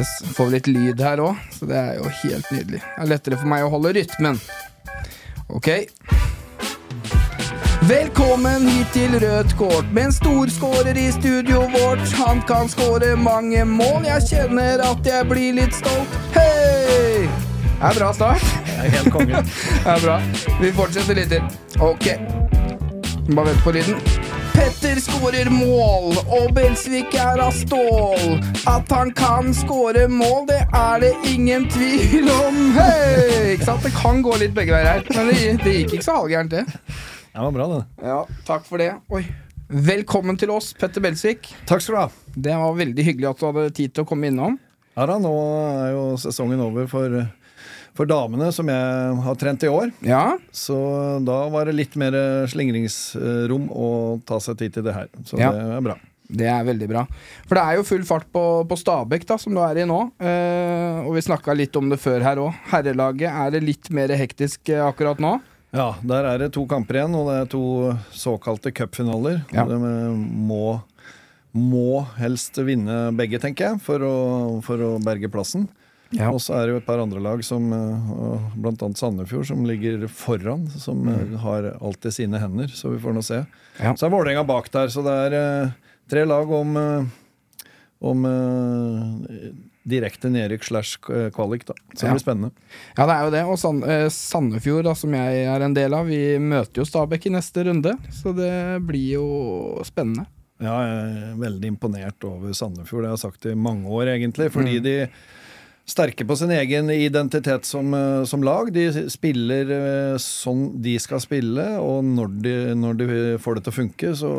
Yes, 0.00 0.22
Får 0.34 0.46
vi 0.46 0.52
litt 0.52 0.66
lyd 0.66 1.00
her 1.04 1.20
òg, 1.20 1.40
så 1.52 1.66
det 1.68 1.76
er 1.76 1.98
jo 1.98 2.08
helt 2.22 2.46
nydelig. 2.54 2.78
Det 2.80 3.02
er 3.04 3.08
lettere 3.10 3.36
for 3.36 3.50
meg 3.52 3.66
å 3.66 3.72
holde 3.74 3.90
rytmen. 3.98 4.38
Ok. 5.52 5.68
Velkommen 7.90 8.64
hit 8.70 8.94
til 8.94 9.18
rødt 9.20 9.52
kort 9.58 9.92
med 9.92 10.08
en 10.08 10.14
storskårer 10.16 10.96
i 10.96 11.10
studio 11.12 11.66
vårt. 11.74 12.06
Han 12.22 12.40
kan 12.48 12.72
skåre 12.72 13.12
mange 13.20 13.66
mål, 13.68 14.08
jeg 14.08 14.24
kjenner 14.30 14.80
at 14.86 15.04
jeg 15.04 15.28
blir 15.28 15.60
litt 15.60 15.76
stolt. 15.76 16.16
Hei! 16.38 17.28
Det 17.28 17.92
er 17.92 18.00
bra 18.00 18.10
start. 18.16 18.48
Det 18.64 18.78
er 18.78 18.96
helt 18.96 19.12
konge. 19.12 19.44
Det 19.84 19.94
er 19.98 20.04
bra. 20.06 20.16
Vi 20.64 20.72
fortsetter 20.80 21.20
litt 21.20 21.36
til. 21.36 21.44
Ok. 21.76 22.08
Bare 23.34 23.50
vent 23.52 23.64
på 23.68 23.76
lyden. 23.76 24.19
Petter 24.80 24.96
skårer 25.04 25.48
mål, 25.52 26.14
og 26.32 26.54
Belsvik 26.56 27.12
er 27.20 27.36
av 27.44 27.50
stål. 27.52 28.38
At 28.64 28.88
han 28.96 29.10
kan 29.12 29.50
skåre 29.52 30.06
mål, 30.08 30.46
det 30.48 30.62
er 30.72 31.02
det 31.02 31.10
ingen 31.28 31.66
tvil 31.68 32.30
om. 32.32 32.56
Hei! 32.78 33.50
Ikke 33.58 33.66
sant? 33.66 33.84
Det 33.84 33.90
kan 33.92 34.22
gå 34.24 34.38
litt 34.40 34.54
begge 34.56 34.72
veier 34.72 34.88
her, 34.88 35.04
men 35.18 35.28
det, 35.28 35.42
det 35.66 35.74
gikk 35.74 35.98
ikke 35.98 36.06
så 36.06 36.14
halvgærent, 36.22 36.56
det. 36.56 36.96
Det 37.28 37.44
var 37.44 37.52
bra, 37.58 37.66
det. 37.74 37.82
Ja, 38.08 38.16
takk 38.48 38.64
for 38.70 38.80
det. 38.80 38.88
Oi. 39.12 39.20
Velkommen 39.68 40.40
til 40.40 40.54
oss, 40.56 40.72
Petter 40.80 41.04
Belsvik. 41.04 41.52
Takk 41.68 41.84
skal 41.84 41.98
du 41.98 42.00
ha. 42.00 42.08
Det 42.48 42.56
var 42.64 42.80
veldig 42.80 43.08
hyggelig 43.10 43.32
at 43.34 43.44
du 43.44 43.48
hadde 43.50 43.68
tid 43.82 43.92
til 43.92 44.08
å 44.08 44.08
komme 44.08 44.32
innom. 44.32 44.56
Ja 44.96 45.04
da, 45.12 45.20
nå 45.20 45.34
er 45.74 45.92
jo 45.92 46.06
sesongen 46.24 46.64
over 46.64 46.88
for, 46.88 47.20
for 48.00 48.08
damene, 48.08 48.46
som 48.56 48.68
jeg 48.72 49.16
har 49.26 49.34
trent 49.36 49.64
i 49.66 49.68
år. 49.68 49.90
Ja, 50.08 50.38
Så 50.56 50.74
da 51.26 51.42
var 51.52 51.68
det 51.68 51.74
litt 51.76 51.96
mer 52.00 52.14
slingringsrom 52.48 53.66
å 53.68 53.88
ta 54.24 54.38
seg 54.40 54.56
tid 54.62 54.72
til 54.78 54.86
det 54.88 54.94
her. 54.96 55.10
Så 55.28 55.36
Ja. 55.38 55.50
det 55.52 55.66
er 55.76 55.84
bra. 55.84 55.96
Det 56.30 56.46
er 56.46 56.62
veldig 56.64 56.86
bra. 56.88 57.02
For 57.48 57.56
det 57.58 57.62
er 57.66 57.76
jo 57.76 57.82
full 57.82 58.04
fart 58.06 58.26
på, 58.32 58.42
på 58.70 58.76
Stabæk, 58.78 59.24
da, 59.26 59.36
som 59.36 59.52
du 59.52 59.60
er 59.60 59.80
i 59.82 59.84
nå. 59.84 59.98
Eh, 60.22 61.00
og 61.02 61.16
vi 61.16 61.24
snakka 61.26 61.56
litt 61.58 61.74
om 61.76 61.88
det 61.90 61.98
før 61.98 62.22
her 62.22 62.36
òg. 62.38 62.54
Herrelaget, 62.70 63.28
er 63.34 63.50
det 63.50 63.64
litt 63.66 63.90
mer 63.90 64.08
hektisk 64.14 64.70
eh, 64.70 64.78
akkurat 64.86 65.18
nå? 65.18 65.40
Ja, 65.74 65.88
der 66.06 66.24
er 66.30 66.38
det 66.38 66.52
to 66.54 66.64
kamper 66.70 67.00
igjen, 67.00 67.14
og 67.18 67.28
det 67.30 67.36
er 67.42 67.50
to 67.50 67.64
såkalte 68.14 68.72
cupfinaler. 68.72 69.42
Ja. 69.52 69.64
De 69.66 69.74
må, 69.76 70.80
må 71.52 72.06
helst 72.22 72.56
vinne 72.62 73.10
begge, 73.18 73.42
tenker 73.42 73.72
jeg, 73.72 73.82
for 73.82 73.98
å, 74.06 74.14
for 74.62 74.78
å 74.86 74.94
berge 75.02 75.28
plassen. 75.30 75.66
Ja. 76.12 76.30
Og 76.34 76.40
så 76.42 76.56
er 76.58 76.66
det 76.66 76.72
jo 76.74 76.78
et 76.80 76.86
par 76.88 76.98
andre 76.98 77.20
lag, 77.22 77.42
som 77.46 77.68
bl.a. 77.70 78.38
blant 78.58 78.82
annet 78.82 78.98
Sandefjord, 78.98 79.46
som 79.46 79.62
ligger 79.68 80.08
foran. 80.10 80.64
Som 80.82 81.04
mm. 81.06 81.36
har 81.44 81.68
alt 81.78 82.06
i 82.06 82.10
sine 82.10 82.40
hender, 82.42 82.66
så 82.74 82.90
vi 82.90 82.98
får 82.98 83.14
nå 83.14 83.22
se. 83.22 83.44
Ja. 83.78 83.92
Så 83.94 84.08
er 84.08 84.10
Vålerenga 84.16 84.42
bak 84.48 84.70
der, 84.74 84.90
så 84.90 85.04
det 85.06 85.14
er 85.28 85.36
eh, 85.38 85.70
tre 86.10 86.24
lag 86.26 86.50
om, 86.50 86.74
eh, 86.76 87.04
om 88.10 88.26
eh, 88.26 89.52
direkte 89.90 90.28
nedrykk 90.34 90.64
slash 90.66 90.98
kvalik, 91.34 91.64
da. 91.70 91.74
Så 91.94 92.00
det 92.02 92.08
Ja. 92.08 92.12
blir 92.16 92.24
spennende. 92.26 92.50
Ja, 92.98 93.06
det 93.06 93.14
er 93.14 93.24
jo 93.24 93.30
det. 93.36 93.44
Og 93.46 93.58
Sand 93.62 93.84
eh, 93.86 94.08
Sandefjord, 94.12 94.84
da, 94.90 94.94
som 94.98 95.14
jeg 95.14 95.46
er 95.46 95.62
en 95.64 95.74
del 95.74 95.94
av, 95.94 96.06
vi 96.10 96.38
møter 96.42 96.82
jo 96.82 96.88
Stabæk 96.90 97.26
i 97.30 97.36
neste 97.38 97.64
runde. 97.70 97.94
Så 98.12 98.34
det 98.36 98.52
blir 98.86 99.14
jo 99.14 99.80
spennende. 99.86 100.26
Ja, 100.60 100.74
jeg 100.84 100.96
er 101.32 101.36
veldig 101.40 101.70
imponert 101.72 102.24
over 102.28 102.52
Sandefjord. 102.52 103.06
Det 103.06 103.08
har 103.14 103.16
jeg 103.16 103.24
sagt 103.30 103.46
i 103.48 103.54
mange 103.56 103.88
år, 103.88 104.10
egentlig. 104.18 104.50
Fordi 104.52 104.76
Mm. 104.78 104.82
de 104.84 105.08
sterke 105.88 106.22
på 106.28 106.36
sin 106.38 106.50
egen 106.54 106.90
identitet 106.90 107.64
som, 107.66 107.94
eh, 107.94 108.24
som 108.24 108.42
lag. 108.46 108.68
De 108.72 108.84
spiller 109.10 109.72
sånn 110.22 110.80
de 110.82 110.96
skal 111.02 111.20
spille, 111.22 111.64
og 111.82 112.04
når 112.06 112.36
de, 112.44 112.54
når 112.78 112.98
de 113.00 113.08
får 113.42 113.58
det 113.58 113.64
til 113.66 113.72
å 113.72 113.78
funke, 113.78 114.12
så, 114.16 114.30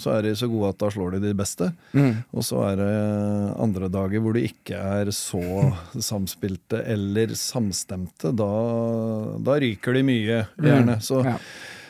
så 0.00 0.16
er 0.18 0.22
de 0.28 0.34
så 0.36 0.50
gode 0.52 0.74
at 0.74 0.82
da 0.82 0.90
slår 0.92 1.16
de 1.16 1.22
de 1.28 1.34
beste. 1.38 1.70
Mm. 1.94 2.24
Og 2.34 2.44
så 2.44 2.60
er 2.70 2.76
det 2.82 2.90
andre 3.58 3.88
dager 3.92 4.20
hvor 4.24 4.36
de 4.36 4.44
ikke 4.50 4.76
er 5.00 5.12
så 5.16 5.42
samspilte 5.96 6.82
eller 6.84 7.32
samstemte. 7.38 8.34
Da, 8.36 8.52
da 9.44 9.58
ryker 9.60 9.96
de 9.98 10.06
mye, 10.06 10.44
gjerne. 10.60 11.00
Så, 11.04 11.18
Mm. 11.18 11.32
Ja. 11.34 11.38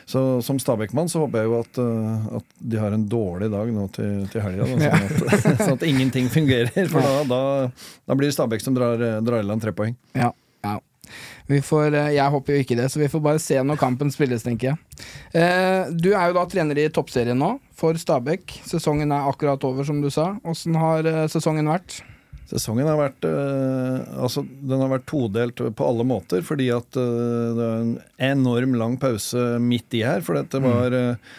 Så 0.09 0.23
som 0.45 0.57
Stabæk-mann 0.61 1.11
så 1.11 1.21
håper 1.21 1.43
jeg 1.43 1.51
jo 1.51 1.57
at, 1.59 1.79
uh, 1.79 2.37
at 2.39 2.59
de 2.73 2.81
har 2.81 2.95
en 2.95 3.05
dårlig 3.09 3.51
dag 3.53 3.71
nå 3.75 3.85
til, 3.93 4.23
til 4.33 4.41
helga. 4.41 4.65
Ja. 4.81 4.97
sånn, 4.97 5.29
at, 5.29 5.47
sånn 5.67 5.77
at 5.77 5.87
ingenting 5.87 6.31
fungerer. 6.33 6.89
For 6.89 7.05
da, 7.05 7.23
da, 7.29 7.41
da 8.09 8.17
blir 8.17 8.31
det 8.31 8.37
Stabæk 8.37 8.65
som 8.65 8.77
drar, 8.77 8.97
drar 9.21 9.43
i 9.43 9.49
land 9.49 9.61
tre 9.61 9.75
poeng. 9.77 9.93
Ja, 10.17 10.33
ja. 10.65 10.79
Vi 11.49 11.61
får, 11.65 11.93
eh, 11.97 12.11
jeg 12.13 12.29
håper 12.29 12.53
jo 12.53 12.63
ikke 12.63 12.77
det, 12.77 12.89
så 12.93 13.01
vi 13.01 13.09
får 13.09 13.21
bare 13.25 13.41
se 13.41 13.57
når 13.65 13.79
kampen 13.81 14.11
spilles, 14.13 14.43
tenker 14.45 14.71
jeg. 14.71 15.05
Eh, 15.33 15.89
du 15.89 16.11
er 16.11 16.29
jo 16.29 16.37
da 16.37 16.45
trener 16.49 16.77
i 16.77 16.89
toppserien 16.93 17.39
nå, 17.39 17.55
for 17.73 17.97
Stabæk. 17.97 18.59
Sesongen 18.69 19.09
er 19.15 19.29
akkurat 19.29 19.63
over, 19.65 19.87
som 19.87 20.01
du 20.03 20.11
sa. 20.13 20.35
Åssen 20.45 20.77
har 20.77 21.09
eh, 21.09 21.25
sesongen 21.31 21.71
vært? 21.71 22.01
Sesongen 22.49 22.87
har 22.89 22.97
vært 22.97 23.27
uh, 23.29 24.23
altså, 24.25 24.41
den 24.43 24.81
har 24.81 24.89
vært 24.89 25.05
todelt 25.09 25.61
på 25.61 25.85
alle 25.85 26.05
måter, 26.07 26.41
fordi 26.45 26.71
at 26.73 26.97
uh, 26.97 27.53
det 27.53 27.67
er 27.67 27.83
en 27.83 27.93
enorm 28.31 28.73
lang 28.79 28.97
pause 29.01 29.59
midt 29.61 29.99
i 29.99 30.01
her. 30.07 30.23
For 30.25 30.39
dette 30.39 30.61
var, 30.63 30.95
uh, 30.95 31.37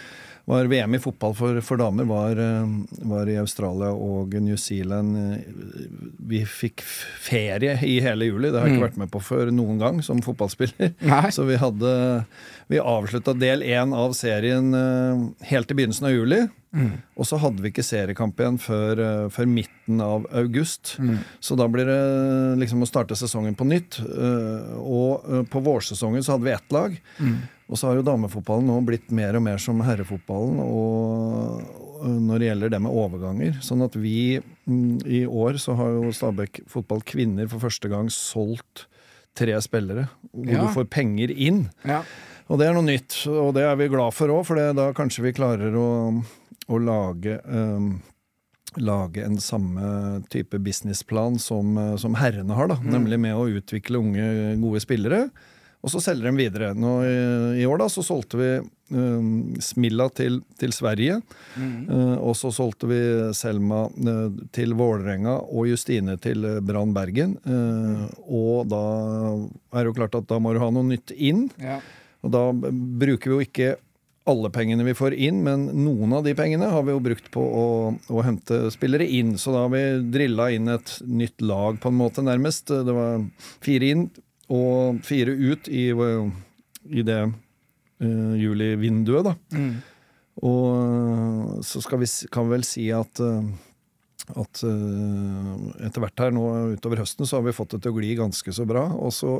var 0.51 0.69
VM 0.71 0.95
i 0.97 1.01
fotball 1.03 1.35
for, 1.39 1.61
for 1.65 1.79
damer 1.81 2.07
var, 2.11 2.39
uh, 2.39 2.69
var 3.09 3.29
i 3.31 3.37
Australia 3.41 3.91
og 3.95 4.35
New 4.43 4.57
Zealand. 4.61 5.17
Uh, 5.17 5.89
Vi 6.31 6.43
fikk 6.47 6.83
ferie 6.85 7.77
i 7.87 7.97
hele 8.05 8.27
juli. 8.29 8.51
Det 8.51 8.59
har 8.61 8.67
jeg 8.69 8.77
ikke 8.77 8.81
Mm. 8.81 8.89
vært 8.89 9.01
med 9.05 9.11
på 9.15 9.23
før 9.23 9.51
noen 9.55 9.79
gang 9.81 10.01
som 10.07 10.23
fotballspiller. 10.23 10.95
Nei. 11.13 11.29
Så 11.35 11.47
vi 11.49 11.57
hadde 11.61 11.93
Vi 12.71 12.79
avslutta 12.79 13.33
del 13.35 13.63
én 13.67 13.91
av 13.97 14.13
serien 14.15 14.69
uh, 14.75 15.25
helt 15.51 15.71
i 15.71 15.75
begynnelsen 15.79 16.07
av 16.07 16.13
juli. 16.15 16.41
Mm. 16.71 16.93
Og 17.19 17.27
så 17.27 17.35
hadde 17.43 17.65
vi 17.65 17.73
ikke 17.73 17.83
seriekamp 17.83 18.39
igjen 18.39 18.59
før, 18.63 19.01
før 19.35 19.49
midten 19.51 19.99
av 20.05 20.29
august. 20.39 20.93
Mm. 21.03 21.17
Så 21.43 21.57
da 21.59 21.67
blir 21.67 21.89
det 21.89 21.97
liksom 22.63 22.85
å 22.85 22.87
starte 22.87 23.17
sesongen 23.19 23.57
på 23.59 23.67
nytt. 23.67 23.99
Og 24.79 25.49
på 25.51 25.63
vårsesongen 25.67 26.23
så 26.23 26.37
hadde 26.37 26.47
vi 26.47 26.55
ett 26.55 26.71
lag. 26.77 26.95
Mm. 27.19 27.35
Og 27.71 27.79
så 27.79 27.87
har 27.87 28.01
jo 28.01 28.03
damefotballen 28.07 28.67
nå 28.67 28.81
blitt 28.83 29.13
mer 29.15 29.37
og 29.39 29.45
mer 29.47 29.61
som 29.63 29.79
herrefotballen 29.87 30.59
og, 30.65 31.61
og 32.01 32.17
når 32.27 32.43
det 32.43 32.49
gjelder 32.49 32.73
det 32.75 32.81
med 32.83 32.97
overganger. 32.99 33.61
Sånn 33.63 33.85
at 33.87 33.95
vi 34.01 34.41
mm, 34.67 35.05
i 35.07 35.21
år 35.29 35.59
så 35.63 35.77
har 35.79 35.93
jo 35.95 36.11
Stabæk 36.17 36.65
fotball 36.71 37.05
kvinner 37.07 37.47
for 37.53 37.63
første 37.63 37.91
gang 37.93 38.11
solgt 38.11 38.89
tre 39.39 39.55
spillere. 39.63 40.09
Hvor 40.35 40.51
Ja. 40.51 40.65
du 40.67 40.75
får 40.75 40.89
penger 40.91 41.31
inn. 41.31 41.69
Ja. 41.87 42.01
Og 42.51 42.59
det 42.59 42.67
er 42.67 42.75
noe 42.75 42.83
nytt, 42.89 43.15
og 43.31 43.53
det 43.55 43.63
er 43.63 43.77
vi 43.79 43.87
glad 43.93 44.11
for 44.19 44.33
òg, 44.35 44.43
for 44.49 44.59
da 44.75 44.89
kanskje 44.97 45.23
vi 45.29 45.33
klarer 45.37 45.77
å, 45.79 45.89
å 46.67 46.81
lage 46.83 47.39
um, 47.47 48.01
Lage 48.79 49.25
en 49.27 49.35
samme 49.43 50.21
type 50.31 50.55
businessplan 50.63 51.41
som, 51.43 51.73
eh, 51.75 51.97
som 51.99 52.15
herrene 52.15 52.55
har, 52.55 52.69
da. 52.71 52.77
Nemlig 52.87 53.17
med 53.19 53.35
å 53.35 53.49
utvikle 53.51 53.99
unge, 53.99 54.27
gode 54.63 54.79
spillere. 54.85 55.25
Og 55.81 55.93
så 55.93 56.01
selger 56.05 56.29
de 56.29 56.37
videre. 56.37 56.75
Nå 56.77 56.93
i, 57.07 57.17
I 57.63 57.67
år 57.69 57.81
da 57.81 57.89
så 57.93 58.05
solgte 58.05 58.41
vi 58.41 58.49
um, 58.93 59.57
Smilla 59.65 60.11
til, 60.13 60.41
til 60.61 60.75
Sverige. 60.77 61.21
Eh, 61.57 62.17
og 62.21 62.35
så 62.37 62.53
solgte 62.53 62.91
vi 62.91 63.01
Selma 63.37 63.87
uh, 63.89 64.29
til 64.53 64.77
Vålerenga 64.77 65.39
og 65.49 65.71
Justine 65.71 66.19
til 66.21 66.45
uh, 66.45 66.59
Brann 66.65 66.93
Bergen. 66.97 67.39
Eh, 67.49 68.07
og 68.29 68.69
da 68.71 68.85
er 69.73 69.81
det 69.81 69.89
jo 69.89 69.99
klart 70.03 70.21
at 70.21 70.29
da 70.29 70.41
må 70.43 70.53
du 70.53 70.61
ha 70.61 70.73
noe 70.75 70.91
nytt 70.93 71.15
inn. 71.17 71.47
Ja. 71.63 71.81
Og 72.21 72.35
da 72.35 72.45
bruker 72.53 73.33
vi 73.33 73.39
jo 73.39 73.47
ikke 73.49 73.77
alle 74.29 74.51
pengene 74.53 74.85
vi 74.85 74.93
får 74.95 75.15
inn, 75.17 75.41
men 75.43 75.65
noen 75.81 76.13
av 76.15 76.27
de 76.27 76.35
pengene 76.39 76.69
har 76.71 76.85
vi 76.87 76.93
jo 76.93 77.01
brukt 77.03 77.31
på 77.33 77.41
å, 77.41 77.69
å 78.13 78.23
hente 78.23 78.67
spillere 78.71 79.09
inn. 79.09 79.33
Så 79.41 79.55
da 79.55 79.65
har 79.65 79.73
vi 79.73 79.85
drilla 80.13 80.51
inn 80.53 80.69
et 80.71 80.99
nytt 81.09 81.41
lag, 81.41 81.81
på 81.81 81.91
en 81.91 81.99
måte, 81.99 82.23
nærmest. 82.23 82.69
Det 82.69 82.95
var 82.95 83.25
fire 83.65 83.95
inn 83.95 84.11
og 84.51 85.01
fire 85.07 85.33
ut 85.33 85.71
i, 85.71 85.87
i 86.91 87.05
det 87.07 87.21
uh, 87.29 88.35
julivinduet, 88.41 89.31
da. 89.31 89.35
Mm. 89.55 89.73
Og 90.47 90.69
eh, 90.73 91.61
så 91.67 91.83
vi, 92.01 92.09
kan 92.33 92.47
vi 92.49 92.55
vel 92.55 92.65
si 92.65 92.87
at 92.97 93.21
eh, 93.21 93.51
at 94.39 94.63
eh, 94.67 95.87
etter 95.87 96.05
hvert 96.05 96.23
her 96.23 96.35
nå 96.35 96.45
utover 96.77 97.03
høsten 97.03 97.29
så 97.29 97.39
har 97.39 97.47
vi 97.47 97.57
fått 97.57 97.75
det 97.75 97.85
til 97.85 97.95
å 97.95 97.99
gli 97.99 98.13
ganske 98.19 98.55
så 98.55 98.67
bra. 98.69 98.85
Og 98.95 99.13
så 99.15 99.39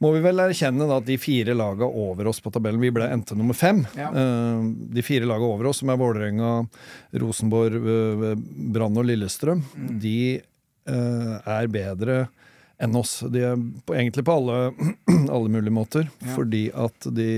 må 0.00 0.12
vi 0.14 0.22
vel 0.24 0.40
erkjenne 0.42 0.88
da 0.88 0.98
at 1.00 1.08
de 1.08 1.18
fire 1.20 1.54
laga 1.56 1.88
over 1.88 2.30
oss 2.30 2.40
på 2.40 2.52
tabellen 2.52 2.80
Vi 2.80 2.92
ble 2.94 3.08
endte 3.12 3.36
nummer 3.36 3.56
fem. 3.56 3.82
Ja. 3.98 4.10
Eh, 4.10 4.66
de 4.96 5.04
fire 5.06 5.28
laga 5.28 5.48
over 5.48 5.70
oss, 5.70 5.82
som 5.82 5.92
er 5.92 6.00
Vålerenga, 6.00 6.52
Rosenborg, 7.22 7.80
eh, 7.80 8.36
Brann 8.74 9.00
og 9.00 9.08
Lillestrøm, 9.08 9.64
de 10.00 10.20
eh, 10.40 11.34
er 11.38 11.72
bedre 11.72 12.22
enn 12.80 12.96
oss. 12.96 13.20
De 13.28 13.42
er 13.44 13.58
på, 13.86 13.94
egentlig 13.96 14.24
på 14.26 14.36
alle, 14.38 14.58
alle 15.34 15.52
mulige 15.52 15.74
måter. 15.74 16.08
Ja. 16.20 16.34
Fordi 16.34 16.62
at 16.72 17.08
de, 17.16 17.30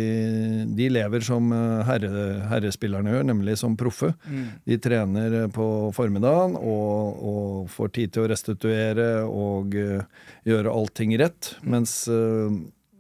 de 0.79 0.89
lever 0.93 1.25
som 1.27 1.51
eh, 1.55 1.81
herre, 1.89 2.27
herrespillerne 2.53 3.17
gjør, 3.17 3.27
nemlig 3.33 3.57
som 3.61 3.77
proffe. 3.79 4.13
Mm. 4.27 4.45
De 4.69 4.79
trener 4.83 5.39
på 5.55 5.67
formiddagen 5.97 6.55
og, 6.61 7.25
og 7.33 7.73
får 7.73 7.95
tid 7.99 8.15
til 8.15 8.27
å 8.27 8.31
restituere 8.33 9.09
og 9.27 9.75
uh, 9.75 10.29
gjøre 10.49 10.73
allting 10.73 11.17
rett. 11.21 11.55
Mens 11.67 12.05
uh, 12.11 12.53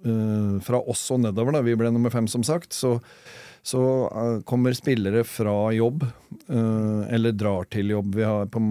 uh, 0.06 0.58
fra 0.64 0.82
oss 0.82 1.06
og 1.14 1.22
nedover, 1.24 1.54
da, 1.56 1.62
vi 1.64 1.78
ble 1.78 1.92
nummer 1.94 2.12
fem 2.14 2.28
som 2.30 2.44
sagt, 2.46 2.74
så, 2.76 2.96
så 3.62 3.82
eh, 4.10 4.40
kommer 4.48 4.74
spillere 4.74 5.22
fra 5.24 5.72
jobb, 5.72 6.02
eh, 6.48 7.14
eller 7.14 7.32
drar 7.32 7.68
til 7.70 7.94
jobb. 7.94 8.14
Vi 8.18 8.26
har 8.26 8.50
på 8.50 8.62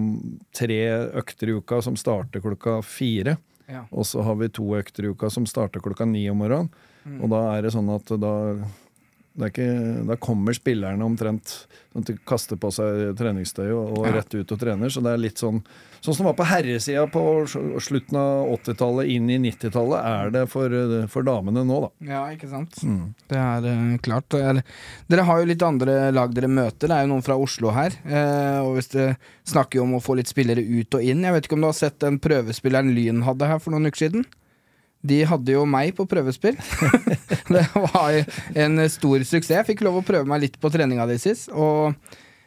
tre 0.56 0.80
økter 1.22 1.48
i 1.48 1.56
uka 1.56 1.80
som 1.84 1.96
starter 1.96 2.44
klokka 2.44 2.82
fire. 2.84 3.38
Ja. 3.72 3.86
Og 3.90 4.06
så 4.08 4.22
har 4.26 4.36
vi 4.40 4.50
to 4.52 4.66
økter 4.76 5.06
i 5.08 5.12
uka 5.14 5.30
som 5.32 5.48
starter 5.48 5.82
klokka 5.84 6.06
ni 6.08 6.26
om 6.30 6.42
morgenen. 6.42 6.72
Og 7.18 7.32
da 7.32 7.40
er 7.56 7.64
det 7.64 7.72
sånn 7.74 7.88
at 7.90 8.12
da, 8.22 8.32
ikke, 9.38 10.06
da 10.08 10.16
kommer 10.20 10.52
spillerne 10.52 11.04
omtrent 11.06 11.66
sånn 11.92 12.04
de 12.08 12.14
kaster 12.28 12.56
på 12.60 12.70
seg 12.72 13.14
treningstøyet 13.16 13.72
og, 13.72 13.98
og 13.98 14.06
Ja. 14.06 14.12
rett 14.18 14.34
ut 14.34 14.52
og 14.52 14.58
trener. 14.60 14.88
Så 14.92 15.02
det 15.04 15.12
er 15.12 15.18
litt 15.24 15.38
sånn 15.40 15.62
Sånn 16.02 16.16
som 16.16 16.26
det 16.26 16.32
var 16.32 16.38
på 16.40 16.46
herresida 16.50 17.04
på 17.06 17.20
slutten 17.78 18.16
av 18.18 18.48
80-tallet, 18.56 19.06
inn 19.14 19.28
i 19.30 19.36
90-tallet, 19.38 20.00
er 20.02 20.32
det 20.34 20.40
for, 20.50 20.66
for 21.06 21.22
damene 21.22 21.62
nå, 21.62 21.76
da. 21.84 21.90
Ja, 22.08 22.22
ikke 22.34 22.48
sant. 22.50 22.74
Det 23.30 23.38
er 23.38 23.68
eh, 23.70 23.92
klart. 24.02 24.34
Er, 24.34 24.64
dere 25.06 25.22
har 25.28 25.38
jo 25.38 25.46
litt 25.46 25.62
andre 25.62 26.10
lag 26.10 26.34
dere 26.34 26.50
møter. 26.50 26.90
Det 26.90 26.96
er 26.96 27.06
jo 27.06 27.12
noen 27.12 27.22
fra 27.22 27.38
Oslo 27.38 27.70
her. 27.70 27.94
Eh, 28.02 28.58
og 28.66 28.80
hvis 28.80 28.90
det 28.96 29.12
snakker 29.46 29.78
jo 29.78 29.86
om 29.86 29.94
å 30.00 30.02
få 30.02 30.18
litt 30.18 30.26
spillere 30.32 30.58
ut 30.66 30.98
og 30.98 31.06
inn. 31.06 31.22
Jeg 31.22 31.36
vet 31.36 31.46
ikke 31.46 31.54
om 31.60 31.62
du 31.62 31.70
har 31.70 31.78
sett 31.78 32.00
den 32.02 32.18
prøvespilleren 32.18 32.90
Lyn 32.98 33.22
hadde 33.22 33.46
her 33.46 33.62
for 33.62 33.70
noen 33.70 33.86
uker 33.86 34.08
siden? 34.08 34.26
De 35.02 35.22
hadde 35.26 35.54
jo 35.56 35.64
meg 35.66 35.96
på 35.98 36.06
prøvespill. 36.06 36.58
det 37.54 37.64
var 37.74 38.18
en 38.54 38.82
stor 38.92 39.24
suksess. 39.26 39.56
Jeg 39.58 39.68
fikk 39.72 39.82
lov 39.86 39.98
å 39.98 40.04
prøve 40.06 40.28
meg 40.30 40.44
litt 40.44 40.60
på 40.62 40.70
treninga 40.70 41.08
sist, 41.18 41.50
og 41.50 41.96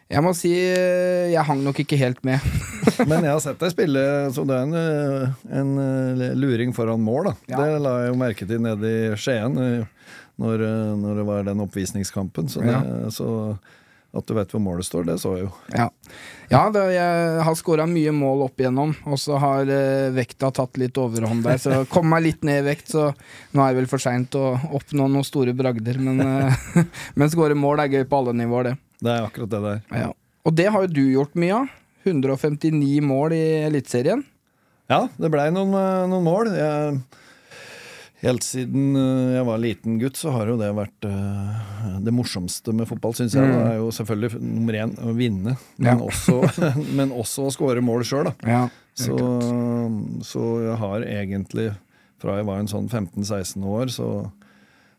jeg 0.06 0.22
må 0.22 0.36
si 0.38 0.52
eh, 0.54 1.31
jeg 1.34 1.44
hang 1.48 1.63
nok 1.66 1.80
ikke 1.81 1.98
helt 1.98 2.22
med. 2.28 2.44
Men 3.10 3.25
jeg 3.25 3.34
har 3.34 3.42
sett 3.42 3.62
deg 3.62 3.74
spille, 3.74 4.04
så 4.36 4.46
det 4.46 4.60
er 4.60 4.68
en, 4.68 4.75
eh, 4.78 5.48
en 5.60 5.72
eh, 5.81 6.36
luring 6.38 6.75
foran 6.78 7.02
mål, 7.02 7.31
da. 7.31 7.34
Ja. 7.50 7.63
Det 7.63 7.80
la 7.81 7.96
jeg 8.04 8.12
jo 8.12 8.19
merke 8.22 8.48
til 8.50 8.62
nede 8.62 8.92
i 8.92 9.00
Skien 9.18 9.57
når, 9.57 10.66
når 11.02 11.19
det 11.19 11.25
var 11.25 11.48
den 11.48 11.63
oppvisningskampen. 11.66 12.52
Så, 12.52 12.62
det, 12.62 12.78
så 13.16 13.28
at 14.16 14.28
du 14.28 14.34
vet 14.38 14.52
hvor 14.54 14.62
målet 14.64 14.88
står, 14.88 15.06
det 15.10 15.18
så 15.22 15.34
jeg 15.36 15.46
jo. 15.46 15.52
Ja, 15.76 15.88
ja 16.52 16.62
det, 16.74 16.84
jeg 16.96 17.44
har 17.48 17.58
skåra 17.60 17.88
mye 17.90 18.14
mål 18.16 18.46
opp 18.48 18.62
igjennom, 18.62 18.94
og 19.06 19.20
så 19.22 19.40
har 19.42 19.72
eh, 19.72 20.12
vekta 20.16 20.52
tatt 20.56 20.80
litt 20.82 20.98
overhånd 21.02 21.44
der. 21.46 21.60
Så 21.62 21.82
kom 21.94 22.08
meg 22.14 22.26
litt 22.28 22.46
ned 22.48 22.64
i 22.64 22.68
vekt, 22.70 22.94
så 22.96 23.10
nå 23.12 23.64
er 23.64 23.74
det 23.74 23.82
vel 23.82 23.90
for 23.92 24.04
seint 24.04 24.38
å 24.40 24.54
oppnå 24.78 25.10
noen 25.12 25.28
store 25.28 25.56
bragder. 25.58 26.00
Men, 26.02 26.22
eh, 26.24 26.86
men 27.20 27.34
skåre 27.34 27.58
mål 27.60 27.84
er 27.84 27.98
gøy 27.98 28.06
på 28.10 28.22
alle 28.22 28.36
nivåer, 28.40 28.72
det. 28.72 28.78
Det 29.06 29.12
er 29.12 29.28
akkurat 29.28 29.52
det 29.52 29.66
der. 29.66 29.82
Ja. 30.06 30.14
Og 30.46 30.56
det 30.56 30.70
har 30.72 30.86
jo 30.86 30.94
du 30.94 31.04
gjort 31.10 31.36
mye 31.40 31.64
av. 31.64 31.74
159 32.06 33.02
mål 33.02 33.34
i 33.34 33.46
Eliteserien. 33.66 34.22
Ja, 34.92 35.08
det 35.18 35.32
blei 35.34 35.48
noen, 35.54 35.74
eh, 35.74 36.08
noen 36.12 36.26
mål. 36.26 36.52
Jeg, 36.54 37.00
helt 38.24 38.46
siden 38.46 38.96
eh, 38.96 39.34
jeg 39.36 39.46
var 39.48 39.60
liten 39.62 39.98
gutt, 40.02 40.18
så 40.20 40.32
har 40.36 40.48
jo 40.52 40.56
det 40.60 40.70
vært 40.78 41.08
eh, 41.10 41.98
det 42.06 42.14
morsomste 42.16 42.74
med 42.76 42.88
fotball, 42.90 43.14
syns 43.18 43.36
jeg. 43.36 43.44
Mm. 43.46 43.54
Det 43.56 43.66
er 43.74 43.78
jo 43.82 43.90
selvfølgelig 43.98 44.40
nummer 44.42 44.78
én 44.84 44.96
å 45.04 45.14
vinne, 45.18 45.58
men, 45.78 45.90
Ja. 45.92 45.98
også, 46.00 46.40
men 46.98 47.12
også 47.16 47.48
å 47.50 47.54
skåre 47.56 47.84
mål 47.86 48.06
sjøl, 48.08 48.30
da. 48.32 48.36
Ja, 48.48 48.64
Så, 48.96 49.18
så 50.24 50.42
jeg 50.64 50.78
har 50.80 51.04
egentlig, 51.04 51.70
fra 52.24 52.38
jeg 52.40 52.48
var 52.48 52.62
en 52.64 52.72
sånn 52.72 52.88
15-16 52.88 53.66
år, 53.68 53.92
så, 53.92 54.08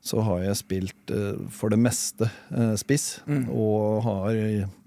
så 0.05 0.21
har 0.27 0.43
jeg 0.45 0.59
spilt 0.61 1.15
eh, 1.17 1.39
for 1.57 1.73
det 1.73 1.81
meste 1.81 2.29
spiss. 2.77 3.23
Mm. 3.27 3.47
Og 3.57 4.03
har 4.05 4.37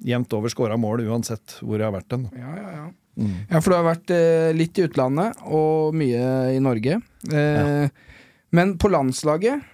jevnt 0.05 0.37
over 0.37 0.53
skåra 0.53 0.77
mål 0.77 1.07
uansett 1.09 1.57
hvor 1.63 1.79
jeg 1.81 1.89
har 1.89 1.97
vært 1.97 2.13
hen. 2.17 2.29
ja, 2.37 2.55
ja, 2.61 2.71
ja. 2.83 2.87
Mm. 3.19 3.33
Ja, 3.49 3.59
for 3.59 3.73
du 3.73 3.75
har 3.75 3.83
vært 3.83 4.11
eh, 4.15 4.49
litt 4.55 4.77
i 4.79 4.85
utlandet 4.87 5.41
og 5.51 5.91
mye 5.97 6.53
i 6.53 6.59
Norge. 6.63 7.01
Eh, 7.27 7.89
Men 8.55 8.77
på 8.81 8.89
landslaget, 8.91 9.65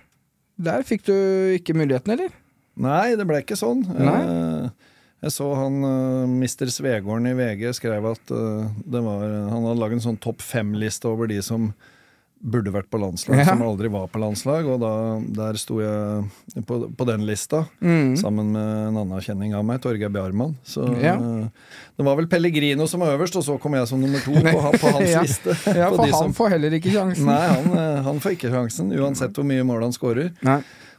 der 0.60 0.84
fikk 0.88 1.06
du 1.08 1.14
ikke 1.56 1.76
muligheten, 1.78 2.16
eller? 2.16 2.34
Nei, 2.76 3.16
det 3.16 3.26
ble 3.28 3.40
ikke 3.44 3.58
sånn. 3.60 3.86
Nei? 3.88 4.20
Eh, 4.24 4.92
Jeg 5.26 5.32
så 5.32 5.48
han 5.58 5.78
uh, 5.82 6.28
Mr. 6.28 6.68
Svegården 6.70 7.30
i 7.32 7.36
VG 7.38 7.70
skrev 7.78 8.04
at 8.12 8.30
det 8.30 9.02
var, 9.02 9.24
han 9.50 9.64
hadde 9.64 9.80
laget 9.80 9.98
en 10.02 10.04
sånn 10.12 10.20
topp 10.22 10.44
fem-liste 10.44 11.08
over 11.10 11.32
de 11.32 11.40
som 11.42 11.72
burde 12.46 12.70
vært 12.72 12.88
på 12.94 13.00
landslag, 13.02 13.40
Ja. 13.40 13.46
som 13.50 13.62
aldri 13.66 13.90
var 13.90 14.06
på 14.14 14.20
landslag. 14.22 14.68
Og 14.70 14.80
da, 14.84 14.92
der 15.34 15.58
sto 15.58 15.80
jeg 15.82 16.66
på, 16.70 16.78
på 16.96 17.08
den 17.10 17.26
lista, 17.26 17.64
Mm. 17.82 18.14
sammen 18.22 18.52
med 18.54 18.88
en 18.90 18.98
annen 19.02 19.22
kjenning 19.26 19.56
av 19.58 19.66
meg, 19.66 19.82
Torgeir 19.82 20.12
Bjarmann. 20.14 20.54
Så 20.64 20.86
Ja. 21.02 21.16
eh, 21.16 21.48
det 21.98 22.06
var 22.06 22.16
vel 22.16 22.28
Pellegrino 22.28 22.86
som 22.88 23.00
var 23.02 23.18
øverst, 23.18 23.36
og 23.36 23.44
så 23.44 23.60
kom 23.60 23.74
jeg 23.74 23.88
som 23.88 24.00
nummer 24.02 24.20
to 24.24 24.32
på, 24.32 24.72
på 24.80 24.92
hans 24.94 25.10
Ja. 25.16 25.22
liste. 25.26 25.58
Ja, 25.76 25.90
for 25.96 26.06
han 26.06 26.14
som- 26.14 26.34
får 26.34 26.50
heller 26.54 26.70
ikke 26.78 26.94
sjansen. 26.94 27.26
Nei, 27.26 27.48
han, 27.48 27.78
eh, 27.78 28.02
han 28.04 28.20
får 28.20 28.38
ikke 28.38 28.52
sjansen, 28.54 28.92
uansett 28.94 29.34
hvor 29.34 29.44
mye 29.46 29.64
mål 29.66 29.82
han 29.90 29.92
skårer. 29.98 30.32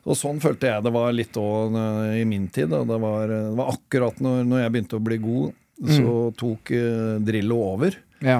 Og 0.06 0.14
sånn 0.14 0.38
følte 0.40 0.68
jeg 0.70 0.82
det 0.84 0.92
var 0.94 1.12
litt 1.12 1.32
òg 1.34 1.74
i 2.20 2.24
min 2.24 2.48
tid. 2.48 2.70
Da. 2.70 2.84
Det, 2.84 2.98
var, 3.02 3.26
det 3.26 3.56
var 3.58 3.72
akkurat 3.72 4.20
når, 4.22 4.44
når 4.46 4.60
jeg 4.62 4.72
begynte 4.72 4.98
å 5.00 5.02
bli 5.02 5.16
god, 5.18 5.52
så 5.90 6.12
tok 6.38 6.70
uh, 6.70 7.18
Drillo 7.26 7.58
over. 7.74 7.96
Ja. 8.22 8.38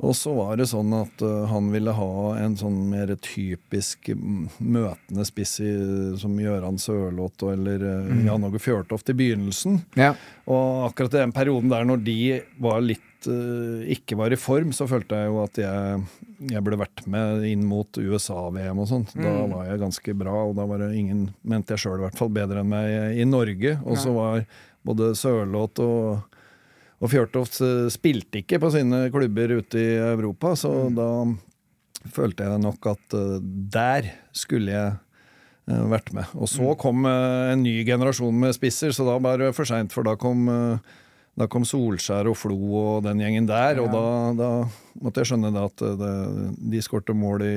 Og 0.00 0.14
så 0.16 0.32
var 0.32 0.56
det 0.56 0.64
sånn 0.70 0.94
at 0.96 1.20
eh, 1.20 1.42
han 1.50 1.66
ville 1.74 1.92
ha 1.92 2.12
en 2.40 2.54
sånn 2.56 2.78
mer 2.88 3.10
typisk 3.20 4.08
mm, 4.16 4.46
møtende 4.64 5.26
spiss 5.28 5.58
i, 5.60 5.68
som 6.20 6.38
Gøran 6.40 6.78
Sørloth 6.80 7.44
eller 7.52 7.84
mm. 8.08 8.22
Jan 8.24 8.46
Åge 8.48 8.62
Fjørtoft 8.64 9.12
i 9.12 9.16
begynnelsen. 9.18 9.82
ja. 10.00 10.14
Og 10.50 10.86
akkurat 10.88 11.12
i 11.14 11.20
den 11.20 11.34
perioden 11.36 11.68
der 11.70 11.84
når 11.86 12.00
de 12.02 12.14
var 12.64 12.80
litt 12.82 13.28
eh, 13.30 13.84
ikke 13.94 14.16
var 14.18 14.32
i 14.34 14.38
form, 14.40 14.72
så 14.74 14.88
følte 14.90 15.20
jeg 15.20 15.28
jo 15.30 15.36
at 15.44 15.60
jeg, 15.62 16.00
jeg 16.50 16.64
burde 16.66 16.80
vært 16.80 17.04
med 17.12 17.44
inn 17.46 17.62
mot 17.68 18.00
USA-VM 18.00 18.80
og 18.82 18.88
sånt. 18.90 19.12
Da 19.14 19.28
Mm. 19.36 19.52
var 19.52 19.68
jeg 19.68 19.82
ganske 19.84 20.16
bra, 20.24 20.34
og 20.48 20.56
da 20.58 20.64
var 20.66 20.82
det 20.82 20.88
ingen, 20.98 21.26
mente 21.44 21.76
jeg 21.76 21.84
sjøl 21.84 22.00
i 22.00 22.06
hvert 22.08 22.18
fall, 22.18 22.32
bedre 22.34 22.64
enn 22.64 22.72
meg 22.72 23.20
i 23.20 23.28
Norge. 23.28 23.76
Og 23.84 24.00
så 24.00 24.16
var 24.16 24.42
både 24.82 25.12
Sørloth 25.14 25.84
og 25.84 26.29
og 27.00 27.08
Fjørtoft 27.12 27.60
eh, 27.64 27.86
spilte 27.92 28.42
ikke 28.42 28.58
på 28.60 28.70
sine 28.74 29.06
klubber 29.12 29.56
ute 29.60 29.78
i 29.80 29.92
Europa, 30.12 30.54
så 30.56 30.72
Mm. 30.90 30.94
da 30.98 31.08
følte 32.12 32.44
jeg 32.48 32.60
nok 32.60 32.86
at 32.94 33.14
eh, 33.14 33.38
der 33.72 34.10
skulle 34.32 34.70
jeg 34.72 34.92
eh, 35.68 35.84
vært 35.90 36.12
med. 36.12 36.24
Og 36.34 36.48
Mm. 36.48 36.52
så 36.56 36.76
kom 36.78 37.04
eh, 37.06 37.52
en 37.52 37.62
ny 37.62 37.84
generasjon 37.84 38.34
med 38.40 38.54
spisser, 38.54 38.90
så 38.92 39.04
da 39.08 39.18
var 39.18 39.38
det 39.38 39.54
for 39.54 39.64
seint, 39.64 39.92
for 39.92 40.02
da 40.04 40.14
kom, 40.16 40.46
da 41.36 41.46
kom 41.46 41.62
Solskjær 41.64 42.28
og 42.28 42.36
Flo 42.36 42.56
og 42.74 43.02
den 43.04 43.18
gjengen 43.20 43.46
der, 43.46 43.80
og 43.80 43.92
da, 43.92 44.32
da 44.36 44.50
måtte 45.00 45.20
jeg 45.22 45.30
skjønne 45.32 45.52
det 45.54 45.62
at 45.70 45.84
det, 46.00 46.14
de 46.70 46.82
skårte 46.84 47.14
mål 47.16 47.42
i 47.46 47.56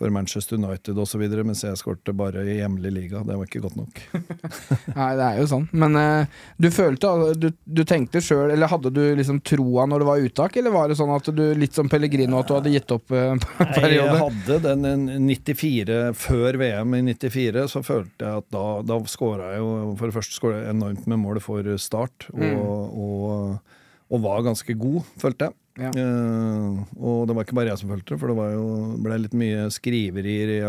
for 0.00 0.08
Manchester 0.12 0.56
United 0.56 0.96
osv., 0.96 1.20
mens 1.44 1.60
jeg 1.66 1.76
skårte 1.76 2.14
bare 2.16 2.40
i 2.48 2.54
hjemlig 2.56 2.88
liga. 2.94 3.20
Det 3.28 3.36
var 3.36 3.44
ikke 3.44 3.60
godt 3.66 3.76
nok. 3.76 4.00
Nei, 4.96 5.08
det 5.20 5.26
er 5.26 5.40
jo 5.42 5.48
sånn. 5.50 5.66
Men 5.76 5.98
uh, 6.00 6.38
du 6.56 6.70
følte 6.72 7.10
Du, 7.36 7.50
du 7.68 7.82
tenkte 7.84 8.22
sjøl, 8.24 8.54
eller 8.54 8.70
hadde 8.72 8.92
du 8.96 9.02
liksom 9.18 9.42
troa 9.44 9.84
når 9.90 10.00
det 10.04 10.08
var 10.08 10.24
uttak, 10.30 10.56
eller 10.56 10.72
var 10.74 10.88
det 10.88 10.96
sånn 10.96 11.12
at 11.12 11.28
du 11.36 11.42
litt 11.58 11.76
som 11.76 11.90
Pellegrino, 11.92 12.40
at 12.40 12.48
du 12.48 12.56
hadde 12.56 12.72
gitt 12.72 12.96
opp 12.96 13.12
en 13.18 13.42
Jeg 13.44 13.74
periode? 13.76 14.16
hadde 14.24 14.58
den 14.80 15.04
94 15.28 16.00
Før 16.16 16.58
VM 16.64 16.96
i 16.96 17.02
94 17.12 17.66
så 17.74 17.82
følte 17.84 18.24
jeg 18.24 18.42
at 18.44 18.48
da, 18.54 18.64
da 18.86 18.98
skåra 19.10 19.52
jeg 19.54 19.60
jo 19.62 19.70
For 20.00 20.08
det 20.08 20.16
første 20.16 20.36
skåra 20.38 20.62
jeg 20.62 20.72
enormt 20.74 21.06
med 21.10 21.20
mål 21.26 21.42
for 21.44 21.66
Start, 21.80 22.30
og, 22.32 22.96
og, 23.04 23.74
og 24.10 24.24
var 24.24 24.42
ganske 24.48 24.74
god, 24.80 25.04
følte 25.20 25.50
jeg. 25.50 25.56
Ja. 25.78 25.92
Eh, 25.94 26.80
og 26.98 27.28
det 27.28 27.36
var 27.36 27.46
ikke 27.46 27.56
bare 27.60 27.72
jeg 27.72 27.82
som 27.82 27.92
følte 27.92 28.14
det, 28.14 28.20
for 28.20 28.32
det 28.32 28.38
var 28.40 28.52
jo, 28.56 28.66
ble 29.04 29.20
litt 29.22 29.36
mye 29.38 29.68
skriverier 29.72 30.56
i, 30.56 30.60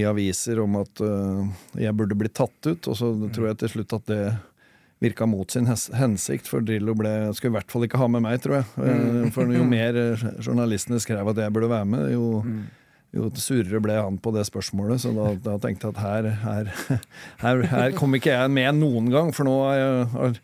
i 0.00 0.02
aviser 0.08 0.58
om 0.64 0.80
at 0.80 1.02
uh, 1.04 1.46
jeg 1.78 1.94
burde 1.94 2.18
bli 2.18 2.32
tatt 2.34 2.66
ut, 2.66 2.90
og 2.90 2.98
så 2.98 3.12
tror 3.30 3.52
jeg 3.52 3.60
til 3.62 3.74
slutt 3.76 3.94
at 4.00 4.10
det 4.10 4.22
virka 4.98 5.26
mot 5.28 5.50
sin 5.50 5.68
hensikt, 5.68 6.48
for 6.48 6.64
Drillo 6.64 6.94
ble, 6.96 7.12
skulle 7.36 7.52
i 7.52 7.58
hvert 7.58 7.72
fall 7.72 7.84
ikke 7.84 8.00
ha 8.00 8.08
med 8.08 8.24
meg, 8.24 8.40
tror 8.42 8.60
jeg. 8.60 8.66
Eh, 8.80 9.22
For 9.34 9.52
jo 9.52 9.66
mer 9.68 9.98
journalistene 10.40 11.00
skrev 11.02 11.28
at 11.32 11.40
jeg 11.42 11.52
burde 11.52 11.68
være 11.68 11.88
med, 11.92 12.06
jo, 12.14 12.42
jo 13.16 13.28
surere 13.36 13.82
ble 13.84 13.98
han 13.98 14.16
på 14.22 14.32
det 14.36 14.46
spørsmålet. 14.48 15.02
Så 15.04 15.12
da, 15.16 15.34
da 15.44 15.58
tenkte 15.60 15.90
jeg 15.90 15.98
at 15.98 16.04
her, 16.04 16.30
her, 16.46 16.72
her, 17.44 17.66
her 17.74 17.98
kom 17.98 18.16
ikke 18.16 18.32
jeg 18.32 18.54
med 18.56 18.80
noen 18.80 19.12
gang, 19.12 19.34
for 19.36 19.48
nå 19.48 19.58
har, 19.66 19.82
jeg, 19.82 20.40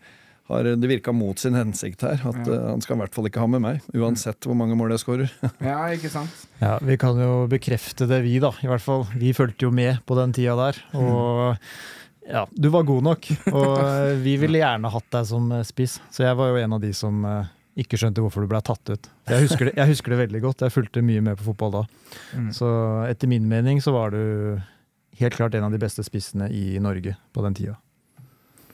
har, 0.53 0.69
det 0.79 0.91
virka 0.91 1.15
mot 1.17 1.39
sin 1.41 1.57
hensikt 1.59 2.05
her. 2.07 2.21
At 2.29 2.43
eh, 2.47 2.67
han 2.69 2.83
skal 2.85 2.97
i 2.99 3.03
hvert 3.03 3.17
fall 3.17 3.29
ikke 3.31 3.43
ha 3.43 3.49
med 3.51 3.65
meg, 3.65 3.89
uansett 3.97 4.49
hvor 4.49 4.59
mange 4.59 4.77
mål 4.79 4.95
jeg 4.95 5.03
skårer. 5.05 5.33
Ja, 5.73 5.79
ikke 5.95 6.11
sant? 6.13 6.45
Ja, 6.61 6.77
Vi 6.85 6.99
kan 7.01 7.19
jo 7.21 7.47
bekrefte 7.51 8.07
det, 8.11 8.23
vi 8.27 8.37
da. 8.43 8.53
i 8.63 8.71
hvert 8.71 8.85
fall. 8.85 9.07
Vi 9.17 9.33
fulgte 9.37 9.67
jo 9.67 9.73
med 9.75 10.03
på 10.07 10.19
den 10.19 10.35
tida 10.37 10.57
der. 10.59 10.79
Og 10.99 11.59
ja, 12.29 12.45
du 12.53 12.69
var 12.75 12.87
god 12.89 13.09
nok. 13.09 13.33
Og 13.51 13.73
eh, 13.81 14.13
vi 14.23 14.37
ville 14.41 14.63
gjerne 14.63 14.93
hatt 14.93 15.11
deg 15.17 15.27
som 15.33 15.51
eh, 15.57 15.67
spiss. 15.67 15.99
Så 16.15 16.27
jeg 16.27 16.39
var 16.39 16.53
jo 16.53 16.63
en 16.63 16.79
av 16.79 16.85
de 16.85 16.93
som 16.97 17.25
ikke 17.79 17.97
skjønte 17.97 18.21
hvorfor 18.21 18.45
du 18.45 18.51
ble 18.51 18.61
tatt 18.65 18.93
ut. 18.93 19.07
Jeg 19.31 19.47
husker 19.47 19.69
det, 19.71 19.77
jeg 19.79 19.89
husker 19.95 20.13
det 20.13 20.21
veldig 20.27 20.43
godt. 20.45 20.65
Jeg 20.67 20.75
fulgte 20.75 21.05
mye 21.05 21.23
med 21.25 21.39
på 21.41 21.47
fotball 21.49 21.79
da. 21.81 21.83
Mm. 22.37 22.51
Så 22.53 22.69
etter 23.09 23.31
min 23.33 23.47
mening 23.49 23.81
så 23.85 23.95
var 23.97 24.13
du 24.13 24.61
helt 25.21 25.37
klart 25.37 25.55
en 25.57 25.65
av 25.65 25.73
de 25.73 25.81
beste 25.81 26.05
spissene 26.05 26.51
i 26.53 26.77
Norge 26.83 27.17
på 27.33 27.45
den 27.45 27.57
tida. 27.57 27.79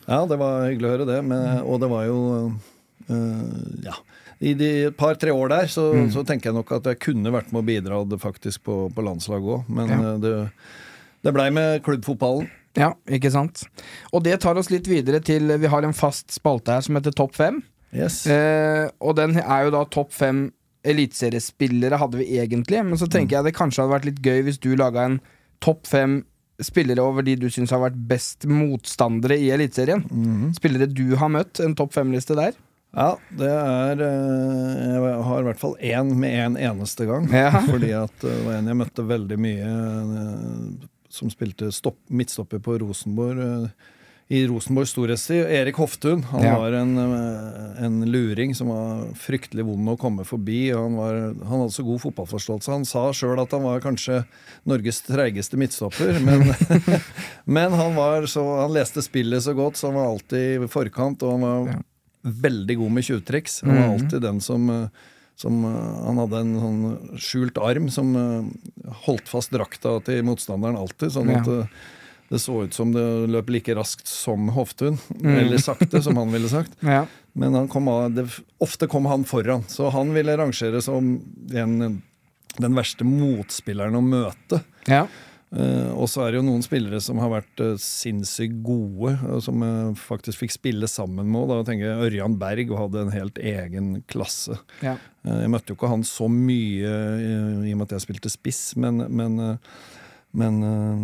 Ja, 0.08 0.22
det 0.26 0.38
var 0.40 0.66
hyggelig 0.70 0.88
å 0.88 0.92
høre 0.96 1.06
det. 1.08 1.18
Men, 1.28 1.60
og 1.68 1.80
det 1.82 1.90
var 1.92 2.06
jo 2.08 2.18
øh, 3.10 3.84
Ja. 3.84 3.96
I 4.40 4.52
de 4.54 4.90
par-tre 4.94 5.32
år 5.34 5.48
der 5.50 5.66
så, 5.66 5.88
Mm. 5.94 6.10
så 6.14 6.22
tenker 6.24 6.50
jeg 6.50 6.54
nok 6.54 6.70
at 6.76 6.84
jeg 6.86 6.98
kunne 7.02 7.32
vært 7.34 7.50
med 7.52 7.58
og 7.58 7.66
bidratt 7.66 8.20
faktisk 8.22 8.62
på, 8.62 8.76
på 8.94 9.02
landslaget 9.02 9.48
òg. 9.56 9.64
Men 9.68 9.88
Ja. 9.88 9.96
øh, 9.98 10.20
det, 10.22 10.50
det 11.26 11.32
blei 11.34 11.48
med 11.50 11.82
klubbfotballen. 11.82 12.48
Ja, 12.78 12.92
ikke 13.10 13.32
sant. 13.34 13.64
Og 14.12 14.22
det 14.22 14.36
tar 14.40 14.54
oss 14.56 14.70
litt 14.70 14.86
videre 14.86 15.18
til 15.24 15.48
Vi 15.58 15.66
har 15.66 15.82
en 15.82 15.92
fast 15.96 16.30
spalte 16.30 16.70
her 16.70 16.80
som 16.86 16.94
heter 16.94 17.10
Topp 17.10 17.34
fem. 17.34 17.62
Yes. 17.92 18.26
Eh, 18.26 18.88
og 19.00 19.16
den 19.16 19.34
er 19.40 19.64
jo 19.64 19.70
da 19.72 19.84
topp 19.88 20.12
fem 20.12 20.52
eliteseriespillere, 20.84 21.98
hadde 21.98 22.18
vi 22.20 22.38
egentlig. 22.38 22.84
Men 22.84 22.98
så 23.00 23.08
tenker 23.10 23.38
jeg 23.38 23.44
det 23.48 23.54
kanskje 23.56 23.82
hadde 23.82 23.94
vært 23.96 24.04
litt 24.10 24.22
gøy 24.22 24.42
hvis 24.46 24.60
du 24.60 24.74
laga 24.76 25.06
en 25.08 25.20
topp 25.64 25.86
fem 25.88 26.20
spillere 26.64 27.02
over 27.04 27.22
de 27.26 27.36
du 27.38 27.48
syns 27.52 27.70
har 27.74 27.82
vært 27.82 27.98
best 28.10 28.46
motstandere 28.50 29.36
i 29.38 29.50
Eliteserien. 29.54 30.02
Mhm. 30.10 30.54
Spillere 30.58 30.88
du 30.90 31.16
har 31.16 31.30
møtt. 31.32 31.60
En 31.64 31.76
topp 31.78 31.94
fem-liste 31.94 32.36
der. 32.38 32.56
Ja, 32.96 33.18
det 33.36 33.48
er 33.52 34.00
eh, 34.00 34.94
Jeg 34.94 35.16
har 35.26 35.42
i 35.42 35.46
hvert 35.50 35.60
fall 35.60 35.74
én 35.84 36.14
med 36.16 36.38
en 36.46 36.56
eneste 36.70 37.04
gang. 37.08 37.28
Ja. 37.32 37.60
Fordi 37.70 37.92
at 37.92 38.24
eh, 38.24 38.32
det 38.32 38.46
var 38.46 38.58
en 38.58 38.70
jeg 38.72 38.80
møtte 38.80 39.04
veldig 39.10 39.38
mye, 39.44 39.72
eh, 40.22 40.88
som 41.12 41.30
spilte 41.32 41.70
stopp, 41.74 42.00
midtstopper 42.08 42.62
på 42.64 42.78
Rosenborg. 42.80 43.68
I 44.30 44.42
Rosenborg 44.46 44.88
storhetstid. 44.90 45.46
Erik 45.48 45.78
Hoftun. 45.80 46.22
Han 46.24 46.42
Ja. 46.44 46.58
var 46.58 46.72
en, 46.72 46.98
eh, 46.98 47.84
en 47.84 48.02
luring 48.12 48.54
som 48.54 48.68
var 48.68 49.06
fryktelig 49.16 49.64
vond 49.64 49.88
å 49.88 49.96
komme 49.98 50.24
forbi. 50.24 50.70
Han, 50.74 50.96
var, 50.96 51.14
han 51.32 51.60
hadde 51.62 51.72
så 51.72 51.82
god 51.84 52.00
fotballforståelse. 52.02 52.68
Han 52.70 52.84
sa 52.84 53.06
sjøl 53.12 53.40
at 53.40 53.50
han 53.56 53.62
var 53.62 53.80
kanskje 53.80 54.26
Norges 54.66 55.00
treigeste 55.06 55.56
midtstopper, 55.56 56.20
men, 56.20 56.44
men 57.46 57.72
han, 57.72 57.94
var 57.96 58.26
så, 58.28 58.44
han 58.60 58.74
leste 58.76 59.00
spillet 59.02 59.40
så 59.42 59.54
godt, 59.56 59.76
så 59.80 59.88
han 59.88 59.96
var 59.96 60.10
alltid 60.12 60.60
i 60.64 60.68
forkant. 60.68 61.22
og 61.22 61.32
han 61.32 61.40
var 61.40 61.72
Ja. 61.72 61.78
veldig 62.28 62.76
god 62.76 62.90
med 62.92 63.04
tjuvtriks. 63.04 63.62
Han 63.64 63.76
var 63.76 63.88
Mhm. 63.88 63.92
alltid 63.96 64.20
den 64.22 64.40
som, 64.40 64.68
eh, 64.70 64.88
som 65.36 65.64
eh, 65.64 66.04
Han 66.04 66.16
hadde 66.18 66.40
en 66.40 66.60
sånn 66.60 67.16
skjult 67.16 67.56
arm 67.56 67.88
som 67.88 68.12
holdt 69.06 69.26
fast 69.26 69.50
drakta 69.52 70.04
til 70.04 70.22
motstanderen 70.22 70.76
alltid, 70.76 71.12
sånn 71.16 71.30
at 71.34 71.46
Ja. 71.46 71.66
Eh, 72.28 72.34
det 72.34 72.40
så 72.42 72.64
ut 72.64 72.74
som 72.76 72.92
det 72.94 73.04
løp 73.32 73.50
like 73.50 73.74
raskt 73.76 74.08
som 74.08 74.50
Hoftun. 74.56 74.98
Mm. 75.20 75.32
Eller 75.38 75.62
sakte, 75.62 76.02
som 76.04 76.16
han 76.20 76.32
ville 76.34 76.50
sagt. 76.52 76.76
Ja. 76.88 77.06
Men 77.38 77.54
han 77.54 77.68
kom 77.70 77.86
av, 77.92 78.10
det, 78.10 78.24
ofte 78.58 78.88
kom 78.90 79.06
han 79.06 79.22
foran, 79.28 79.62
så 79.70 79.92
han 79.94 80.10
ville 80.10 80.34
rangere 80.40 80.80
som 80.82 81.12
en, 81.54 82.00
den 82.58 82.74
verste 82.74 83.06
motspilleren 83.06 83.98
å 83.98 84.04
møte. 84.04 84.62
ja. 84.90 85.06
Uh, 85.48 85.94
og 85.96 86.10
så 86.12 86.26
er 86.26 86.34
det 86.34 86.42
jo 86.42 86.44
noen 86.44 86.60
spillere 86.60 86.98
som 87.00 87.16
har 87.22 87.30
vært 87.32 87.60
uh, 87.64 87.70
sinnssykt 87.80 88.58
gode, 88.60 89.14
og 89.32 89.38
som 89.40 89.62
jeg 89.64 89.94
faktisk 89.96 90.42
fikk 90.42 90.52
spille 90.52 90.90
sammen 90.92 91.30
med. 91.32 91.48
Da 91.48 91.62
tenker 91.64 91.86
jeg 91.88 92.10
Ørjan 92.10 92.34
Berg 92.36 92.74
hadde 92.76 93.06
en 93.06 93.14
helt 93.14 93.40
egen 93.40 93.94
klasse. 94.12 94.58
Ja. 94.84 94.98
Eh, 95.28 95.44
jeg 95.44 95.52
møtte 95.52 95.72
jo 95.72 95.78
ikke 95.78 95.92
han 95.92 96.04
så 96.06 96.28
mye 96.32 96.90
eh, 96.90 97.64
i 97.68 97.74
og 97.74 97.80
med 97.80 97.88
at 97.88 97.96
jeg 97.96 98.06
spilte 98.06 98.32
spiss, 98.32 98.62
men, 98.80 99.02
men, 99.08 99.38
eh, 99.44 99.78
men 100.32 100.62
uh, 100.62 100.96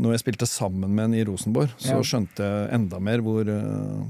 når 0.00 0.12
jeg 0.16 0.20
spilte 0.26 0.46
sammen 0.46 0.90
med 0.94 1.04
en 1.10 1.14
i 1.14 1.24
Rosenborg, 1.24 1.70
så 1.78 1.96
Ja. 1.96 2.02
skjønte 2.04 2.44
jeg 2.44 2.70
enda 2.76 2.98
mer 3.00 3.18
hvor, 3.24 3.48
eh, 3.48 4.06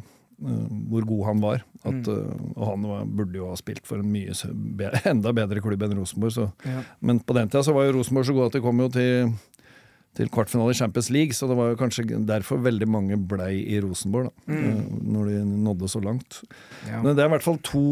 hvor 0.90 1.06
god 1.06 1.25
han 1.26 1.40
var. 1.40 1.62
At, 1.87 1.94
Mm. 2.06 2.52
og 2.56 2.66
han 2.66 2.82
var, 2.82 3.04
burde 3.06 3.35
jo 3.38 3.49
ha 3.49 3.54
spilt 3.56 3.87
for 3.87 3.99
en 4.02 4.11
mye 4.11 4.35
enda 5.06 5.32
bedre 5.32 5.61
klubb 5.62 5.82
enn 5.87 5.94
Rosenborg. 5.96 6.32
Så. 6.35 6.52
Ja. 6.66 6.82
Men 7.00 7.20
på 7.20 7.32
den 7.35 7.49
tida 7.49 7.62
så 7.62 7.73
var 7.73 7.87
jo 7.87 7.92
Rosenborg 8.00 8.26
så 8.26 8.35
god 8.35 8.46
at 8.46 8.52
de 8.58 8.61
kom 8.61 8.78
jo 8.82 8.88
til, 8.88 9.32
til 10.16 10.28
kvartfinale 10.32 10.70
i 10.73 10.78
Champions 10.80 11.11
League, 11.11 11.32
så 11.37 11.46
det 11.46 11.56
var 11.56 11.70
jo 11.70 11.76
kanskje 11.76 12.06
derfor 12.26 12.58
veldig 12.64 12.88
mange 12.88 13.16
blei 13.28 13.62
i 13.68 13.78
Rosenborg, 13.85 14.32
da, 14.46 14.52
Mm. 14.52 15.00
når 15.12 15.25
de 15.30 15.44
nådde 15.44 15.88
så 15.92 16.00
langt. 16.02 16.42
Ja. 16.88 17.02
Men 17.02 17.14
det 17.14 17.23
er 17.23 17.28
i 17.30 17.35
hvert 17.37 17.42
fall 17.46 17.58
to, 17.62 17.82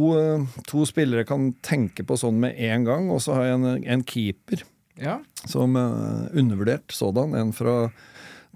to 0.67 0.85
spillere 0.89 1.23
jeg 1.23 1.29
kan 1.29 1.53
tenke 1.63 2.03
på 2.05 2.17
sånn 2.19 2.41
med 2.41 2.57
en 2.59 2.85
gang. 2.85 3.11
Og 3.11 3.21
så 3.21 3.35
har 3.37 3.45
jeg 3.45 3.55
en, 3.61 3.85
en 3.85 4.03
keeper 4.03 4.65
ja. 5.01 5.19
som 5.45 5.77
uh, 5.77 6.27
undervurdert 6.33 6.93
sådan. 6.93 7.35
En 7.39 7.53
fra 7.57 7.91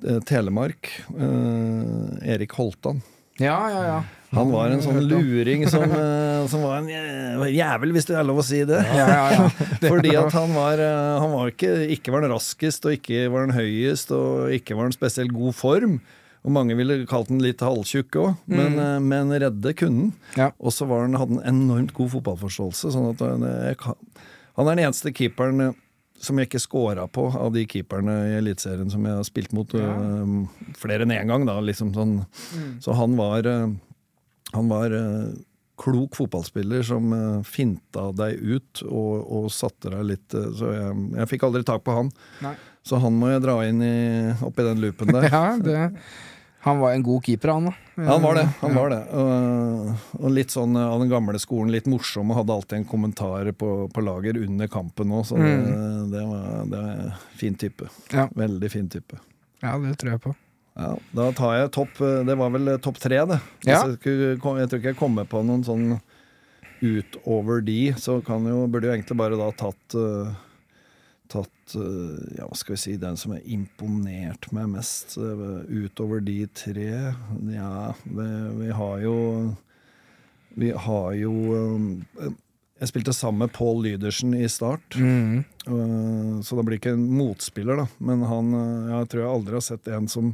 eh, 0.04 0.21
Telemark. 0.26 0.90
eh, 1.18 2.35
Erik 2.35 2.52
Holtan. 2.59 3.02
Ja, 3.38 3.71
ja, 3.71 3.83
ja. 3.87 3.99
Han 4.35 4.50
var 4.52 4.73
en 4.75 4.83
sånn 4.85 4.99
luring 5.09 5.62
som, 5.71 5.85
eh, 6.02 6.45
som 6.50 6.64
var 6.66 6.83
en 6.83 7.49
jævel, 7.49 7.95
hvis 7.97 8.09
det 8.11 8.18
er 8.18 8.26
lov 8.28 8.42
å 8.42 8.45
si 8.45 8.61
det. 8.68 8.80
Ja, 8.99 9.07
ja, 9.09 9.26
ja. 9.33 9.66
Fordi 9.88 10.14
at 10.21 10.35
han 10.37 10.52
var, 10.57 10.83
eh, 10.83 11.18
han 11.23 11.33
var 11.33 11.52
ikke, 11.52 11.73
ikke 11.97 12.14
var 12.14 12.26
den 12.26 12.35
raskest, 12.35 12.88
og 12.88 12.99
ikke 12.99 13.28
var 13.33 13.47
den 13.47 13.57
høyest, 13.57 14.12
og 14.14 14.52
ikke 14.54 14.76
var 14.76 14.88
den 14.88 14.97
spesielt 14.99 15.33
god 15.37 15.57
form. 15.57 16.00
Og 16.47 16.54
mange 16.54 16.76
ville 16.78 17.00
kalt 17.11 17.30
den 17.33 17.42
litt 17.42 17.62
halvtjukk 17.64 18.18
òg, 18.21 18.37
men, 18.47 18.76
mm. 18.78 19.09
men 19.11 19.33
redde 19.42 19.73
kunne 19.76 20.04
han. 20.09 20.12
Ja. 20.38 20.52
Og 20.62 20.75
så 20.75 20.87
var 20.88 21.02
han, 21.04 21.16
hadde 21.18 21.40
han 21.40 21.49
enormt 21.50 21.95
god 21.97 22.12
fotballforståelse. 22.14 22.92
Sånn 22.95 23.11
at 23.11 23.25
han, 23.25 23.42
han 23.42 24.71
er 24.71 24.78
den 24.78 24.85
eneste 24.87 25.12
keeperen 25.14 25.64
eh, 25.71 25.76
som 26.20 26.38
jeg 26.38 26.48
ikke 26.48 26.60
scora 26.62 27.06
på 27.10 27.26
av 27.38 27.52
de 27.54 27.64
keeperne 27.70 28.14
i 28.30 28.37
Eliteserien 28.38 28.90
som 28.90 29.04
jeg 29.06 29.18
har 29.18 29.26
spilt 29.26 29.52
mot 29.56 29.75
Ja. 29.76 29.92
uh, 29.94 30.72
flere 30.78 31.06
enn 31.06 31.14
én 31.14 31.30
gang. 31.30 31.46
Da, 31.48 31.58
liksom 31.62 31.92
sånn. 31.94 32.16
Så 32.82 32.96
han 32.98 33.14
var, 33.18 33.46
uh, 33.46 33.68
han 34.54 34.72
var 34.72 34.94
uh, 34.94 35.30
klok 35.78 36.18
fotballspiller 36.18 36.82
som 36.82 37.12
finta 37.46 38.08
deg 38.18 38.40
ut 38.42 38.82
og, 38.88 39.12
og 39.30 39.44
satte 39.54 39.92
deg 39.92 40.08
litt 40.08 40.34
Så 40.34 40.72
jeg, 40.75 40.96
jeg 41.20 41.30
fikk 41.30 41.44
aldri 41.46 41.62
tak 41.62 41.84
på 41.87 41.94
han. 41.94 42.10
Nei. 42.42 42.56
Så 42.82 42.98
han 42.98 43.14
må 43.14 43.30
jeg 43.30 43.44
dra 43.44 43.60
inn 43.68 43.84
i, 43.84 43.98
oppi 44.42 44.66
den 44.66 44.82
loopen 44.82 45.12
der. 45.14 45.28
ja 45.34 45.44
det, 45.62 45.84
han 46.61 46.81
var 46.83 46.93
en 46.93 47.05
god 47.07 47.25
keeper, 47.25 47.53
han 47.55 47.69
da. 47.69 47.73
Han 48.09 48.23
var 48.23 48.35
det. 48.35 48.49
han 48.61 48.75
var 48.75 48.91
det. 48.91 48.99
Og, 49.15 49.93
og 50.19 50.33
litt 50.35 50.50
sånn 50.55 50.75
av 50.79 50.99
den 51.00 51.11
gamle 51.11 51.38
skolen, 51.38 51.71
litt 51.75 51.87
morsom, 51.91 52.33
og 52.33 52.41
hadde 52.41 52.57
alltid 52.57 52.81
en 52.81 52.88
kommentar 52.91 53.53
på, 53.59 53.71
på 53.95 54.05
lager 54.05 54.41
under 54.43 54.71
kampen 54.71 55.15
òg, 55.15 55.25
så 55.31 55.38
det, 55.38 55.55
det, 56.12 56.25
var, 56.27 56.45
det 56.67 56.83
var 56.83 56.91
en 57.07 57.17
fin 57.38 57.57
type. 57.59 57.87
Mm. 57.87 58.05
Ja. 58.17 58.27
Veldig 58.43 58.71
fin 58.75 58.91
type. 58.91 59.21
Ja, 59.62 59.77
det 59.83 59.95
tror 60.03 60.15
jeg 60.17 60.23
på. 60.27 60.35
Ja, 60.79 60.93
da 61.11 61.25
tar 61.35 61.57
jeg 61.57 61.71
topp 61.75 61.97
Det 61.99 62.35
var 62.38 62.53
vel 62.55 62.71
eh, 62.71 62.77
topp 62.79 63.00
tre, 63.03 63.17
det. 63.27 63.38
Ja. 63.67 63.81
Jeg, 63.83 63.99
jeg 63.99 64.38
tror 64.38 64.79
ikke 64.79 64.93
jeg 64.93 64.99
kommer 64.99 65.27
på 65.27 65.43
noen 65.47 65.65
sånn 65.67 65.97
utover 66.79 67.65
de, 67.67 67.95
så 67.99 68.21
kan 68.23 68.45
jo, 68.47 68.67
burde 68.71 68.87
jo 68.87 68.95
egentlig 68.95 69.17
bare 69.19 69.38
da 69.38 69.49
tatt 69.59 69.97
eh, 69.99 70.37
Tatt 71.28 71.76
eh, 71.76 72.38
Ja, 72.38 72.49
hva 72.49 72.56
skal 72.56 72.76
vi 72.76 72.82
si 72.82 72.97
Den 73.00 73.18
som 73.20 73.35
har 73.37 73.44
imponert 73.44 74.50
meg 74.56 74.70
mest 74.73 75.16
eh, 75.20 75.47
utover 75.68 76.25
de 76.25 76.40
tre 76.56 76.90
Ja, 77.52 77.94
vi, 78.04 78.28
vi 78.62 78.70
har 78.80 79.04
jo 79.04 79.16
Vi 80.58 80.73
har 80.87 81.16
jo 81.18 81.35
eh, 81.54 82.28
Jeg 82.80 82.92
spilte 82.92 83.16
sammen 83.16 83.44
med 83.44 83.54
Pål 83.56 83.82
Lydersen 83.88 84.37
i 84.38 84.47
start. 84.47 84.94
Mm. 84.94 85.42
Så 86.47 86.54
det 86.54 86.62
blir 86.62 86.78
ikke 86.78 86.92
en 86.94 87.08
motspiller, 87.11 87.75
da. 87.75 87.87
Men 87.99 88.20
han, 88.23 88.52
jeg 88.87 89.08
tror 89.11 89.23
jeg 89.25 89.32
aldri 89.32 89.56
har 89.58 89.64
sett 89.66 89.90
en 89.90 90.06
som 90.06 90.28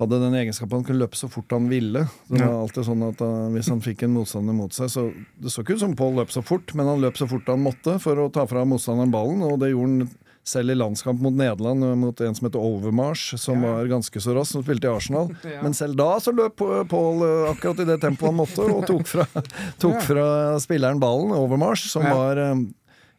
hadde 0.00 0.18
den 0.22 0.34
egenskapen 0.40 0.80
han 0.80 0.84
kunne 0.88 1.02
løpe 1.04 1.18
så 1.20 1.28
fort 1.30 1.52
han 1.52 1.68
ville. 1.70 2.06
Det 2.30 2.40
var 2.40 2.56
alltid 2.62 2.86
sånn 2.88 3.02
at 3.10 3.20
uh, 3.20 3.50
Hvis 3.54 3.68
han 3.68 3.82
fikk 3.84 4.02
en 4.06 4.14
motstander 4.16 4.56
mot 4.56 4.72
seg, 4.72 4.88
så 4.92 5.06
Det 5.36 5.52
så 5.52 5.60
ikke 5.62 5.76
ut 5.76 5.82
som 5.84 5.94
Pål 5.98 6.16
løp 6.22 6.32
så 6.32 6.42
fort, 6.44 6.72
men 6.78 6.88
han 6.88 7.02
løp 7.04 7.20
så 7.20 7.28
fort 7.30 7.46
han 7.52 7.60
måtte 7.64 7.98
for 8.02 8.18
å 8.24 8.30
ta 8.32 8.46
fra 8.48 8.64
motstanderen 8.64 9.12
ballen, 9.12 9.42
og 9.44 9.58
det 9.60 9.70
gjorde 9.74 10.00
han 10.08 10.10
selv 10.50 10.72
i 10.72 10.74
landskamp 10.80 11.20
mot 11.20 11.34
Nederland, 11.36 11.84
uh, 11.84 11.92
mot 12.00 12.20
en 12.24 12.34
som 12.34 12.46
heter 12.48 12.64
Overmarsh, 12.64 13.36
som 13.38 13.60
Ja. 13.62 13.74
var 13.76 13.90
ganske 13.92 14.22
så 14.24 14.32
rask, 14.34 14.54
som 14.56 14.64
spilte 14.64 14.88
i 14.88 14.90
Arsenal. 14.96 15.28
Ja. 15.44 15.60
Men 15.62 15.76
selv 15.76 15.98
da 16.00 16.14
så 16.18 16.32
løp 16.32 16.56
Paul 16.88 17.20
uh, 17.22 17.50
akkurat 17.52 17.84
i 17.84 17.88
det 17.92 17.98
tempoet 18.00 18.32
han 18.32 18.38
måtte, 18.40 18.64
og 18.64 18.86
tok 18.88 19.04
fra, 19.06 19.26
tok 19.84 20.00
fra 20.08 20.26
spilleren 20.64 20.98
ballen, 21.02 21.36
Overmarsh, 21.36 21.90
som 21.92 22.02
Ja. 22.08 22.16
var 22.16 22.40
um, 22.56 22.70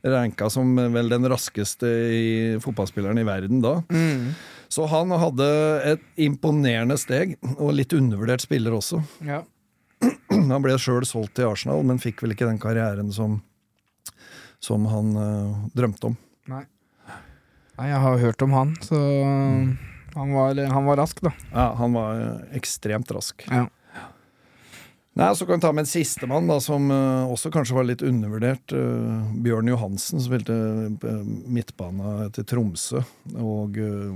ranka 0.01 0.49
som 0.49 0.73
vel 0.95 1.13
den 1.13 1.29
raskeste 1.29 1.85
i 1.85 2.25
fotballspilleren 2.59 3.21
i 3.21 3.27
verden 3.27 3.61
da. 3.61 3.75
Mm. 3.93 4.31
Så 4.71 4.85
han 4.87 5.11
hadde 5.11 5.47
et 5.83 6.03
imponerende 6.23 6.95
steg, 6.99 7.35
og 7.57 7.73
litt 7.75 7.91
undervurdert 7.95 8.45
spiller 8.45 8.75
også. 8.77 9.01
Ja. 9.27 9.41
Han 10.31 10.63
ble 10.63 10.77
sjøl 10.79 11.03
solgt 11.05 11.35
til 11.37 11.49
Arsenal, 11.51 11.83
men 11.85 11.99
fikk 12.01 12.23
vel 12.23 12.33
ikke 12.33 12.47
den 12.47 12.59
karrieren 12.61 13.11
som, 13.13 13.41
som 14.63 14.87
han 14.89 15.11
uh, 15.19 15.65
drømte 15.75 16.09
om. 16.09 16.15
Nei. 16.49 16.63
Nei, 17.75 17.89
jeg 17.91 17.99
har 18.05 18.17
hørt 18.23 18.45
om 18.45 18.55
han, 18.55 18.71
så 18.85 18.97
han 20.15 20.33
var, 20.35 20.63
han 20.71 20.87
var 20.87 20.99
rask, 21.01 21.21
da. 21.23 21.31
Ja, 21.51 21.67
han 21.79 21.93
var 21.95 22.19
eh, 22.19 22.57
ekstremt 22.59 23.11
rask. 23.15 23.45
Ja. 23.47 23.67
Nei, 25.13 25.35
Så 25.35 25.45
kan 25.45 25.59
vi 25.59 25.61
ta 25.61 25.71
med 25.75 25.83
en 25.83 25.89
sistemann, 25.91 26.47
som 26.63 26.87
uh, 26.87 27.27
også 27.31 27.51
kanskje 27.51 27.75
var 27.75 27.87
litt 27.87 28.03
undervurdert. 28.05 28.71
Uh, 28.71 29.27
Bjørn 29.43 29.67
Johansen, 29.67 30.21
som 30.21 30.29
spilte 30.29 30.55
uh, 30.55 31.23
midtbane 31.51 32.29
til 32.31 32.47
Tromsø. 32.47 33.01
Og 33.35 33.75
eh, 33.79 34.13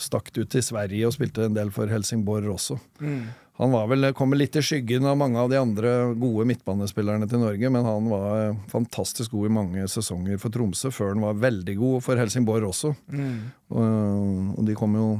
stakk 0.00 0.28
ut 0.36 0.50
til 0.52 0.64
Sverige 0.64 1.08
og 1.08 1.16
spilte 1.16 1.46
en 1.48 1.56
del 1.56 1.72
for 1.72 1.88
Helsingborg 1.88 2.50
også. 2.52 2.76
Mm. 3.00 3.30
Han 3.60 3.74
var 3.74 3.88
vel, 3.90 4.10
kom 4.16 4.32
litt 4.36 4.56
i 4.56 4.62
skyggen 4.64 5.08
av 5.08 5.18
mange 5.20 5.40
av 5.40 5.50
de 5.52 5.58
andre 5.60 5.90
gode 6.16 6.46
midtbanespillerne 6.48 7.28
til 7.28 7.42
Norge, 7.42 7.72
men 7.72 7.88
han 7.88 8.12
var 8.12 8.30
eh, 8.44 8.62
fantastisk 8.72 9.32
god 9.36 9.48
i 9.48 9.56
mange 9.56 9.88
sesonger 9.92 10.40
for 10.40 10.52
Tromsø, 10.52 10.92
før 10.92 11.14
han 11.14 11.24
var 11.24 11.40
veldig 11.40 11.76
god 11.80 12.04
for 12.04 12.20
Helsingborg 12.20 12.68
også. 12.70 12.92
Mm. 13.12 13.36
Og, 13.72 14.56
og 14.56 14.64
de 14.68 14.76
kom 14.76 14.96
jo 15.00 15.10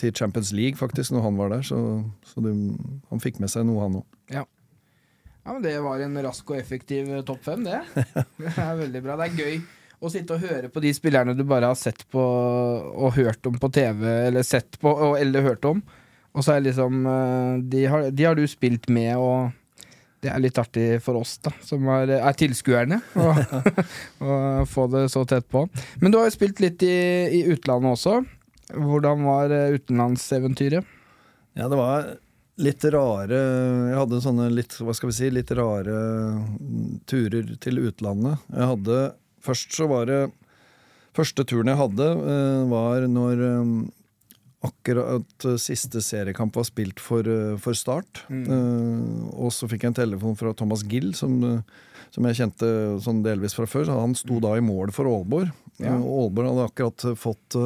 til 0.00 0.12
Champions 0.16 0.52
League 0.56 0.76
faktisk 0.80 1.12
når 1.14 1.28
han 1.28 1.38
var 1.40 1.52
der, 1.52 1.64
så, 1.64 1.78
så 2.26 2.44
de, 2.44 2.52
han 3.12 3.22
fikk 3.22 3.40
med 3.40 3.52
seg 3.52 3.68
noe, 3.68 3.84
han 3.84 4.02
òg. 4.02 4.11
Ja, 5.42 5.52
men 5.52 5.62
Det 5.62 5.78
var 5.82 6.02
en 6.02 6.18
rask 6.22 6.50
og 6.50 6.58
effektiv 6.58 7.08
eh, 7.10 7.22
topp 7.26 7.44
fem, 7.44 7.64
det. 7.66 7.80
Det 8.38 8.52
er 8.52 8.76
veldig 8.78 9.02
bra. 9.04 9.16
Det 9.18 9.30
er 9.30 9.40
gøy 9.40 9.62
å 10.02 10.10
sitte 10.10 10.34
og 10.34 10.42
høre 10.42 10.68
på 10.72 10.82
de 10.82 10.90
spillerne 10.94 11.34
du 11.38 11.44
bare 11.46 11.68
har 11.70 11.78
sett 11.78 12.04
på 12.10 12.22
og 12.22 13.14
hørt 13.14 13.46
om 13.46 13.58
på 13.58 13.70
TV, 13.74 14.02
eller 14.28 14.46
sett 14.46 14.78
på 14.82 14.90
og, 14.90 15.16
eller 15.20 15.46
hørt 15.46 15.66
om, 15.68 15.82
og 16.32 16.42
så 16.44 16.56
er 16.56 16.64
liksom 16.64 17.04
eh, 17.06 17.58
de 17.74 17.84
har, 17.90 18.08
de 18.10 18.26
har 18.26 18.38
du 18.38 18.42
spilt 18.50 18.88
med, 18.90 19.14
og 19.18 19.52
det 20.22 20.30
er 20.30 20.42
litt 20.42 20.58
artig 20.58 20.86
for 21.02 21.18
oss, 21.18 21.36
da, 21.42 21.50
som 21.66 21.86
er, 21.94 22.16
er 22.18 22.38
tilskuerne, 22.38 23.00
å 23.18 23.30
å 24.26 24.34
få 24.70 24.88
det 24.90 25.08
så 25.14 25.24
tett 25.28 25.46
på. 25.50 25.64
Men 26.02 26.14
du 26.14 26.18
har 26.18 26.28
jo 26.30 26.34
spilt 26.34 26.62
litt 26.62 26.82
i, 26.86 26.96
i 27.38 27.44
utlandet 27.54 27.94
også. 27.94 28.20
Hvordan 28.72 29.26
var 29.26 29.54
eh, 29.54 29.78
utenlandseventyret? 29.78 30.98
Ja, 31.58 31.66
det 31.68 31.78
var 31.78 32.14
litt 32.60 32.84
rare 32.92 33.38
Jeg 33.88 33.96
hadde 33.96 34.20
sånne 34.24 34.50
litt, 34.52 34.76
hva 34.82 34.94
skal 34.96 35.12
vi 35.12 35.16
si, 35.16 35.30
litt 35.32 35.52
rare 35.56 35.96
mm, 36.36 37.02
turer 37.08 37.56
til 37.62 37.80
utlandet. 37.86 38.42
Jeg 38.52 38.70
hadde 38.74 39.00
Først 39.42 39.74
så 39.74 39.88
var 39.90 40.06
det 40.10 40.20
Første 41.16 41.44
turen 41.44 41.68
jeg 41.68 41.76
hadde, 41.76 42.06
eh, 42.08 42.62
var 42.70 43.04
når 43.04 43.40
eh, 43.44 43.72
akkurat 44.64 45.44
siste 45.60 46.00
seriekamp 46.00 46.56
var 46.56 46.64
spilt 46.64 47.02
for, 47.04 47.26
eh, 47.28 47.58
for 47.60 47.76
Start. 47.76 48.22
Mm. 48.32 49.28
og 49.36 49.52
så 49.52 49.68
fikk 49.68 49.84
jeg 49.84 49.92
en 49.92 49.98
telefon 49.98 50.38
fra 50.40 50.54
Thomas 50.56 50.86
Gill, 50.88 51.10
som, 51.12 51.34
som 52.14 52.28
jeg 52.30 52.38
kjente 52.38 52.70
sånn 53.04 53.20
delvis 53.26 53.52
fra 53.58 53.68
før. 53.68 53.92
Han 53.92 54.16
sto 54.16 54.40
da 54.40 54.54
i 54.56 54.64
mål 54.64 54.94
for 54.96 55.10
Aalborg. 55.10 55.52
Ja. 55.82 55.98
Aalborg 55.98 56.48
hadde 56.48 56.68
akkurat 56.70 57.06
fått 57.20 57.58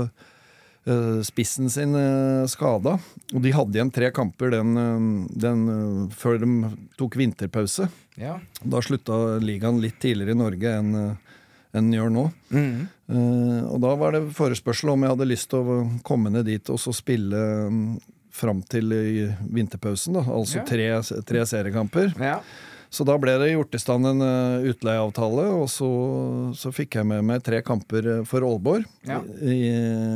spissen 1.27 1.71
sin 1.71 1.95
uh, 1.99 2.47
skada. 2.47 2.97
Og 3.35 3.43
de 3.43 3.51
hadde 3.55 3.75
igjen 3.75 3.91
tre 3.91 4.11
kamper 4.15 4.53
den, 4.55 4.77
eh, 4.79 5.07
den, 5.47 5.63
eh, 5.69 6.15
før 6.15 6.39
de 6.39 6.51
tok 6.99 7.17
vinterpause. 7.19 7.89
Ja. 8.17 8.37
Da 8.63 8.83
slutta 8.85 9.39
ligaen 9.43 9.81
litt 9.83 9.99
tidligere 10.01 10.37
i 10.37 10.39
Norge 10.39 10.75
enn 10.79 10.93
eh, 10.95 11.15
enn 11.77 11.91
gjør 11.93 12.09
nå. 12.09 12.23
Mm. 12.55 12.87
Uh, 13.13 13.65
og 13.69 13.81
da 13.83 13.91
var 14.01 14.15
det 14.15 14.23
forespørsel 14.33 14.89
om 14.95 15.03
jeg 15.05 15.13
hadde 15.13 15.27
lyst 15.29 15.51
til 15.53 15.61
å 15.61 15.75
komme 16.07 16.31
ned 16.33 16.47
dit 16.49 16.71
og 16.73 16.79
så 16.81 16.95
spille 16.97 17.37
um, 17.69 17.83
fram 18.33 18.63
til 18.65 18.95
vinterpausen. 19.53 20.17
da, 20.17 20.23
Altså 20.25 20.63
Ja. 20.63 20.65
tre, 20.71 20.87
tre 21.29 21.43
seriekamper. 21.45 22.15
ja. 22.17 22.39
Så 22.91 23.05
da 23.09 23.17
ble 23.21 23.35
det 23.41 23.51
gjort 23.53 23.75
i 23.77 23.81
stand 23.83 24.07
en 24.09 24.23
uh, 24.23 24.67
utleieavtale, 24.71 25.47
og 25.59 25.67
så, 25.73 25.89
så 26.57 26.73
fikk 26.75 26.99
jeg 27.01 27.09
med 27.09 27.25
meg 27.27 27.43
tre 27.45 27.61
kamper 27.67 28.07
eh, 28.13 28.25
for 28.29 28.45
Aalborg. 28.47 28.87
Ja. 29.09 29.21
I, 29.43 29.57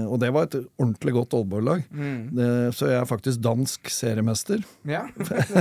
og 0.06 0.20
det 0.22 0.30
var 0.34 0.46
et 0.48 0.58
ordentlig 0.80 1.14
godt 1.16 1.36
Aalborg-lag. 1.36 1.84
Mm. 1.90 2.70
Så 2.76 2.90
jeg 2.90 2.98
er 3.00 3.08
faktisk 3.08 3.42
dansk 3.44 3.90
seriemester. 3.92 4.62
ja. 4.88 5.06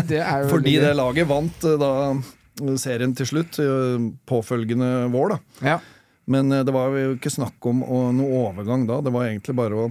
Det 0.10 0.22
er 0.22 0.44
jo 0.46 0.52
Fordi 0.54 0.76
det 0.82 0.92
laget 0.98 1.30
vant 1.30 1.66
eh, 1.68 1.78
da 1.82 1.92
eh, 2.14 2.76
serien 2.82 3.16
til 3.18 3.30
slutt, 3.30 3.60
eh, 3.64 4.10
påfølgende 4.30 5.08
vår, 5.14 5.36
da. 5.36 5.40
Ja. 5.74 5.80
Men 6.30 6.52
eh, 6.54 6.66
det 6.68 6.76
var 6.76 6.94
jo 6.96 7.16
ikke 7.18 7.34
snakk 7.34 7.70
om 7.70 7.84
noe 8.18 8.44
overgang 8.46 8.86
da. 8.90 9.02
Det 9.06 9.14
var 9.16 9.30
egentlig 9.30 9.58
bare 9.58 9.86
å, 9.86 9.90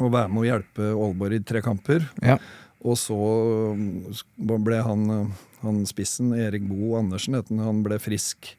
å 0.00 0.08
være 0.08 0.32
med 0.32 0.42
og 0.44 0.48
hjelpe 0.48 0.90
Aalborg 0.94 1.38
i 1.40 1.44
tre 1.52 1.62
kamper. 1.64 2.08
Ja. 2.24 2.38
Og 2.86 2.94
så 3.00 3.16
um, 3.74 4.06
ble 4.62 4.78
han, 4.86 5.00
eh, 5.10 5.44
han 5.64 5.80
spissen, 5.88 6.30
Erik 6.38 6.62
Bo 6.68 6.94
Andersen, 7.00 7.34
han, 7.34 7.62
han 7.64 7.80
ble 7.82 7.98
frisk. 7.98 8.52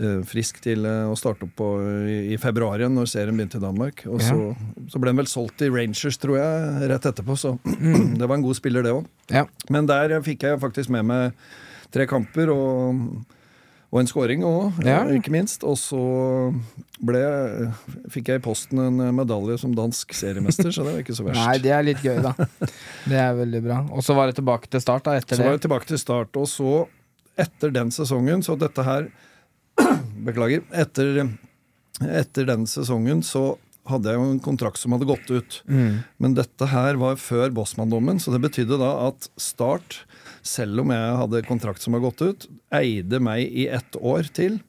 eh, 0.00 0.22
Frisk 0.26 0.58
til 0.64 0.82
eh, 0.90 1.04
å 1.06 1.14
starte 1.14 1.46
opp 1.46 1.52
på, 1.60 1.68
i, 2.10 2.34
februar 2.42 2.82
igjen, 2.82 2.96
når 2.98 3.06
serien 3.12 3.36
begynte 3.38 3.60
i 3.60 3.62
Danmark. 3.62 4.02
Og 4.10 4.18
så, 4.24 4.48
så 4.90 4.98
ble 4.98 5.12
han 5.12 5.20
vel 5.22 5.30
solgt 5.30 5.60
til 5.62 5.70
Rangers, 5.76 6.18
tror 6.18 6.40
jeg, 6.40 6.88
rett 6.90 7.06
etterpå. 7.12 7.36
Så 7.38 7.54
det 8.18 8.26
var 8.26 8.34
en 8.40 8.46
god 8.48 8.58
spiller, 8.58 8.82
det 8.82 8.96
òg. 8.96 9.06
Ja. 9.30 9.44
Men 9.70 9.86
der 9.86 10.16
fikk 10.26 10.48
jeg 10.48 10.58
faktisk 10.62 10.90
med 10.90 11.06
meg 11.12 11.46
tre 11.94 12.08
kamper 12.10 12.50
og, 12.50 13.04
og 13.94 14.00
en 14.02 14.08
scoring 14.10 14.42
òg, 14.42 14.80
Ja. 14.82 15.04
ikke 15.14 15.30
minst. 15.30 15.62
Og 15.62 15.76
så 15.78 16.00
ble, 16.98 17.20
fikk 18.10 18.32
jeg 18.32 18.40
i 18.40 18.42
posten 18.42 18.80
en 18.82 18.98
medalje 19.14 19.54
som 19.62 19.74
dansk 19.76 20.10
seriemester, 20.18 20.72
så 20.74 20.82
det 20.82 20.94
var 20.96 21.04
ikke 21.04 21.14
så 21.14 21.24
verst. 21.28 21.38
Nei, 21.38 21.58
det 21.62 21.70
er 21.76 21.86
litt 21.86 22.02
gøy, 22.02 22.18
da. 22.24 22.32
Det 23.10 23.20
er 23.22 23.36
veldig 23.38 23.60
bra. 23.62 23.78
Og 23.94 24.02
så 24.02 24.16
var 24.18 24.26
det 24.32 24.34
tilbake 24.40 24.66
til 24.72 24.82
start 24.82 25.06
da, 25.06 25.14
etter 25.20 25.38
så 25.38 25.46
var 25.46 25.54
det. 25.58 25.62
tilbake 25.68 25.86
til 25.92 26.00
start, 26.02 26.34
og 26.42 26.48
så, 26.50 26.72
etter 27.38 27.70
den 27.74 27.94
sesongen, 27.94 28.42
så 28.46 28.58
dette 28.58 28.82
her 28.86 29.06
Beklager. 30.26 30.62
Etter, 30.74 31.24
etter 32.02 32.46
den 32.50 32.66
sesongen 32.70 33.22
så 33.26 33.54
hadde 33.90 34.08
jeg 34.10 34.16
jo 34.16 34.26
en 34.32 34.38
kontrakt 34.40 34.80
som 34.80 34.94
hadde 34.96 35.06
gått 35.10 35.28
ut. 35.34 35.56
Mm. 35.68 35.98
Men 36.22 36.34
dette 36.38 36.66
her 36.70 36.96
var 36.96 37.18
før 37.20 37.50
Bossmann-dommen, 37.52 38.18
så 38.22 38.32
det 38.32 38.40
betydde 38.46 38.78
da 38.80 38.92
at 39.10 39.28
Start, 39.36 39.98
selv 40.44 40.82
om 40.82 40.90
jeg 40.92 41.16
hadde 41.22 41.40
kontrakt 41.48 41.80
som 41.84 41.96
har 41.96 42.02
gått 42.04 42.20
ut, 42.20 42.46
eide 42.76 43.20
meg 43.24 43.46
i 43.48 43.66
ett 43.72 43.96
år 44.00 44.28
til. 44.36 44.60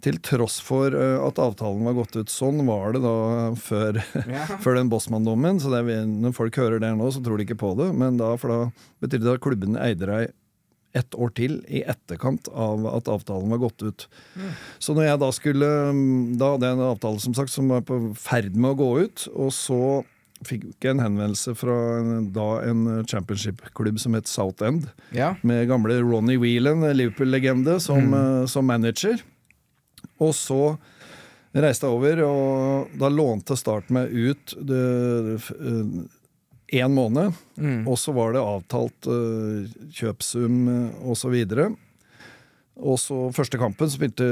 Til 0.00 0.16
tross 0.24 0.56
for 0.64 0.94
eh, 0.96 1.18
at 1.20 1.36
avtalen 1.44 1.84
var 1.84 1.98
gått 1.98 2.16
ut. 2.16 2.32
Sånn 2.32 2.62
var 2.64 2.94
det 2.96 3.02
da 3.04 3.14
før, 3.60 3.98
Ja. 4.24 4.46
før 4.64 4.78
den 4.80 4.88
Bossmann-dommen. 4.92 5.60
Så 5.60 5.68
det 5.74 5.82
er, 5.84 6.06
når 6.08 6.32
folk 6.38 6.56
hører 6.56 6.80
det 6.80 6.94
nå, 6.96 7.10
så 7.12 7.20
tror 7.24 7.36
de 7.36 7.44
ikke 7.44 7.58
på 7.60 7.74
det. 7.76 7.90
Men 7.92 8.16
da, 8.20 8.32
for 8.40 8.48
da 8.54 8.60
betydde 9.04 9.26
det 9.28 9.34
at 9.36 9.44
klubben 9.44 9.76
eide 9.76 10.08
deg 10.08 10.32
ett 10.96 11.14
år 11.14 11.30
til 11.38 11.58
i 11.70 11.84
etterkant 11.86 12.48
av 12.50 12.82
at 12.90 13.06
avtalen 13.12 13.52
var 13.52 13.60
gått 13.62 13.84
ut. 13.86 14.06
Så 14.82 14.96
når 14.96 15.04
jeg 15.06 15.20
da 15.22 15.28
skulle 15.36 15.68
Da 16.40 16.48
hadde 16.56 16.66
jeg 16.66 16.74
en 16.80 16.88
avtale 16.88 17.20
som 17.22 17.36
sagt 17.36 17.52
som 17.54 17.68
var 17.70 17.84
på 17.86 18.00
ferd 18.18 18.56
med 18.56 18.72
å 18.72 18.78
gå 18.80 18.88
ut, 19.04 19.28
og 19.36 19.52
så 19.54 19.78
fikk 20.46 20.68
ikke 20.70 20.92
en 20.94 21.02
henvendelse 21.04 21.54
fra 21.58 21.74
en, 22.00 22.30
da 22.32 22.46
en 22.64 22.84
championship-klubb 23.08 24.00
som 24.00 24.16
het 24.16 24.30
South 24.30 24.64
End, 24.64 24.88
Ja. 25.12 25.34
med 25.42 25.68
gamle 25.68 26.00
Ronny 26.00 26.38
Whelan, 26.40 26.84
Liverpool-legende, 26.96 27.80
som, 27.80 28.14
eh, 28.14 28.46
som 28.46 28.66
manager. 28.66 29.20
Og 30.20 30.32
så 30.34 30.78
reiste 31.52 31.86
jeg 31.86 31.96
over, 31.96 32.22
og 32.24 32.98
da 32.98 33.08
lånte 33.08 33.56
Start 33.58 33.90
meg 33.90 34.12
ut 34.12 34.54
én 36.72 36.92
måned. 36.94 37.32
Mm. 37.58 37.88
Og 37.88 37.98
så 37.98 38.12
var 38.14 38.32
det 38.34 38.42
avtalt 38.42 39.08
uh, 39.10 39.66
kjøpsum 39.92 40.58
uh, 40.68 41.10
osv. 41.10 41.34
Og 41.34 41.48
så 41.50 41.68
første 42.80 43.58
kampen 43.60 43.90
spilte 43.92 44.26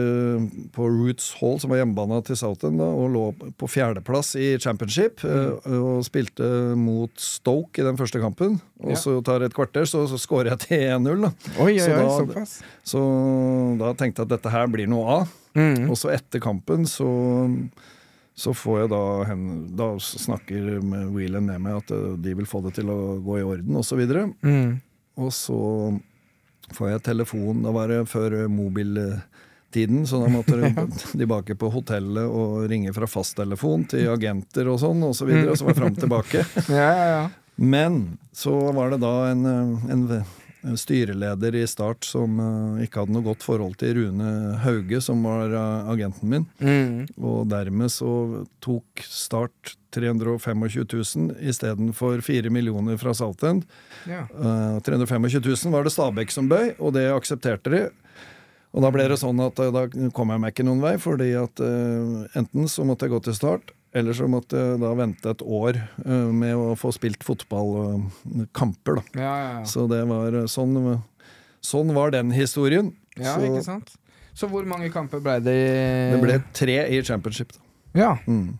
på 0.72 0.86
Roots 0.88 1.34
Hall, 1.40 1.58
som 1.60 1.70
var 1.70 1.80
hjemmebana 1.82 2.22
til 2.24 2.36
Southend, 2.36 2.80
og 2.80 3.10
lå 3.12 3.24
på 3.60 3.68
fjerdeplass 3.68 4.34
i 4.40 4.56
championship. 4.58 5.20
Mm. 5.22 5.82
og 5.82 6.04
spilte 6.06 6.48
mot 6.78 7.10
Stoke 7.20 7.78
i 7.80 7.84
den 7.84 7.96
første 7.96 8.20
kampen. 8.22 8.60
Og 8.80 8.90
Ja. 8.90 8.96
så 8.96 9.22
tar 9.24 9.42
et 9.42 9.54
kvarter, 9.54 9.84
så, 9.86 10.06
så 10.08 10.18
scorer 10.18 10.50
jeg 10.54 10.58
til 10.60 10.78
1-0. 10.78 11.20
da. 11.22 11.32
Oi, 11.60 11.72
oi, 11.74 11.78
Så 11.78 12.26
da- 12.34 12.44
Så 12.84 13.78
da 13.78 13.92
tenkte 13.94 14.22
jeg 14.22 14.26
at 14.26 14.28
dette 14.36 14.50
her 14.50 14.66
blir 14.66 14.86
noe 14.88 15.06
av. 15.20 15.28
Mm. 15.54 15.90
Og 15.90 15.96
så 15.96 16.12
etter 16.14 16.40
kampen 16.40 16.84
så, 16.86 17.08
så 18.36 18.52
får 18.54 18.80
jeg 18.82 18.90
da 18.90 19.24
hen, 19.24 19.76
Da 19.76 19.96
snakker 19.98 20.82
med 20.82 21.08
Whelan 21.12 21.46
med 21.46 21.60
meg 21.60 21.76
at 21.82 21.90
eh, 21.90 22.16
de 22.16 22.34
vil 22.34 22.46
få 22.46 22.62
det 22.62 22.74
til 22.74 22.86
å 22.92 23.18
gå 23.24 23.40
i 23.40 23.42
orden, 23.42 23.74
osv. 23.76 23.98
Og, 23.98 24.08
så 24.08 24.34
Mm. 24.42 24.80
og 25.18 25.32
så 25.32 26.00
får 26.74 26.90
jeg 26.90 27.04
telefon. 27.08 27.62
Da 27.64 27.72
var 27.74 27.88
det 27.92 28.02
før 28.10 28.36
mobiltiden, 28.52 30.06
så 30.06 30.22
da 30.22 30.30
måtte 30.32 30.58
du 30.58 30.66
tilbake 31.18 31.56
på 31.58 31.70
hotellet 31.74 32.26
og 32.26 32.66
ringe 32.70 32.94
fra 32.96 33.08
fasttelefon 33.10 33.86
til 33.92 34.08
agenter 34.12 34.68
og 34.72 34.80
sånn, 34.82 35.02
og 35.08 35.16
Så, 35.16 35.28
videre, 35.28 35.52
og 35.52 35.60
så 35.60 35.68
var 35.68 35.76
det 35.76 35.82
fram 35.82 35.98
tilbake. 35.98 36.44
Men 37.58 38.02
så 38.32 38.54
var 38.76 38.94
det 38.94 39.00
da 39.02 39.14
en, 39.32 39.46
en 39.90 40.04
styreleder 40.76 41.54
i 41.54 41.66
Start 41.70 42.04
som 42.04 42.38
uh, 42.40 42.82
ikke 42.82 43.02
hadde 43.02 43.14
noe 43.14 43.26
godt 43.26 43.44
forhold 43.46 43.78
til 43.80 43.94
Rune 43.96 44.30
Hauge, 44.64 45.00
som 45.04 45.22
var 45.26 45.54
uh, 45.54 45.90
agenten 45.92 46.32
min. 46.32 46.46
Mm. 46.60 47.06
Og 47.16 47.46
dermed 47.50 47.92
så 47.94 48.10
tok 48.64 49.04
Start 49.06 49.76
325 49.94 50.66
000 50.92 51.38
istedenfor 51.48 52.20
4 52.24 52.52
millioner 52.52 52.98
fra 53.00 53.14
Saltend. 53.16 53.64
ja. 54.08 54.26
Uh, 54.34 54.76
325 54.84 55.40
000 55.40 55.72
var 55.74 55.86
det 55.86 55.94
Stabæk 55.94 56.34
som 56.34 56.50
bøy, 56.50 56.74
og 56.78 56.94
det 56.98 57.08
aksepterte 57.14 57.72
de. 57.72 57.82
Og 58.76 58.84
da 58.84 58.92
ble 58.92 59.06
det 59.08 59.16
sånn 59.16 59.40
at 59.40 59.58
eh, 59.64 59.72
da 59.72 59.86
kom 60.14 60.28
jeg 60.28 60.42
meg 60.42 60.52
ikke 60.52 60.66
noen 60.68 60.82
vei, 60.84 60.98
fordi 61.00 61.30
at 61.40 61.62
enten 62.36 62.68
så 62.68 62.84
måtte 62.84 63.06
jeg 63.06 63.14
gå 63.14 63.20
til 63.24 63.36
start, 63.38 63.72
eller 63.94 64.12
så 64.12 64.26
måtte 64.28 64.56
jeg 64.56 64.80
da 64.82 64.90
vente 64.94 65.30
et 65.30 65.42
år 65.42 65.78
eh, 66.04 66.28
med 66.32 66.54
å 66.56 66.74
få 66.78 66.90
spilt 66.92 67.22
fotballkamper, 67.24 68.98
da. 69.00 69.02
Ja, 69.14 69.22
ja, 69.42 69.48
ja. 69.58 69.64
Så 69.68 69.86
det 69.90 70.02
var 70.08 70.32
eh, 70.42 70.48
sånn 70.50 70.76
Sånn 71.60 71.90
var 71.92 72.12
den 72.14 72.30
historien. 72.30 72.92
ja, 73.18 73.32
så 73.34 73.42
ikke 73.48 73.64
sant? 73.66 73.88
Så 74.38 74.46
hvor 74.48 74.62
mange 74.70 74.92
kamper 74.94 75.18
ble 75.20 75.40
det 75.42 75.54
i 75.58 76.12
det 76.14 76.20
ble 76.22 76.36
tre 76.54 76.76
i 76.94 77.00
championship, 77.02 77.50
da. 77.56 77.60
Ja, 77.98 78.12
Mm. 78.28 78.58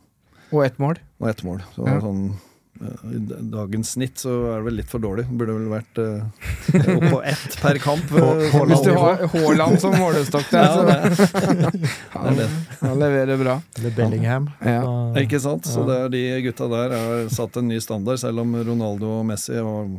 og 0.51 0.64
ett 0.64 0.79
mål. 0.83 0.99
Og 1.21 1.29
ett 1.31 1.45
mål. 1.45 1.61
Så 1.77 1.87
Ja. 1.87 2.01
sånn 2.01 2.31
eh, 2.31 2.37
I 2.79 3.19
dagens 3.51 3.91
snitt 3.97 4.21
så 4.23 4.31
er 4.53 4.61
det 4.61 4.64
vel 4.69 4.77
litt 4.79 4.91
for 4.93 5.03
dårlig. 5.03 5.25
Burde 5.35 5.55
vel 5.57 5.64
vært 5.73 5.99
eh, 5.99 6.85
opp 6.95 7.07
på 7.11 7.19
ett 7.27 7.57
per 7.59 7.79
kamp. 7.83 8.12
eh, 8.14 8.55
Hvis 8.71 8.85
du 8.87 8.93
har 8.95 9.25
Haaland 9.33 9.81
som 9.83 9.97
målestokk 9.99 10.47
der, 10.53 10.62
Ja, 10.62 11.11
så 11.19 11.27
han, 12.14 12.38
han 12.85 13.03
leverer 13.03 13.41
bra. 13.41 13.57
Eller 13.81 13.97
Bellingham. 13.99 14.47
Ja. 14.62 14.77
Ja. 14.79 14.95
Ikke 15.25 15.41
sant? 15.43 15.67
Så 15.67 15.83
det 15.88 15.99
er 16.05 16.14
de 16.14 16.23
gutta 16.47 16.71
der 16.71 16.95
har 16.95 17.29
satt 17.35 17.59
en 17.59 17.69
ny 17.73 17.81
standard, 17.83 18.23
selv 18.23 18.45
om 18.45 18.55
Ronaldo 18.62 19.11
og 19.19 19.27
Messi 19.33 19.59
har, 19.59 19.91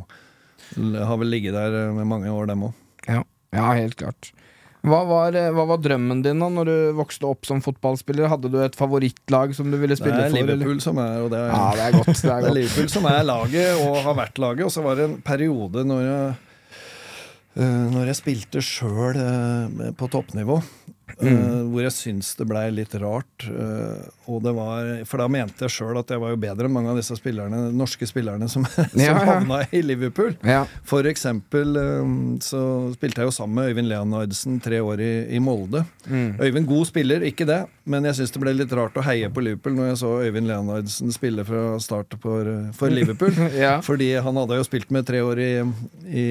har 1.04 1.20
vel 1.20 1.32
ligget 1.36 1.56
der 1.58 1.92
med 1.96 2.08
mange 2.08 2.32
år, 2.32 2.48
dem 2.48 2.64
òg. 2.70 2.76
Ja, 3.10 3.20
ja 3.56 3.70
helt 3.76 3.96
klart. 4.00 4.32
Hva 4.80 5.00
var, 5.04 5.34
eh, 5.36 5.50
hva 5.52 5.66
var 5.68 5.78
drømmen 5.84 6.22
din 6.24 6.38
da 6.40 6.48
når 6.48 6.64
du 6.70 6.76
vokste 6.96 7.26
opp 7.28 7.44
som 7.44 7.60
fotballspiller? 7.60 8.28
Hadde 8.32 8.48
du 8.48 8.56
et 8.64 8.76
favorittlag 8.78 9.52
som 9.54 9.68
du 9.70 9.76
ville 9.76 9.92
Det 9.92 10.00
spille 10.00 10.16
er 10.16 10.30
for? 10.30 10.38
eller? 10.38 10.56
Liverpool 10.56 10.80
som 10.80 10.96
er, 10.98 11.28
det 11.28 11.38
er, 11.40 11.48
Ja, 11.52 11.72
det 11.76 11.80
er 11.88 11.98
godt. 11.98 12.06
Det 12.14 12.22
det 12.22 12.30
er 12.30 12.36
er 12.36 12.46
godt. 12.46 12.54
Liverpool 12.60 12.88
som 12.88 13.04
er 13.10 13.22
laget, 13.28 13.82
og 13.84 13.96
har 14.06 14.14
vært 14.14 14.38
laget. 14.38 14.64
Og 14.64 14.72
så 14.72 14.82
var 14.82 14.96
det 14.96 15.04
en 15.10 15.18
periode 15.22 15.84
når 15.84 16.00
jeg 16.06 16.34
eh, 17.60 17.84
når 17.92 18.06
jeg 18.12 18.16
spilte 18.22 18.62
sjøl 18.64 19.20
på 19.98 20.08
toppnivå, 20.08 20.56
eh, 20.62 20.99
Mm. 21.20 21.70
hvor 21.72 21.82
jeg 21.84 21.92
syns 21.92 22.34
det 22.38 22.46
blei 22.48 22.64
litt 22.72 22.94
rart. 23.02 23.46
eh, 23.50 24.08
og 24.30 24.42
det 24.44 24.52
var, 24.56 24.90
for 25.04 25.18
da 25.20 25.26
mente 25.28 25.66
jeg 25.66 25.74
sjøl 25.74 25.98
at 26.00 26.08
jeg 26.14 26.20
var 26.22 26.30
jo 26.32 26.38
bedre 26.40 26.68
enn 26.68 26.72
mange 26.72 26.90
av 26.92 26.96
disse 27.00 27.16
spillerne, 27.18 27.72
norske 27.76 28.06
spillerne 28.08 28.48
som, 28.48 28.64
som 28.74 29.00
Ja, 29.00 29.12
ja. 29.12 29.24
havna 29.26 29.60
i 29.74 29.82
Liverpool. 29.82 30.36
Ja. 30.46 30.64
For 30.86 31.04
eksempel 31.10 31.76
eh, 31.76 32.14
så 32.44 32.62
spilte 32.94 33.20
jeg 33.24 33.30
jo 33.30 33.36
sammen 33.36 33.58
med 33.60 33.70
Øyvind 33.72 33.90
Leonardsen 33.90 34.60
tre 34.64 34.80
år 34.80 35.00
i, 35.04 35.12
i 35.36 35.42
Molde. 35.42 35.84
Mm. 36.06 36.38
Øyvind 36.40 36.66
god 36.70 36.86
spiller, 36.90 37.26
ikke 37.26 37.46
det, 37.48 37.60
men 37.90 38.06
jeg 38.06 38.18
syns 38.20 38.32
det 38.34 38.40
ble 38.42 38.52
litt 38.54 38.72
rart 38.76 38.96
å 38.98 39.04
heie 39.04 39.28
på 39.32 39.42
Liverpool 39.42 39.74
når 39.76 39.90
jeg 39.90 39.98
så 40.02 40.10
Øyvind 40.24 40.48
Leonardsen 40.48 41.14
spille 41.14 41.44
fra 41.46 41.64
start 41.82 42.14
for, 42.22 42.48
for 42.76 42.92
Liverpool. 42.92 43.34
Ja. 43.60 43.76
Fordi 43.84 44.12
han 44.22 44.36
hadde 44.38 44.56
jo 44.60 44.64
spilt 44.64 44.92
med 44.94 45.06
tre 45.08 45.20
år 45.26 45.40
i, 45.42 45.50
i, 46.06 46.26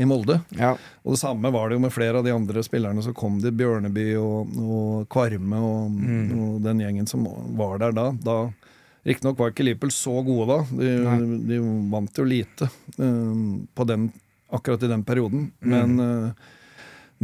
i 0.00 0.06
Molde. 0.08 0.38
Ja. 0.56 0.74
Og 1.02 1.16
det 1.16 1.20
samme 1.20 1.50
var 1.52 1.68
det 1.68 1.76
jo 1.78 1.82
med 1.84 1.92
flere 1.92 2.20
av 2.20 2.26
de 2.26 2.32
andre 2.32 2.62
spillerne 2.64 3.02
som 3.04 3.16
kom 3.16 3.40
dit. 3.42 3.52
Bjørneby 3.54 4.06
og, 4.20 4.54
og 4.60 5.08
Kvarme 5.12 5.60
og, 5.60 5.98
og 6.38 6.60
den 6.64 6.82
gjengen 6.84 7.10
som 7.10 7.26
var 7.58 7.80
der 7.82 7.96
da. 7.96 8.08
da 8.24 8.38
Riktignok 9.04 9.38
var 9.38 9.52
ikke 9.52 9.66
Liverpool 9.66 9.92
så 9.92 10.14
gode 10.24 10.46
da. 10.48 10.60
De, 10.80 11.38
de 11.50 11.60
vant 11.92 12.20
jo 12.20 12.24
lite 12.28 12.70
um, 12.96 13.64
på 13.76 13.84
den, 13.88 14.08
akkurat 14.54 14.86
i 14.86 14.92
den 14.94 15.04
perioden. 15.04 15.50
Men, 15.60 15.98
eh, 16.00 16.52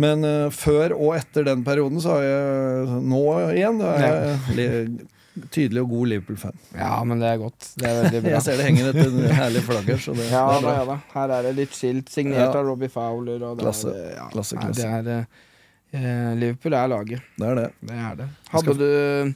men 0.00 0.24
uh, 0.26 0.48
før 0.54 0.94
og 0.96 1.14
etter 1.18 1.44
den 1.50 1.62
perioden 1.66 2.00
så 2.02 2.16
har 2.16 2.22
jeg 2.26 3.00
Nå 3.10 3.20
igjen 3.52 3.80
da 3.82 3.94
er 3.96 4.38
jeg 4.56 5.08
tydelig 5.54 5.84
og 5.84 5.92
god 5.92 6.08
Liverpool-fan. 6.10 6.56
ja, 6.76 6.88
men 7.06 7.20
det 7.22 7.28
er 7.30 7.36
godt. 7.40 7.68
Det 7.78 7.86
er 7.86 8.00
veldig 8.02 8.20
bra. 8.24 8.30
Jeg 8.34 8.42
ser 8.44 8.56
det 8.58 8.64
henger 8.66 8.88
et 8.90 9.36
herlig 9.38 9.62
flagg 9.64 9.86
her. 9.92 10.00
Så 10.02 10.14
det, 10.18 10.26
Ja, 10.32 10.42
det 10.50 10.56
er 10.58 10.64
da, 10.66 10.72
ja 10.74 10.86
da. 10.88 10.96
Her 11.14 11.34
er 11.36 11.46
det 11.46 11.52
litt 11.60 11.76
skilt, 11.78 12.10
signert 12.12 12.48
Ja. 12.50 12.58
av 12.58 12.66
Robbie 12.66 12.90
Fowler. 12.92 13.44
Og 13.46 13.54
det 13.60 13.64
Klasse. 13.64 13.92
Er, 13.94 14.10
ja, 14.18 14.26
Klasse, 14.34 14.58
nei. 14.58 14.72
Det 14.74 14.88
er, 15.14 15.22
eh, 15.94 16.34
Liverpool 16.42 16.76
er 16.80 16.90
laget. 16.92 17.22
Det 17.38 17.46
er 17.52 17.60
det. 17.60 17.68
Det 17.92 18.00
er 18.08 18.18
det. 18.24 18.28
Hadde 18.50 18.64
skal- 18.66 18.82
du 18.82 19.34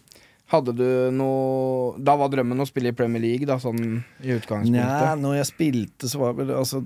hadde 0.55 0.75
du 0.77 0.85
noe 1.17 1.95
Da 2.05 2.15
var 2.21 2.29
drømmen 2.35 2.61
å 2.61 2.67
spille 2.69 2.91
i 2.93 2.99
Premier 2.99 3.23
League, 3.23 3.47
da, 3.49 3.57
sånn 3.63 3.81
i 4.21 4.35
utgangspunktet? 4.35 4.75
Nei, 4.75 5.15
når 5.23 5.39
jeg 5.41 5.49
spilte, 5.55 6.11
så 6.11 6.21
var 6.21 6.35
vel 6.43 6.53
altså 6.59 6.83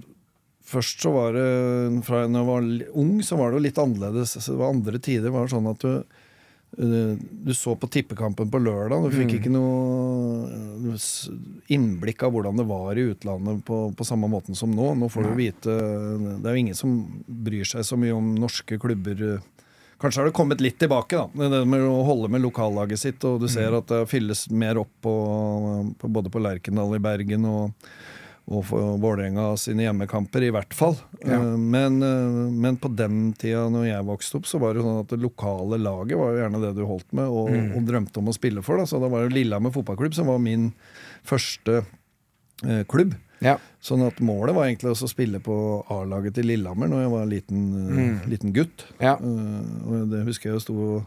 Først 0.69 1.01
så 1.05 1.13
var 1.15 1.33
det 1.33 1.49
Fra 2.05 2.25
jeg 2.27 2.47
var 2.49 2.71
ung, 3.01 3.19
så 3.25 3.39
var 3.41 3.51
det 3.51 3.59
jo 3.61 3.67
litt 3.69 3.79
annerledes. 3.81 4.37
Så 4.37 4.53
det 4.53 4.61
var 4.61 4.75
andre 4.75 5.01
tider. 5.01 5.33
Det 5.33 5.45
sånn 5.53 5.69
at 5.71 5.85
du 5.85 5.93
eh, 5.97 7.15
du 7.49 7.53
så 7.57 7.73
på 7.81 7.89
tippekampen 7.89 8.51
på 8.53 8.61
lørdag. 8.61 9.09
Du 9.09 9.17
fikk 9.17 9.33
Mm. 9.33 9.37
ikke 9.39 9.53
noe 9.55 10.93
eh, 10.93 11.75
innblikk 11.75 12.23
av 12.23 12.35
hvordan 12.35 12.61
det 12.61 12.67
var 12.69 12.99
i 13.01 13.07
utlandet 13.15 13.65
på, 13.65 13.79
på 13.97 14.05
samme 14.05 14.29
måten 14.29 14.55
som 14.59 14.71
nå. 14.71 14.91
Nå 14.99 15.09
får 15.09 15.31
du 15.31 15.35
vite 15.39 15.77
Det 16.43 16.45
er 16.45 16.53
jo 16.59 16.65
ingen 16.67 16.77
som 16.77 16.99
bryr 17.27 17.65
seg 17.65 17.87
så 17.89 17.97
mye 17.97 18.13
om 18.17 18.35
norske 18.37 18.79
klubber. 18.79 19.41
Kanskje 19.99 20.21
har 20.21 20.29
det 20.29 20.37
kommet 20.37 20.61
litt 20.63 20.79
tilbake, 20.79 21.17
da. 21.19 21.49
Det 21.49 21.65
med 21.67 21.83
å 21.83 22.05
holde 22.07 22.29
med 22.31 22.45
lokallaget 22.45 23.01
sitt. 23.01 23.25
Og 23.27 23.41
du 23.43 23.49
ser 23.51 23.75
at 23.75 23.89
det 23.91 24.05
fylles 24.13 24.45
mer 24.51 24.79
opp 24.79 24.93
på, 25.03 25.15
på, 25.99 26.11
både 26.13 26.31
på 26.31 26.39
Lerkendal 26.45 26.95
i 26.95 27.03
Bergen 27.03 27.49
og, 27.49 27.89
og 28.49 28.63
for 28.65 28.95
Vålerenga 29.03 29.51
sine 29.61 29.85
hjemmekamper, 29.85 30.41
i 30.47 30.51
hvert 30.55 30.73
fall. 30.73 30.97
Ja. 31.21 31.37
Eh, 31.37 31.57
Men, 31.61 31.99
eh, 32.03 32.51
men 32.51 32.79
på 32.81 32.89
den 32.97 33.35
tida 33.37 33.67
når 33.69 33.87
jeg 33.91 34.07
vokste 34.09 34.37
opp, 34.41 34.47
så 34.49 34.59
var 34.63 34.73
det 34.73 34.81
jo 34.83 34.87
sånn 34.89 35.01
at 35.05 35.09
det 35.13 35.21
lokale 35.21 35.77
laget 35.79 36.17
var 36.17 36.33
jo 36.33 36.41
gjerne 36.43 36.61
det 36.65 36.75
du 36.79 36.85
holdt 36.89 37.13
med 37.13 37.29
og, 37.29 37.51
Mm. 37.51 37.77
og 37.77 37.85
drømte 37.87 38.17
om 38.19 38.29
å 38.33 38.35
spille 38.35 38.63
for. 38.65 38.79
Da. 38.79 38.85
Så 38.89 39.01
da 39.01 39.09
var 39.09 39.29
det 39.29 39.35
Lillehammer 39.37 39.71
fotballklubb 39.71 40.15
som 40.15 40.27
var 40.27 40.39
min 40.39 40.73
første 41.25 41.85
eh, 42.65 42.85
klubb. 42.89 43.15
Ja. 43.41 43.59
Sånn 43.81 44.03
at 44.07 44.17
målet 44.19 44.55
var 44.57 44.65
egentlig 44.67 44.91
å 44.97 45.09
spille 45.09 45.39
på 45.39 45.85
A-laget 45.95 46.35
til 46.35 46.49
Lillehammer 46.51 46.89
når 46.91 47.05
jeg 47.05 47.11
var 47.13 47.27
liten, 47.27 47.61
eh, 47.77 47.95
Mm. 47.99 48.31
liten 48.31 48.53
gutt. 48.53 48.85
Ja. 48.99 49.15
Uh, 49.21 49.63
og 49.87 50.11
det 50.11 50.25
husker 50.27 50.51
jeg 50.51 50.55
jo 50.57 50.61
sto 50.65 50.75
og 50.97 51.05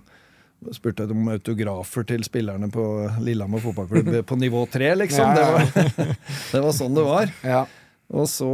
spurte 0.75 1.07
om 1.09 1.27
autografer 1.33 2.05
til 2.07 2.23
spillerne 2.27 2.69
på 2.73 2.83
Lillehammer 3.25 3.63
fotballklubb 3.63 4.25
på 4.29 4.37
nivå 4.39 4.65
tre, 4.71 4.91
liksom. 4.95 5.33
Det, 5.35 5.47
var, 5.51 5.95
det 6.53 6.61
var 6.67 6.75
sånn 6.77 6.97
det 6.97 7.05
var. 7.07 7.31
ja. 7.45 7.63
Og 8.11 8.27
så 8.27 8.47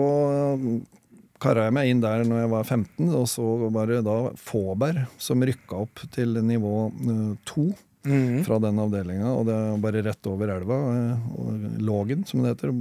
kara 1.42 1.68
jeg 1.68 1.74
meg 1.78 1.90
inn 1.92 2.00
der 2.02 2.24
når 2.26 2.44
jeg 2.44 2.52
var 2.54 2.64
15, 2.66 3.10
og 3.18 3.26
så 3.30 3.46
var 3.74 3.90
det 3.90 4.00
da 4.06 4.16
Fåberg 4.42 5.04
som 5.22 5.42
rykka 5.46 5.84
opp 5.84 6.02
til 6.14 6.40
nivå 6.46 6.78
eh, 6.94 7.36
to 7.50 7.68
Mhm. 8.08 8.46
fra 8.46 8.56
den 8.64 8.78
avdelinga, 8.80 9.34
og 9.36 9.42
det 9.50 9.56
er 9.58 9.80
bare 9.84 10.02
rett 10.06 10.28
over 10.32 10.48
elva. 10.54 10.76
eh, 10.96 11.24
og 11.36 11.82
Lågen, 11.84 12.22
som 12.26 12.40
det 12.46 12.54
heter, 12.54 12.72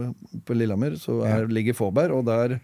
på 0.47 0.55
Lillehammer, 0.55 0.95
så 1.03 1.17
er, 1.27 1.49
ligger 1.51 1.75
Fåberg, 1.75 2.13
og 2.15 2.27
der 2.29 2.61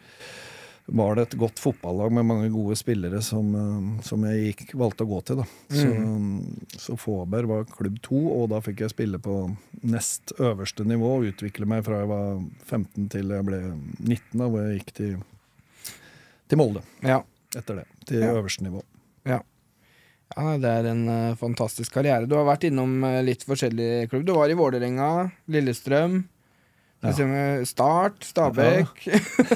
var 0.87 1.17
det 1.17 1.23
et 1.23 1.37
godt 1.39 1.61
fotballag 1.63 2.13
med 2.13 2.27
mange 2.27 2.49
gode 2.53 2.77
spillere 2.77 3.23
som, 3.23 3.53
eh, 3.55 4.03
som 4.07 4.25
jeg 4.27 4.53
gikk, 4.53 4.75
valgte 4.81 5.07
å 5.07 5.11
gå 5.13 5.21
til. 5.29 5.43
Da. 5.43 5.47
Så, 5.73 5.91
så 6.87 6.97
Fåberg 6.99 7.51
var 7.51 7.69
klubb 7.71 8.01
to, 8.05 8.19
og 8.35 8.49
da 8.53 8.61
fikk 8.65 8.83
jeg 8.85 8.95
spille 8.95 9.21
på 9.23 9.37
nest 9.83 10.35
øverste 10.39 10.87
nivå 10.89 11.15
og 11.19 11.29
utvikle 11.31 11.69
meg 11.71 11.85
fra 11.87 12.03
jeg 12.03 12.11
var 12.11 12.43
15 12.67 13.09
til 13.15 13.37
jeg 13.37 13.49
ble 13.49 13.63
19, 13.73 14.19
da, 14.39 14.49
hvor 14.49 14.67
jeg 14.67 14.81
gikk 14.81 14.97
til, 14.99 15.15
til 16.51 16.61
Molde 16.61 16.85
ja. 17.07 17.23
etter 17.57 17.83
det. 17.83 17.87
Til 18.09 18.27
Ja. 18.27 18.35
øverste 18.35 18.67
nivå. 18.67 18.83
Ja, 20.33 20.57
det 20.57 20.69
er 20.71 20.87
en 20.89 21.03
uh, 21.09 21.35
fantastisk 21.37 21.93
karriere. 21.93 22.25
Du 22.29 22.37
har 22.39 22.47
vært 22.49 22.65
innom 22.69 23.03
uh, 23.05 23.21
litt 23.25 23.43
forskjellige 23.45 24.09
klubb. 24.09 24.25
Du 24.25 24.33
var 24.37 24.49
i 24.49 24.57
Vålerenga, 24.57 25.31
Lillestrøm, 25.53 26.23
Ja. 27.03 27.65
Start, 27.67 28.23
Stabæk 28.25 29.07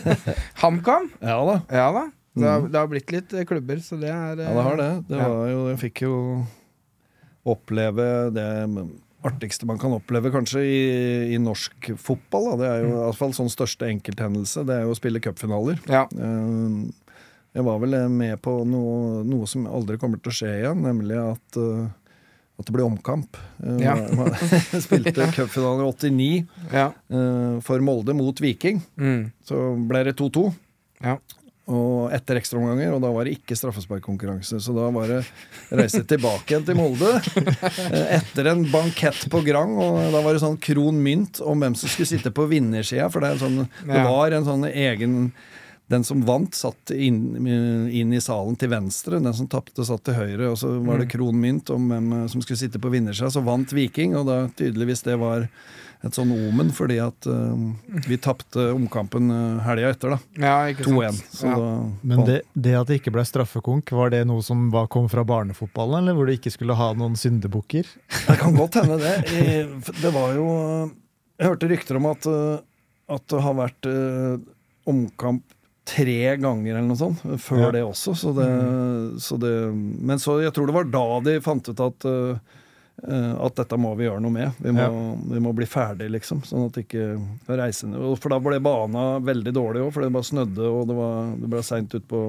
HamKam. 0.63 1.11
Ja 1.21 1.39
da. 1.47 1.57
Ja 1.71 1.89
da. 1.95 2.05
Det 2.37 2.45
har, 2.45 2.61
Mhm. 2.61 2.71
det 2.73 2.79
har 2.79 2.87
blitt 2.91 3.13
litt 3.15 3.33
eh, 3.33 3.45
klubber, 3.49 3.77
så 3.81 3.97
det 4.01 4.11
er 4.11 4.37
Ja, 4.37 4.53
det 4.53 4.63
har 4.67 4.77
det. 4.77 4.91
det 5.09 5.17
Ja. 5.17 5.29
jo, 5.49 5.69
jeg 5.71 5.79
fikk 5.79 6.03
jo 6.03 6.47
oppleve 7.47 8.07
det 8.35 8.47
artigste 9.27 9.67
man 9.67 9.79
kan 9.79 9.95
oppleve 9.97 10.31
kanskje 10.35 10.61
i, 10.63 11.35
i 11.35 11.39
norsk 11.39 11.93
fotball. 11.99 12.51
Da. 12.53 12.57
Det 12.61 12.69
er 12.71 12.83
jo 12.85 12.91
i 12.93 12.99
hvert 13.07 13.19
fall 13.19 13.33
sånn 13.33 13.51
største 13.51 13.89
enkelthendelse. 13.89 14.65
Det 14.67 14.75
er 14.77 14.83
jo 14.87 14.93
å 14.95 14.99
spille 14.99 15.23
cupfinaler. 15.25 15.81
Ja. 15.91 16.05
Eh, 16.13 16.93
Jeg 17.57 17.65
var 17.65 17.79
vel 17.81 17.95
med 18.13 18.37
på 18.45 18.53
noe, 18.69 19.23
noe 19.25 19.47
som 19.49 19.65
aldri 19.67 19.97
kommer 19.97 20.21
til 20.21 20.29
å 20.29 20.35
skje 20.37 20.51
igjen, 20.61 20.83
nemlig 20.85 21.17
at, 21.17 21.57
eh, 21.57 21.87
at 22.57 22.65
det 22.69 22.73
ble 22.73 22.85
omkamp. 22.87 23.37
Eh, 23.63 23.81
Ja. 23.85 23.95
Man 24.17 24.33
spilte 24.87 25.27
cupfinale 25.37 25.85
i 25.85 25.91
89 25.93 26.45
ja. 26.73 26.87
eh, 27.13 27.57
for 27.67 27.83
Molde 27.85 28.15
mot 28.17 28.41
Viking. 28.41 28.81
Mm. 28.97 29.27
Så 29.45 29.65
ble 29.89 30.05
det 30.09 30.17
2-2. 30.19 30.47
Ja. 31.05 31.19
Og 31.67 32.13
etter 32.15 32.39
ekstraomganger, 32.39 32.93
og 32.95 33.01
da 33.03 33.09
var 33.11 33.27
det 33.27 33.33
ikke 33.41 33.57
straffesparkkonkurranse. 33.59 34.61
Så 34.63 34.71
da 34.77 34.85
var 34.95 35.11
det 35.11 35.17
reise 35.75 36.05
tilbake 36.07 36.53
igjen 36.55 36.65
til 36.69 36.79
Molde. 36.79 37.11
eh, 37.91 38.21
Etter 38.21 38.53
en 38.53 38.63
bankett 38.71 39.25
på 39.33 39.41
Grang, 39.45 39.75
og 39.83 39.99
da 40.15 40.21
var 40.23 40.37
det 40.39 40.45
sånn 40.45 40.61
kron 40.63 41.01
mynt 41.03 41.41
om 41.43 41.59
hvem 41.65 41.75
som 41.75 41.91
skulle 41.91 42.07
sitte 42.13 42.31
på 42.31 42.47
vinnersida. 42.53 43.09
For 43.11 43.21
det, 43.25 43.35
er 43.35 43.43
sånn, 43.43 43.65
det 43.83 44.05
var 44.07 44.37
en 44.39 44.47
sånn 44.47 44.69
egen 44.71 45.19
Den 45.89 46.03
som 46.03 46.25
vant, 46.27 46.55
satt 46.59 46.91
inn, 46.91 47.47
inn 47.95 48.13
i 48.13 48.21
salen 48.21 48.57
til 48.59 48.73
venstre. 48.73 49.21
Den 49.23 49.35
som 49.39 49.47
tapte, 49.47 49.85
satt 49.87 50.03
til 50.09 50.17
høyre. 50.19 50.49
Og 50.51 50.59
så 50.59 50.73
var 50.83 50.99
det 50.99 51.11
kron 51.13 51.39
mynt 51.39 51.71
om 51.71 51.85
hvem 51.93 52.09
eh, 52.17 52.25
som 52.33 52.43
skulle 52.43 52.59
sitte 52.59 52.81
på 52.83 52.91
vinnersida. 52.91 53.31
Så 53.31 53.43
vant 53.47 53.71
Viking, 53.77 54.17
og 54.19 54.27
da 54.27 54.41
tydeligvis 54.59 55.05
det 55.07 55.15
var 55.23 55.47
et 56.05 56.15
sånn 56.15 56.31
omen, 56.35 56.69
fordi 56.77 56.99
at 57.01 57.27
uh, 57.31 57.55
vi 58.07 58.19
tapte 58.21 58.67
omkampen 58.75 59.31
uh, 59.33 59.63
helga 59.65 59.89
etter, 59.95 60.13
da. 60.13 60.19
ja, 60.45 60.75
2-1. 60.85 61.17
Ja. 61.41 61.55
Men 62.05 62.21
det, 62.29 62.37
det 62.53 62.75
at 62.79 62.91
det 62.91 62.99
ikke 63.01 63.15
ble 63.15 63.25
straffekonk, 63.27 63.91
var 63.97 64.13
det 64.13 64.21
noe 64.29 64.45
som 64.45 64.67
var, 64.75 64.91
kom 64.93 65.09
fra 65.11 65.25
barnefotballen, 65.27 66.03
eller 66.05 66.19
hvor 66.19 66.29
du 66.29 66.35
ikke 66.37 66.53
skulle 66.53 66.77
ha 66.79 66.91
noen 66.99 67.17
syndebukker? 67.19 67.89
Det 68.29 68.37
kan 68.43 68.55
godt 68.59 68.77
hende, 68.83 69.01
det. 69.03 69.15
I- 69.33 69.97
Det 70.03 70.13
var 70.15 70.37
jo 70.37 70.47
Jeg 71.41 71.49
hørte 71.49 71.73
rykter 71.73 71.99
om 71.99 72.11
at, 72.13 72.29
eh, 72.31 72.61
at 73.17 73.27
det 73.33 73.43
har 73.49 73.57
vært 73.65 73.89
uh, 73.91 74.37
omkamp 74.87 75.56
tre 75.87 76.37
ganger 76.43 76.75
eller 76.77 76.89
noe 76.89 76.99
sånt 76.99 77.21
før 77.41 77.61
Ja. 77.69 77.71
det 77.77 77.83
også. 77.87 78.15
Så 78.19 78.33
det, 78.35 78.51
så 79.23 79.39
det, 79.39 79.53
men 79.75 80.19
så 80.19 80.41
jeg 80.43 80.53
tror 80.57 80.67
det 80.67 80.75
var 80.75 80.89
da 80.91 81.05
de 81.31 81.37
fant 81.45 81.69
ut 81.71 81.81
at 81.85 82.07
eh, 82.11 82.55
at 82.97 83.55
dette 83.61 83.77
må 83.77 83.91
vi 83.95 84.07
gjøre 84.07 84.23
noe 84.25 84.33
med. 84.33 84.53
Vi 84.65 84.73
må, 84.73 84.81
Ja. 84.81 85.17
vi 85.35 85.41
må 85.45 85.51
bli 85.55 85.67
ferdig, 85.69 86.07
liksom. 86.15 86.41
Sånn 86.49 86.65
at 86.71 86.79
ikke 86.81 87.21
reisende 87.47 88.01
For 88.17 88.33
da 88.33 88.39
ble 88.41 88.57
bana 88.65 89.19
veldig 89.21 89.53
dårlig 89.53 89.83
òg, 89.85 89.93
for 89.93 90.01
det 90.03 90.13
bare 90.15 90.25
snødde, 90.25 90.65
og 90.65 90.87
det, 90.89 90.97
var, 90.97 91.29
det 91.37 91.51
ble 91.53 91.63
seint 91.63 91.93
utpå 92.01 92.23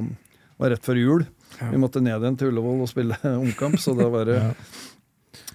var 0.60 0.70
rett 0.74 0.84
før 0.84 1.00
jul. 1.00 1.26
Ja. 1.62 1.70
Vi 1.72 1.80
måtte 1.80 2.02
ned 2.04 2.20
igjen 2.20 2.36
til 2.38 2.52
Ullevål 2.52 2.82
og 2.84 2.90
spille 2.92 3.16
omkamp, 3.46 3.80
så 3.80 3.96
da 3.98 4.10
var 4.12 4.26
det 4.28 4.42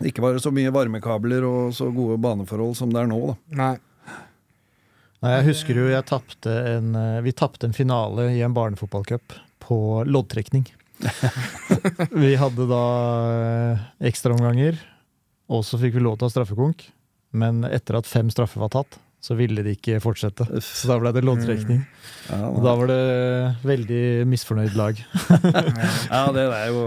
ikke 0.08 0.22
var 0.24 0.32
det 0.32 0.42
så 0.42 0.50
mye 0.54 0.72
varmekabler 0.72 1.44
og 1.44 1.74
så 1.76 1.90
gode 1.94 2.16
baneforhold 2.22 2.74
som 2.78 2.90
det 2.94 3.02
er 3.04 3.10
nå, 3.12 3.18
da. 3.34 3.36
Nei. 3.60 3.72
Nei, 5.22 5.36
jeg 5.38 5.48
husker 5.52 5.78
jo 5.78 5.88
jeg 5.90 6.06
tapte 6.08 6.52
en, 6.76 6.94
eh, 6.98 7.20
vi 7.22 7.32
tapte 7.36 7.68
en 7.68 7.76
finale 7.76 8.30
i 8.34 8.40
en 8.42 8.54
barnefotballcup 8.56 9.36
på 9.62 9.78
loddtrekning. 10.08 10.66
Vi 12.22 12.32
hadde 12.38 12.66
da 12.70 12.82
eh, 13.30 13.84
ekstraomganger, 14.10 14.76
og 15.50 15.64
så 15.66 15.78
fikk 15.80 15.96
vi 15.96 16.02
lov 16.04 16.18
til 16.18 16.26
å 16.26 16.30
ha 16.30 16.34
straffekonk. 16.34 16.84
Men 17.38 17.64
etter 17.66 17.98
at 17.98 18.06
fem 18.06 18.28
straffer 18.30 18.62
var 18.62 18.70
tatt, 18.74 18.98
så 19.22 19.34
ville 19.38 19.62
de 19.62 19.72
ikke 19.76 20.00
fortsette. 20.02 20.46
Så 20.62 20.90
da 20.90 20.98
ble 21.00 21.12
det 21.14 21.22
loddtrekning. 21.24 21.80
Ja, 22.28 22.40
Og 22.50 22.60
da 22.66 22.74
var 22.78 22.90
det 22.90 23.00
veldig 23.66 24.02
misfornøyd 24.30 24.74
lag. 24.78 24.98
ja, 26.10 26.22
det 26.34 26.46
er 26.50 26.70
jo 26.74 26.82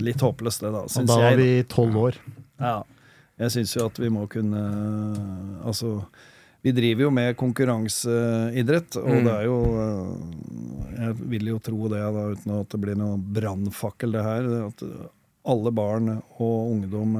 litt 0.00 0.24
håpløst, 0.24 0.64
det, 0.64 0.72
da. 0.72 0.84
Og 0.86 0.92
Syns 0.92 1.12
da 1.12 1.18
var 1.20 1.40
vi 1.40 1.48
tolv 1.68 2.00
år. 2.06 2.20
Ja. 2.60 2.78
Jeg 3.44 3.52
syns 3.56 3.74
jo 3.76 3.88
at 3.88 3.96
vi 3.98 4.08
må 4.14 4.28
kunne 4.30 4.60
Altså, 5.66 5.96
vi 6.64 6.72
driver 6.72 7.02
jo 7.06 7.10
med 7.12 7.36
konkurranseidrett, 7.36 8.96
og 8.96 9.08
Mm. 9.10 9.24
det 9.24 9.32
er 9.34 9.44
jo 9.44 9.58
øh, 9.78 11.00
Jeg 11.04 11.14
vil 11.28 11.46
jo 11.50 11.58
tro 11.58 11.88
det, 11.90 11.98
da, 12.00 12.22
uten 12.32 12.52
at 12.60 12.68
det 12.70 12.80
blir 12.80 12.94
noe 12.96 13.16
brannfakkel, 13.18 14.12
det 14.14 14.22
her. 14.22 14.46
At 14.68 14.82
alle 15.44 15.70
barn 15.74 16.08
og 16.38 16.70
ungdom 16.70 17.16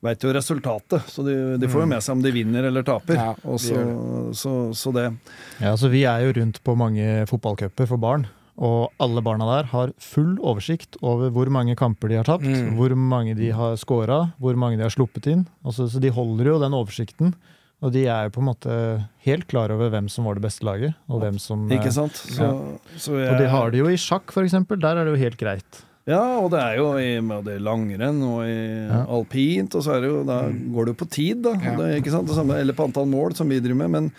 veit 0.00 0.22
jo 0.24 0.30
resultatet, 0.32 1.02
så 1.10 1.24
de, 1.26 1.34
de 1.60 1.68
får 1.68 1.82
jo 1.82 1.88
med 1.90 2.00
seg 2.06 2.14
om 2.16 2.22
de 2.22 2.30
vinner 2.32 2.64
eller 2.70 2.82
taper. 2.86 3.18
Ja, 3.18 3.34
og 3.44 3.58
de 3.58 3.66
så, 3.66 3.82
så, 4.32 4.52
så 4.72 4.92
det 4.94 5.08
Ja, 5.60 5.74
så 5.76 5.90
Vi 5.92 6.04
er 6.08 6.22
jo 6.24 6.32
rundt 6.38 6.62
på 6.64 6.76
mange 6.78 7.26
fotballcuper 7.28 7.86
for 7.90 7.98
barn. 8.00 8.28
Og 8.60 8.90
alle 9.00 9.20
barna 9.24 9.44
der 9.58 9.68
har 9.74 9.92
full 9.98 10.38
oversikt 10.38 10.96
over 11.02 11.30
hvor 11.34 11.50
mange 11.52 11.74
kamper 11.76 12.08
de 12.08 12.16
har 12.20 12.24
tapt, 12.30 12.44
Mm. 12.46 12.76
hvor 12.78 12.94
mange 12.94 13.34
de 13.36 13.50
har 13.50 13.76
scora, 13.76 14.32
hvor 14.38 14.54
mange 14.56 14.76
de 14.78 14.82
har 14.86 14.90
sluppet 14.94 15.26
inn. 15.26 15.46
Altså, 15.64 15.88
så 15.90 15.98
de 16.00 16.08
holder 16.10 16.44
jo 16.54 16.58
den 16.60 16.72
oversikten. 16.76 17.34
Og 17.80 17.92
de 17.94 18.02
er 18.12 18.26
jo 18.26 18.32
på 18.34 18.42
en 18.42 18.48
måte 18.50 18.72
helt 19.24 19.46
klar 19.48 19.72
over 19.72 19.88
hvem 19.92 20.08
som 20.12 20.26
var 20.28 20.36
det 20.36 20.44
beste 20.44 20.66
laget. 20.68 20.96
Og 21.08 21.22
hvem 21.22 21.38
som... 21.40 21.62
Ikke 21.72 21.88
eh, 21.88 21.94
sant? 21.96 22.18
Så, 22.18 22.48
så 23.00 23.14
jeg, 23.16 23.30
Og 23.32 23.40
de 23.40 23.46
har 23.48 23.72
det 23.72 23.80
jo 23.80 23.88
i 23.88 24.00
sjakk, 24.00 24.34
for 24.34 24.44
eksempel. 24.44 24.80
Der 24.82 25.00
er 25.00 25.08
det 25.08 25.14
jo 25.14 25.22
helt 25.22 25.40
greit. 25.40 25.80
Ja, 26.08 26.20
og 26.40 26.50
det 26.52 26.60
er 26.60 26.76
jo 26.80 26.90
i 27.00 27.12
både 27.24 27.58
langrenn 27.62 28.20
og 28.26 28.42
i 28.48 28.58
Ja. 28.88 29.04
alpint, 29.16 29.74
og 29.76 29.84
så 29.84 29.96
er 29.96 30.04
det 30.04 30.10
jo, 30.10 30.20
da 30.26 30.42
går 30.48 30.88
det 30.88 30.94
jo 30.94 31.00
på 31.04 31.08
tid, 31.12 31.42
da. 31.44 31.54
Ja. 31.60 31.74
Det 31.78 31.88
ikke 32.00 32.12
sant? 32.12 32.28
Det 32.28 32.36
samme, 32.36 32.56
eller 32.60 32.76
på 32.76 32.88
antall 32.88 33.08
mål, 33.08 33.36
som 33.38 33.48
vi 33.48 33.60
driver 33.62 33.82
med. 33.84 33.90
Men 33.96 34.12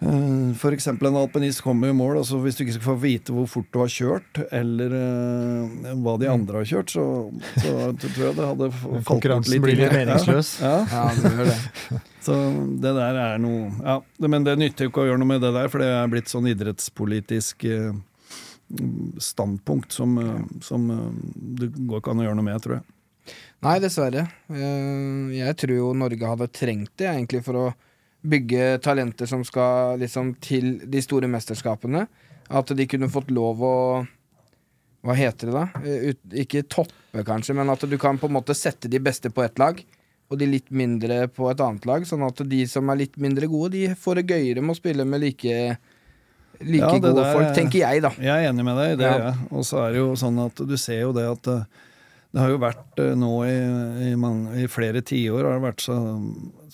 eh, 0.00 0.50
for 0.58 0.74
eksempel 0.76 1.08
en 1.10 1.18
alpinist 1.20 1.62
kommer 1.64 1.92
i 1.92 1.96
mål, 1.96 2.18
altså 2.20 2.38
hvis 2.42 2.58
du 2.58 2.64
ikke 2.64 2.76
skal 2.76 2.86
få 2.86 2.96
vite 3.02 3.34
hvor 3.34 3.48
fort 3.50 3.68
du 3.74 3.78
har 3.82 3.92
kjørt, 3.92 4.40
eller 4.54 4.94
uh, 4.94 5.94
hva 6.04 6.16
de 6.22 6.28
andre 6.30 6.60
har 6.62 6.68
kjørt, 6.70 6.94
så, 6.94 7.06
så 7.62 7.72
tror 8.02 8.26
jeg 8.26 8.36
det 8.38 8.48
hadde 8.50 8.70
falt 8.74 8.92
bort 8.92 9.08
Konkurransen 9.12 9.54
litt 9.56 9.64
blir 9.64 9.80
litt 9.80 9.96
meningsløs. 9.96 10.52
Ja. 10.64 10.74
Ja. 10.84 11.06
Ja, 11.08 11.14
det 11.14 11.32
gjør 11.34 11.50
det. 11.52 12.02
Så 12.28 12.34
det 12.82 12.90
der 12.92 13.16
er 13.22 13.38
noe 13.40 13.68
Ja, 13.80 13.94
men 14.28 14.44
det 14.44 14.56
nytter 14.60 14.84
jo 14.84 14.90
ikke 14.90 15.04
å 15.04 15.06
gjøre 15.08 15.20
noe 15.22 15.30
med 15.30 15.40
det 15.44 15.52
der, 15.54 15.70
for 15.72 15.80
det 15.80 15.88
er 15.94 16.10
blitt 16.12 16.28
sånn 16.28 16.50
idrettspolitisk 16.50 17.64
uh, 17.70 17.94
standpunkt 19.22 19.94
som, 19.96 20.18
uh, 20.20 20.42
som 20.64 20.90
det 21.58 21.70
går 21.78 22.02
ikke 22.02 22.12
an 22.12 22.20
å 22.20 22.26
gjøre 22.26 22.40
noe 22.40 22.48
med, 22.50 22.60
tror 22.64 22.78
jeg. 22.80 22.86
Nei, 23.64 23.78
dessverre. 23.82 24.26
Eh, 24.52 25.36
Jeg 25.40 25.56
tror 25.58 25.74
jo 25.74 25.92
Norge 25.96 26.30
hadde 26.30 26.50
trengt 26.54 26.92
det 27.00 27.08
egentlig 27.10 27.42
for 27.46 27.58
å 27.58 27.66
bygge 28.26 28.78
talenter 28.82 29.26
som 29.30 29.44
skal 29.46 29.98
liksom 30.00 30.34
til 30.42 30.78
de 30.90 31.02
store 31.04 31.28
mesterskapene. 31.30 32.06
At 32.50 32.66
de 32.74 32.86
kunne 32.88 33.10
fått 33.12 33.30
lov 33.30 33.60
å 33.62 33.74
Hva 35.04 35.14
heter 35.14 35.46
det, 35.46 35.52
da? 35.54 35.66
Eh, 35.86 36.08
Ut, 36.10 36.18
ikke 36.42 36.64
toppe, 36.68 37.22
kanskje, 37.24 37.54
men 37.54 37.70
at 37.70 37.84
du 37.86 37.94
kan 38.02 38.18
på 38.18 38.26
en 38.26 38.34
måte 38.34 38.54
sette 38.58 38.88
de 38.90 38.98
beste 38.98 39.30
på 39.30 39.44
ett 39.44 39.56
lag. 39.62 39.78
Og 40.28 40.36
de 40.40 40.44
litt 40.50 40.66
mindre 40.74 41.28
på 41.32 41.46
et 41.52 41.60
annet 41.64 41.86
lag, 41.86 42.02
sånn 42.04 42.26
at 42.26 42.42
de 42.50 42.64
som 42.68 42.90
er 42.90 42.98
litt 43.04 43.14
mindre 43.16 43.46
gode, 43.48 43.70
de 43.72 43.94
får 43.94 44.18
det 44.18 44.26
gøyere 44.34 44.60
med 44.60 44.74
å 44.74 44.76
spille 44.76 45.06
med 45.08 45.22
like, 45.22 45.78
like 46.60 46.82
Ja, 46.82 46.90
gode 46.98 47.14
der- 47.14 47.32
folk, 47.32 47.54
tenker 47.56 47.78
jeg, 47.78 48.02
da. 48.02 48.10
Jeg 48.18 48.28
er 48.44 48.50
enig 48.50 48.64
med 48.66 48.76
deg 48.76 48.98
det, 48.98 49.06
Ja. 49.06 49.30
jeg. 49.30 49.48
Og 49.52 49.62
så 49.64 49.86
er 49.86 49.92
det 49.92 49.98
jo 50.02 50.12
sånn 50.16 50.44
at 50.44 50.54
du 50.56 50.76
ser 50.76 51.00
jo 51.06 51.12
det 51.12 51.24
at 51.30 51.46
eh, 51.46 51.64
det 52.32 52.40
har 52.42 52.50
jo 52.52 52.58
vært 52.60 52.98
eh, 53.00 53.14
nå 53.16 53.30
i, 53.48 53.54
i, 54.10 54.14
mange, 54.20 54.52
i 54.60 54.66
flere 54.68 55.00
tiår 55.02 55.44
har 55.48 55.54
det 55.58 55.64
vært 55.68 55.84
så 55.86 55.96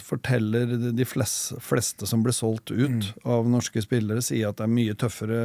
Forteller 0.05 0.67
de- 0.69 0.91
de 0.93 1.05
fleste, 1.09 1.57
fleste 1.65 2.07
som 2.07 2.23
ble 2.23 2.33
solgt 2.35 2.71
ut 2.75 2.91
Mm. 2.91 3.23
av 3.25 3.47
norske 3.49 3.81
spillere, 3.81 4.21
sier 4.21 4.49
at 4.51 4.57
det 4.59 4.65
er 4.67 4.73
mye 4.75 4.95
tøffere 4.95 5.39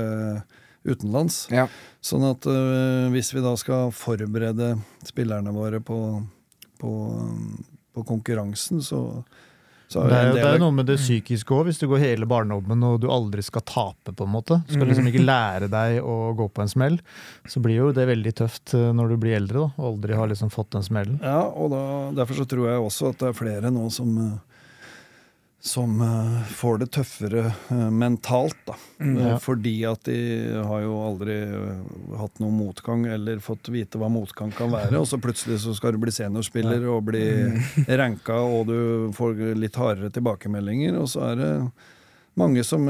utenlands. 0.84 1.48
Ja. 1.54 1.68
Sånn 2.02 2.26
at 2.28 2.44
uh, 2.50 3.08
hvis 3.14 3.32
vi 3.34 3.40
da 3.46 3.54
skal 3.56 3.92
forberede 3.96 4.74
spillerne 5.08 5.54
våre 5.56 5.80
på, 5.80 6.00
på, 6.82 6.92
på 7.96 8.04
konkurransen, 8.08 8.82
så, 8.84 9.24
så 9.90 10.04
Det 10.06 10.14
er, 10.14 10.28
jo, 10.28 10.34
det 10.38 10.46
er 10.46 10.60
noe 10.62 10.74
med 10.78 10.86
det 10.86 11.00
psykiske 11.00 11.54
òg, 11.56 11.64
hvis 11.66 11.80
du 11.82 11.88
går 11.90 12.04
hele 12.04 12.28
barndommen 12.30 12.84
og 12.86 13.00
du 13.02 13.08
aldri 13.10 13.42
skal 13.42 13.64
tape, 13.66 14.14
på 14.14 14.28
en 14.28 14.34
måte. 14.36 14.60
Du 14.68 14.76
skal 14.76 14.86
liksom 14.92 15.08
ikke 15.10 15.24
lære 15.32 15.70
deg 15.72 15.98
å 16.06 16.18
gå 16.38 16.46
på 16.54 16.62
en 16.62 16.70
smell. 16.70 17.00
Så 17.50 17.62
blir 17.64 17.80
jo 17.80 17.88
det 17.96 18.06
veldig 18.10 18.36
tøft 18.38 18.76
eh, 18.78 18.92
når 18.94 19.16
du 19.16 19.18
blir 19.24 19.40
eldre 19.40 19.64
da, 19.64 19.72
og 19.80 19.88
aldri 19.96 20.20
har 20.20 20.30
liksom 20.30 20.54
fått 20.54 20.76
den 20.78 20.86
smellen. 20.86 21.18
Ja, 21.26 21.42
og 21.50 21.74
da, 21.74 21.82
derfor 22.22 22.38
så 22.38 22.46
tror 22.50 22.70
jeg 22.70 22.86
også 22.86 23.10
at 23.10 23.24
det 23.24 23.32
er 23.32 23.40
flere 23.40 23.74
nå 23.74 23.88
som 23.94 24.14
øh, 24.22 24.38
som 25.62 26.02
øh, 26.02 26.36
får 26.56 26.78
det 26.80 26.88
tøffere 26.96 27.42
øh, 27.72 27.90
mentalt, 27.92 28.56
da. 28.68 28.76
Mm. 29.00 29.18
Eh, 29.18 29.28
Ja. 29.30 29.38
Fordi 29.44 29.74
at 29.86 30.04
de 30.08 30.16
har 30.66 30.82
jo 30.86 30.96
aldri 31.04 31.36
hatt 32.18 32.40
noen 32.40 32.56
motgang, 32.62 33.06
eller 33.12 33.42
fått 33.44 33.68
vite 33.74 34.00
hva 34.00 34.08
motgang 34.10 34.52
kan 34.56 34.72
være, 34.72 34.96
og 35.02 35.08
så 35.08 35.20
plutselig 35.22 35.60
så 35.66 35.76
skal 35.76 35.94
du 35.94 36.00
bli 36.02 36.14
seniorspiller 36.16 36.88
og 36.90 37.04
bli 37.12 37.24
ranka, 38.00 38.40
og 38.40 38.68
du 38.72 38.80
får 39.16 39.56
litt 39.60 39.76
hardere 39.76 40.10
tilbakemeldinger, 40.16 40.96
og 41.00 41.10
så 41.12 41.28
er 41.34 41.40
det 41.42 41.54
mange 42.40 42.64
som 42.64 42.86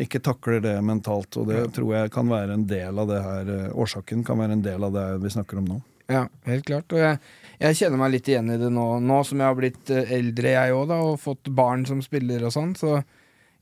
ikke 0.00 0.22
takler 0.24 0.62
det 0.64 0.78
mentalt, 0.80 1.36
og 1.36 1.50
det 1.52 1.66
tror 1.76 1.90
jeg 1.98 2.12
kan 2.14 2.30
være 2.30 2.56
en 2.56 2.64
del 2.70 2.98
av 2.98 3.10
det 3.10 3.20
her, 3.20 3.50
årsaken 3.76 4.24
kan 4.24 4.40
være 4.40 4.56
en 4.56 4.64
del 4.64 4.86
av 4.88 4.94
det 4.96 5.08
vi 5.26 5.34
snakker 5.36 5.60
om 5.60 5.74
nå. 5.74 5.82
Ja, 6.08 6.26
helt 6.48 6.64
klart. 6.68 6.92
Og 6.92 7.00
jeg, 7.00 7.18
jeg 7.64 7.78
kjenner 7.78 8.00
meg 8.00 8.14
litt 8.14 8.28
igjen 8.28 8.52
i 8.52 8.60
det 8.60 8.70
nå, 8.72 8.86
nå 9.00 9.18
som 9.26 9.40
jeg 9.40 9.48
har 9.48 9.58
blitt 9.58 9.92
eh, 9.92 10.14
eldre, 10.18 10.54
jeg 10.56 10.74
òg, 10.76 10.94
og 10.94 11.20
fått 11.22 11.50
barn 11.54 11.84
som 11.88 12.02
spiller 12.04 12.44
og 12.44 12.52
sånn. 12.54 12.74
Så 12.76 12.98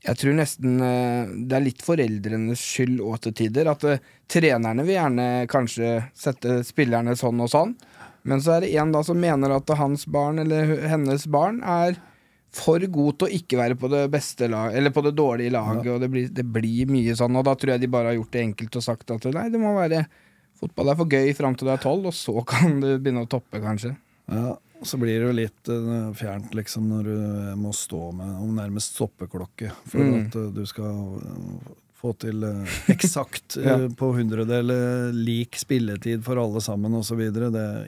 jeg 0.03 0.19
tror 0.19 0.35
nesten 0.35 0.79
eh, 0.83 1.33
det 1.47 1.57
er 1.57 1.65
litt 1.69 1.83
foreldrenes 1.85 2.63
skyld 2.63 3.03
òg 3.03 3.21
til 3.23 3.35
tider. 3.43 3.69
At 3.71 3.85
eh, 3.87 4.01
trenerne 4.31 4.85
vil 4.87 4.97
gjerne 4.97 5.27
kanskje 5.51 5.93
sette 6.17 6.61
spillerne 6.67 7.15
sånn 7.19 7.43
og 7.43 7.51
sånn, 7.53 7.77
men 8.27 8.43
så 8.43 8.57
er 8.57 8.65
det 8.65 8.73
en 8.79 8.91
da 8.95 9.03
som 9.03 9.19
mener 9.19 9.51
at 9.55 9.71
hans 9.79 10.05
barn 10.07 10.39
eller 10.43 10.77
hennes 10.87 11.25
barn 11.27 11.59
er 11.67 11.97
for 12.53 12.83
god 12.93 13.17
til 13.17 13.27
å 13.27 13.35
ikke 13.39 13.57
være 13.57 13.77
på 13.79 13.89
det 13.89 14.03
beste 14.13 14.47
lag, 14.51 14.75
eller 14.77 14.93
på 14.93 15.01
det 15.03 15.15
dårlige 15.17 15.55
laget, 15.55 15.89
og 15.89 16.03
det 16.03 16.09
blir, 16.13 16.27
det 16.29 16.45
blir 16.45 16.91
mye 16.91 17.15
sånn. 17.17 17.39
Og 17.39 17.47
da 17.47 17.55
tror 17.57 17.73
jeg 17.73 17.81
de 17.81 17.89
bare 17.91 18.11
har 18.11 18.19
gjort 18.19 18.35
det 18.35 18.43
enkelt 18.45 18.77
og 18.77 18.85
sagt 18.85 19.15
at 19.15 19.25
nei, 19.33 19.47
det 19.51 19.61
må 19.61 19.73
være 19.75 20.03
Fotball 20.59 20.89
er 20.93 20.99
for 20.99 21.09
gøy 21.11 21.33
fram 21.37 21.55
til 21.57 21.67
du 21.67 21.73
er 21.73 21.81
tolv, 21.83 22.05
og 22.11 22.13
så 22.15 22.35
kan 22.47 22.79
du 22.83 22.89
begynne 22.97 23.25
å 23.25 23.29
toppe, 23.31 23.59
kanskje. 23.63 23.95
Ja, 24.31 24.53
og 24.83 24.87
så 24.87 24.97
blir 24.99 25.19
det 25.19 25.27
jo 25.29 25.35
litt 25.35 25.69
eh, 25.71 26.11
fjernt 26.19 26.53
liksom 26.55 26.89
når 26.91 27.03
du 27.07 27.55
må 27.59 27.71
stå 27.75 28.11
med 28.15 28.35
om 28.43 28.53
nærmest 28.57 28.95
stoppeklokke 28.97 29.71
for 29.87 30.03
Mm. 30.03 30.13
at 30.27 30.35
eh, 30.39 30.49
du 30.55 30.65
skal 30.67 31.19
eh, 31.19 31.71
få 32.03 32.11
til 32.19 32.43
eh, 32.43 32.73
eksakt 32.95 33.57
Ja. 33.63 33.77
eh, 33.79 33.87
på 33.95 34.09
hundredel 34.15 34.71
eh, 34.75 35.11
lik 35.15 35.55
spilletid 35.59 36.23
for 36.23 36.39
alle 36.39 36.59
sammen 36.63 36.95
osv. 36.99 37.21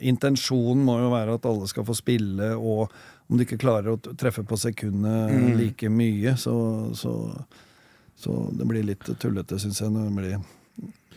Intensjonen 0.00 0.84
må 0.84 0.98
jo 1.02 1.10
være 1.12 1.36
at 1.36 1.48
alle 1.48 1.68
skal 1.68 1.84
få 1.88 1.96
spille, 1.96 2.52
og 2.56 2.92
om 3.28 3.36
du 3.40 3.44
ikke 3.44 3.58
klarer 3.60 3.92
å 3.96 4.00
treffe 4.16 4.44
på 4.46 4.56
sekundet 4.60 5.32
Mm. 5.36 5.56
like 5.58 5.88
mye, 5.90 6.36
så, 6.38 6.56
så, 6.96 7.12
så 8.16 8.36
det 8.56 8.68
blir 8.68 8.84
litt 8.86 9.04
tullete, 9.20 9.58
syns 9.60 9.80
jeg, 9.82 9.90
når 9.92 10.08
det 10.08 10.16
blir 10.20 10.38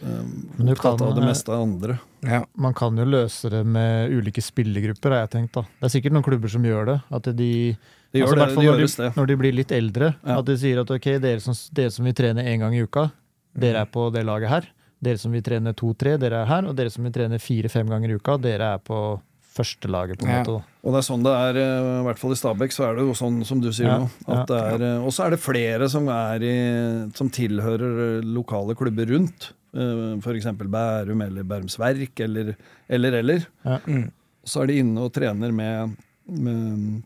eh, 0.02 0.24
Men 0.58 0.66
du 0.68 0.72
opptatt 0.74 0.98
kan, 1.00 1.08
av 1.08 1.16
det 1.16 1.24
meste 1.26 1.50
av 1.54 1.62
andre. 1.64 2.00
Ja. 2.22 2.42
Man 2.58 2.74
kan 2.74 2.98
jo 2.98 3.06
løse 3.06 3.50
det 3.50 3.66
med 3.66 4.12
ulike 4.12 4.42
spillergrupper, 4.44 5.12
har 5.12 5.28
jeg 5.28 5.32
tenkt. 5.38 5.54
da. 5.54 5.62
Det 5.80 5.88
er 5.90 5.94
sikkert 6.00 6.12
noen 6.18 6.24
klubber 6.26 6.50
som 6.50 6.64
gjør 6.64 6.86
det. 6.94 6.98
At 7.12 7.24
de, 7.36 7.78
Det 8.12 8.20
gjør 8.22 8.28
altså, 8.28 8.36
det, 8.36 8.48
det 8.56 8.66
når, 8.66 8.78
de, 8.78 8.90
det. 9.04 9.16
når 9.16 9.28
de 9.28 9.36
blir 9.38 9.54
litt 9.54 9.72
eldre, 9.72 10.16
Ja. 10.26 10.40
at 10.40 10.46
de 10.46 10.58
sier 10.58 10.80
at 10.82 10.90
ok, 10.92 11.08
dere 11.22 11.40
som, 11.40 11.54
dere 11.74 11.92
som 11.92 12.06
vil 12.06 12.14
trene 12.14 12.44
én 12.44 12.60
gang 12.60 12.74
i 12.76 12.82
uka, 12.84 13.12
dere 13.56 13.82
er 13.82 13.86
på 13.86 14.10
det 14.14 14.26
laget 14.26 14.50
her. 14.50 14.68
Dere 15.02 15.18
som 15.18 15.32
vil 15.32 15.42
trene 15.42 15.72
to-tre, 15.74 16.18
dere 16.20 16.42
er 16.44 16.46
her. 16.46 16.66
Og 16.68 16.76
dere 16.76 16.90
som 16.92 17.04
vil 17.04 17.14
trene 17.16 17.40
fire-fem 17.40 17.88
ganger 17.88 18.10
i 18.12 18.16
uka, 18.20 18.38
dere 18.38 18.74
er 18.76 18.80
på 18.84 19.20
førstelaget, 19.56 20.20
på 20.20 20.26
en 20.28 20.32
Ja. 20.32 20.44
måte. 20.44 20.64
Og 20.84 20.94
det 20.94 21.00
er 21.00 21.08
sånn 21.08 21.24
det 21.24 21.32
er, 21.34 21.58
eh, 21.58 22.00
i 22.00 22.04
hvert 22.06 22.20
fall 22.20 22.32
i 22.32 22.36
Stabæk, 22.36 22.72
så 22.72 22.84
er 22.90 22.96
det 22.96 23.04
jo 23.08 23.14
sånn 23.14 23.46
som 23.46 23.60
du 23.60 23.70
sier 23.72 23.88
Ja, 23.88 23.98
nå. 24.00 24.10
At 24.28 24.48
det 24.48 24.58
er, 24.60 24.84
eh, 24.84 25.04
Og 25.04 25.12
så 25.12 25.26
er 25.26 25.30
det 25.32 25.40
flere 25.40 25.90
som, 25.90 26.08
er 26.08 26.40
i, 26.44 27.12
som 27.14 27.30
tilhører 27.30 28.20
eh, 28.20 28.22
lokale 28.24 28.76
klubber 28.76 29.08
rundt. 29.10 29.52
F.eks. 29.74 30.46
Bærum 30.58 31.22
eller 31.26 31.44
Bærums 31.44 31.78
Verk 31.80 32.20
eller 32.26 32.56
eller. 32.90 33.14
eller. 33.20 33.46
Mm. 33.86 34.08
Så 34.46 34.64
er 34.64 34.68
de 34.72 34.80
inne 34.82 34.98
og 35.06 35.12
trener 35.14 35.52
med, 35.54 35.96
med 36.28 37.02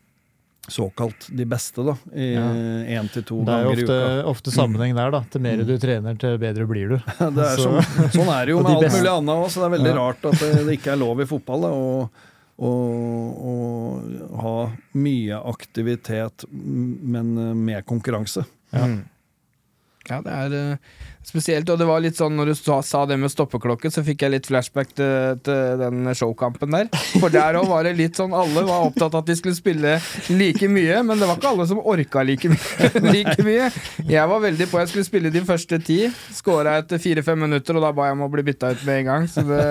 såkalt 0.71 1.26
de 1.36 1.43
beste, 1.49 1.84
da. 1.84 1.95
I 2.15 2.28
Ja. 2.38 2.43
én 3.02 3.10
til 3.12 3.23
to 3.28 3.41
Det 3.43 3.52
er 3.52 3.63
jo 3.65 3.69
ganger 3.69 3.80
i 3.80 3.84
ofte, 3.84 3.97
uka. 3.99 4.28
ofte 4.32 4.52
sammenheng 4.56 4.95
der, 4.95 5.12
da. 5.12 5.19
Til 5.30 5.41
mer 5.43 5.58
du 5.67 5.73
trener, 5.78 6.15
til 6.17 6.38
bedre 6.39 6.65
blir 6.69 6.89
du. 6.93 6.97
Det 7.19 7.43
er 7.43 7.58
Så- 7.58 7.82
som, 7.82 8.08
sånn 8.15 8.32
er 8.32 8.45
det 8.45 8.52
jo 8.56 8.62
med 8.63 8.69
de 8.71 8.76
alt 8.78 8.86
beste- 8.86 9.02
mulig 9.02 9.12
annet 9.12 9.36
òg, 9.36 9.49
så 9.52 9.60
det 9.60 9.65
er 9.67 9.76
veldig 9.78 9.91
Ja. 9.91 9.97
rart 9.99 10.26
at 10.26 10.39
det, 10.39 10.52
det 10.65 10.78
ikke 10.80 10.93
er 10.93 11.02
lov 11.04 11.19
i 11.19 11.26
fotball. 11.26 11.62
Da, 11.62 11.71
å, 11.73 12.10
å, 12.63 12.71
å 13.43 14.41
ha 14.41 14.56
mye 14.93 15.41
aktivitet, 15.52 16.45
men 16.52 17.34
med 17.65 17.86
konkurranse. 17.86 18.45
Ja. 18.71 18.86
Mm. 18.88 19.02
Ja, 20.10 20.20
det 20.20 20.34
er 20.36 20.54
eh, 20.58 21.04
spesielt. 21.24 21.70
Og 21.72 21.80
det 21.80 21.88
var 21.88 22.02
litt 22.04 22.18
sånn 22.20 22.36
når 22.36 22.52
du 22.52 22.54
sa, 22.58 22.82
sa 22.84 23.04
det 23.08 23.16
med 23.22 23.32
stoppeklokke, 23.32 23.92
så 23.94 24.04
fikk 24.04 24.26
jeg 24.26 24.34
litt 24.34 24.50
flashback 24.50 24.92
til, 24.98 25.39
til 25.46 25.80
den 25.80 26.12
showkampen 26.18 26.76
der. 26.76 26.89
For 27.22 27.32
der 27.34 27.60
òg 27.62 27.70
var 27.72 27.88
det 27.88 27.96
litt 28.00 28.20
sånn 28.20 28.36
Alle 28.36 28.66
var 28.68 28.89
opptatt 28.89 29.13
av 29.13 29.24
at 29.24 29.32
de 29.32 29.38
skulle 29.39 29.58
spille 29.58 29.96
like 30.34 30.68
mye, 30.68 31.00
men 31.08 31.22
det 31.22 31.30
var 31.30 31.39
ikke 31.39 31.54
alle 31.54 31.68
som 31.70 31.80
orka 31.80 32.26
like, 32.28 32.52
like 33.16 33.39
mye. 33.48 33.70
Jeg 34.10 34.32
var 34.34 34.44
veldig 34.44 34.70
på. 34.72 34.82
Jeg 34.84 34.92
skulle 34.92 35.08
spille 35.08 35.34
de 35.34 35.46
første 35.48 35.80
ti. 35.88 36.02
Skåra 36.36 36.78
etter 36.82 37.02
fire-fem 37.04 37.39
minutter, 37.48 37.80
og 37.80 37.88
da 37.88 37.94
ba 37.96 38.10
jeg 38.10 38.20
om 38.20 38.28
å 38.28 38.34
bli 38.34 38.48
bytta 38.52 38.76
ut 38.76 38.84
med 38.89 39.04
en 39.04 39.13
gang. 39.13 39.30
Så 39.32 39.48
det 39.48 39.63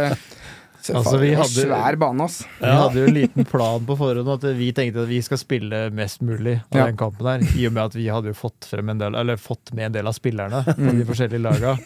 Altså, 0.90 1.18
vi 1.20 1.28
det 1.30 1.36
var 1.38 1.44
hadde- 1.44 1.64
svær 1.68 1.96
bane, 2.02 2.24
ass. 2.24 2.40
Vi 2.58 2.66
hadde 2.66 2.98
jo 2.98 3.04
en 3.06 3.14
liten 3.14 3.44
plan 3.46 3.84
på 3.86 3.94
forhånd 4.00 4.28
at 4.34 4.46
vi 4.58 4.72
tenkte 4.74 5.04
at 5.04 5.08
vi 5.08 5.20
skal 5.22 5.38
spille 5.38 5.78
mest 5.94 6.20
mulig 6.26 6.56
av 6.72 6.78
Ja. 6.80 6.86
den 6.88 6.96
kampen 6.98 7.22
der. 7.28 7.44
I 7.54 7.66
og 7.68 7.72
med 7.76 7.84
at 7.84 7.94
vi 7.94 8.08
hadde 8.10 8.32
jo 8.32 8.34
fått, 8.34 8.66
frem 8.66 8.88
en 8.90 8.98
del, 8.98 9.14
eller 9.14 9.36
fått 9.38 9.72
med 9.74 9.86
en 9.86 9.92
del 9.92 10.06
av 10.10 10.16
spillerne 10.18 10.64
på 10.66 10.74
Mm. 10.90 10.98
de 10.98 11.04
forskjellige 11.06 11.42
laga. 11.44 11.76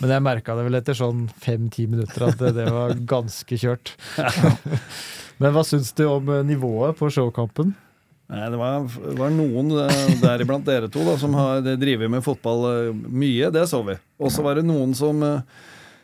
Men 0.00 0.10
jeg 0.16 0.22
merka 0.24 0.56
det 0.56 0.64
vel 0.64 0.74
etter 0.80 0.94
sånn 0.96 1.28
fem-ti 1.36 1.86
minutter 1.86 2.28
at 2.30 2.38
det, 2.38 2.54
det 2.56 2.70
var 2.72 2.94
ganske 2.94 3.60
kjørt. 3.60 3.92
Men 5.40 5.52
hva 5.54 5.62
syns 5.64 5.92
du 5.96 6.04
om 6.08 6.28
eh, 6.32 6.42
nivået 6.44 6.96
på 6.98 7.08
showkampen? 7.12 7.74
Nei, 8.30 8.46
det 8.52 8.58
var, 8.60 8.84
var 9.18 9.32
noen, 9.34 9.72
der 9.74 10.12
deriblant 10.22 10.64
dere 10.68 10.86
to, 10.92 11.02
da, 11.02 11.16
som 11.18 11.32
har 11.34 11.64
drevet 11.64 12.08
med 12.12 12.22
fotball 12.22 12.66
eh, 12.70 12.92
mye. 12.94 13.48
Det 13.50 13.64
så 13.68 13.80
vi. 13.86 13.96
Og 14.22 14.30
så 14.30 14.44
var 14.46 14.54
det 14.60 14.64
noen 14.68 14.92
som 14.94 15.20
eh, 15.26 15.40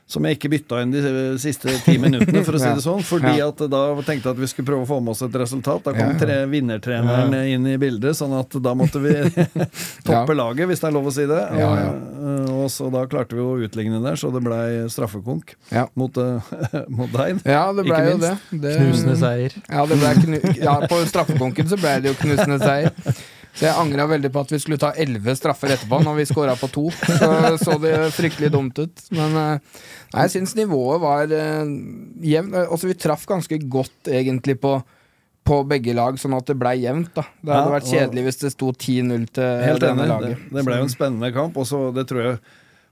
som 0.07 0.23
jeg 0.23 0.37
ikke 0.37 0.51
bytta 0.53 0.81
inn 0.85 0.93
de 0.95 1.01
siste 1.43 1.73
ti 1.83 1.97
minuttene, 2.03 2.45
for 2.47 2.55
å 2.55 2.61
si 2.63 2.69
det 2.79 2.83
sånn. 2.85 3.01
Fordi 3.03 3.33
at 3.43 3.63
da 3.73 3.81
tenkte 4.07 4.31
jeg 4.31 4.37
at 4.37 4.39
vi 4.39 4.49
skulle 4.53 4.69
prøve 4.69 4.85
å 4.87 4.89
få 4.91 5.01
med 5.03 5.17
oss 5.17 5.25
et 5.27 5.35
resultat. 5.43 5.83
Da 5.89 5.95
kom 5.97 6.13
tre, 6.21 6.37
vinnertreneren 6.53 7.35
inn 7.51 7.67
i 7.73 7.75
bildet, 7.83 8.15
sånn 8.19 8.37
at 8.39 8.55
da 8.63 8.75
måtte 8.79 9.03
vi 9.03 9.15
toppe 10.07 10.37
laget, 10.39 10.71
hvis 10.71 10.85
det 10.85 10.91
er 10.91 10.95
lov 10.95 11.11
å 11.11 11.15
si 11.17 11.27
det. 11.27 11.43
Ja, 11.59 11.71
ja. 11.81 11.91
Og, 12.23 12.53
og 12.67 12.71
så 12.73 12.87
da 12.95 13.03
klarte 13.11 13.35
vi 13.39 13.43
å 13.43 13.57
utligne 13.67 13.99
der, 14.05 14.19
så 14.21 14.31
det 14.35 14.45
blei 14.47 14.67
straffekonk 14.95 15.57
Ja. 15.75 15.89
mot, 15.99 16.17
eh, 16.23 16.55
mot 16.89 17.11
deg. 17.15 17.43
Ja, 17.43 17.65
det 17.75 17.87
blei 17.89 18.03
jo 18.13 18.19
det. 18.23 18.35
det. 18.55 18.77
Knusende 18.79 19.17
seier. 19.21 19.59
Ja, 19.67 19.87
det 19.91 19.99
ble 20.01 20.15
knu 20.23 20.39
ja, 20.63 20.79
på 20.87 21.03
straffekonken 21.11 21.67
så 21.71 21.79
ble 21.83 21.97
det 22.05 22.15
jo 22.15 22.21
knusende 22.23 22.61
seier. 22.63 22.95
Så 23.57 23.65
jeg 23.65 23.73
angra 23.81 24.05
veldig 24.11 24.29
på 24.35 24.43
at 24.45 24.51
vi 24.53 24.59
skulle 24.61 24.77
ta 24.81 24.91
elleve 25.01 25.33
straffer 25.39 25.73
etterpå, 25.73 26.03
når 26.05 26.19
vi 26.19 26.27
scora 26.29 26.57
på 26.61 26.69
to. 26.75 26.85
Så 26.93 27.31
så 27.63 27.79
det 27.81 27.95
fryktelig 28.13 28.51
dumt 28.53 28.77
ut. 28.83 29.05
Men 29.17 29.33
eh, 29.41 29.81
nei, 30.13 30.27
jeg 30.27 30.35
syns 30.35 30.53
nivået 30.59 31.01
var 31.01 31.33
uh, 31.33 31.65
jevnt. 32.21 32.59
Altså, 32.67 32.91
vi 32.91 32.99
traff 33.01 33.25
ganske 33.31 33.59
godt 33.73 34.13
egentlig 34.13 34.59
på 34.61 34.77
på 35.47 35.61
begge 35.71 35.93
lag, 35.95 36.17
sånn 36.19 36.35
at 36.35 36.49
det 36.51 36.57
blei 36.59 36.73
jevnt. 36.83 37.13
da 37.15 37.23
Det 37.39 37.53
hadde 37.55 37.69
Ja, 37.69 37.75
vært 37.77 37.87
kjedelig 37.87 38.23
hvis 38.27 38.41
det 38.41 38.49
sto 38.51 38.73
10-0 38.75 39.27
til 39.31 39.61
Helt 39.63 39.85
denne 39.85 40.03
enig. 40.03 40.09
Laget. 40.11 40.47
det 40.57 40.65
ble 40.67 40.79
jo 40.81 40.87
en 40.89 40.91
spennende 40.91 41.29
kamp. 41.37 41.61
Og 41.63 41.69
så 41.71 41.83
det 41.95 42.03
tror 42.11 42.25
jeg 42.25 42.41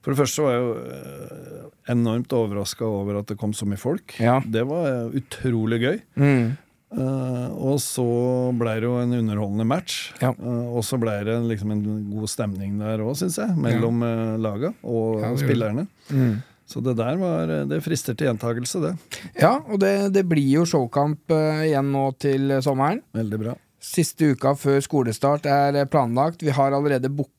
For 0.04 0.12
det 0.14 0.18
første 0.20 0.44
var 0.44 0.52
jeg 0.54 0.62
jo 0.62 0.74
eh, 0.94 1.64
enormt 1.94 2.32
overraska 2.36 2.84
over 2.86 3.18
at 3.22 3.26
det 3.32 3.38
kom 3.40 3.54
så 3.56 3.66
mye 3.66 3.80
folk. 3.80 4.14
Ja. 4.22 4.36
Det 4.46 4.62
var 4.68 4.86
eh, 4.86 5.18
utrolig 5.18 5.80
gøy. 5.82 5.98
Mm. 6.20 6.46
Eh, 6.94 7.50
og 7.58 7.80
så 7.82 8.06
ble 8.54 8.76
det 8.78 8.86
jo 8.86 8.96
en 9.02 9.16
underholdende 9.18 9.66
match. 9.66 10.12
Ja. 10.22 10.30
Uh, 10.38 10.76
og 10.78 10.84
så 10.86 10.98
ble 11.00 11.16
det 11.26 11.36
liksom 11.50 11.74
en 11.74 11.84
god 12.12 12.30
stemning 12.30 12.78
der 12.82 13.02
òg, 13.02 13.16
syns 13.18 13.40
jeg. 13.42 13.54
Mellom 13.58 14.02
uh, 14.04 14.34
laga 14.40 14.74
og, 14.82 15.22
Ja, 15.24 15.32
spillerne. 15.40 15.88
Mm. 16.10 16.42
Så 16.66 16.80
det 16.80 16.96
der 16.96 17.18
var 17.20 17.50
eh, 17.52 17.66
Det 17.68 17.82
frister 17.84 18.16
til 18.16 18.30
gjentagelse, 18.30 18.80
det. 18.80 18.94
Ja, 19.40 19.58
og 19.68 19.80
det, 19.82 20.14
det 20.16 20.24
blir 20.28 20.46
jo 20.60 20.64
showkamp 20.68 21.34
eh, 21.34 21.68
igjen 21.68 21.92
nå 21.92 22.06
til 22.20 22.56
sommeren. 22.64 23.02
Veldig 23.14 23.40
bra. 23.42 23.54
Siste 23.84 24.30
uka 24.32 24.54
før 24.56 24.80
skolestart 24.80 25.44
er 25.50 25.76
planlagt. 25.92 26.42
Vi 26.42 26.54
har 26.56 26.72
allerede 26.72 27.12
booka 27.12 27.33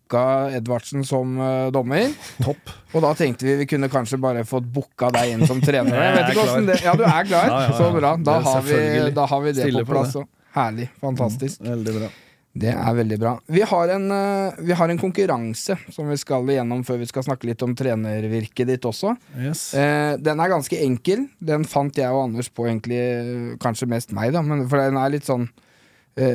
Edvardsen 0.55 1.05
som 1.07 1.37
uh, 1.39 1.71
dommer. 1.73 2.11
Topp. 2.45 2.73
Og 2.93 3.01
da 3.03 3.13
tenkte 3.17 3.47
vi 3.47 3.55
vi 3.61 3.69
kunne 3.69 3.89
kanskje 3.91 4.19
bare 4.21 4.45
fått 4.47 4.67
booka 4.71 5.09
deg 5.15 5.33
inn 5.33 5.47
som 5.49 5.61
trener. 5.63 5.95
Jeg 5.95 6.17
vet 6.19 6.35
ikke 6.35 6.61
det, 6.69 6.77
ja, 6.85 6.93
du 6.93 7.05
er 7.07 7.31
klar? 7.31 7.49
Ja, 7.55 7.63
ja. 7.69 7.73
Så 7.77 7.89
bra. 7.95 8.15
Da 8.19 8.37
har, 8.45 8.61
vi, 8.65 8.77
da 9.15 9.25
har 9.29 9.41
vi 9.43 9.55
det 9.55 9.65
Stille 9.65 9.85
på 9.85 9.91
på 9.93 9.97
plass. 9.97 10.13
det. 10.13 10.27
Herlig. 10.55 10.87
Fantastisk. 11.01 11.65
Veldig 11.65 11.97
bra. 11.97 12.11
Det 12.55 12.71
er 12.71 12.93
veldig 12.95 13.17
bra. 13.19 13.33
Vi 13.51 13.65
har, 13.67 13.89
en, 13.97 14.05
uh, 14.11 14.59
vi 14.63 14.75
har 14.79 14.91
en 14.91 14.99
konkurranse 14.99 15.75
som 15.91 16.07
vi 16.07 16.15
skal 16.19 16.47
igjennom 16.53 16.85
før 16.87 17.01
vi 17.01 17.09
skal 17.09 17.25
snakke 17.27 17.49
litt 17.49 17.65
om 17.65 17.73
trenervirket 17.75 18.69
ditt 18.69 18.87
også. 18.87 19.11
Yes. 19.35 19.67
Uh, 19.75 20.15
den 20.23 20.39
er 20.39 20.53
ganske 20.53 20.79
enkel. 20.85 21.25
Den 21.43 21.67
fant 21.67 21.99
jeg 21.99 22.15
og 22.15 22.29
Anders 22.29 22.47
på, 22.47 22.69
egentlig 22.69 23.57
kanskje 23.63 23.89
mest 23.91 24.15
meg, 24.15 24.31
da, 24.35 24.43
men 24.45 24.63
for 24.71 24.79
den 24.79 25.01
er 25.01 25.11
litt 25.17 25.27
sånn 25.27 25.49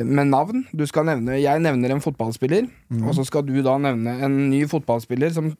med 0.05 0.27
navn. 0.29 0.65
Du 0.77 0.83
skal 0.85 1.05
nevne 1.07 1.39
Jeg 1.41 1.59
nevner 1.63 1.89
en 1.95 2.01
fotballspiller, 2.03 2.67
og 3.07 3.15
så 3.17 3.23
skal 3.25 3.41
du 3.47 3.55
da 3.65 3.77
nevne 3.81 4.13
en 4.23 4.49
ny 4.51 4.65
fotballspiller 4.69 5.33
som 5.33 5.55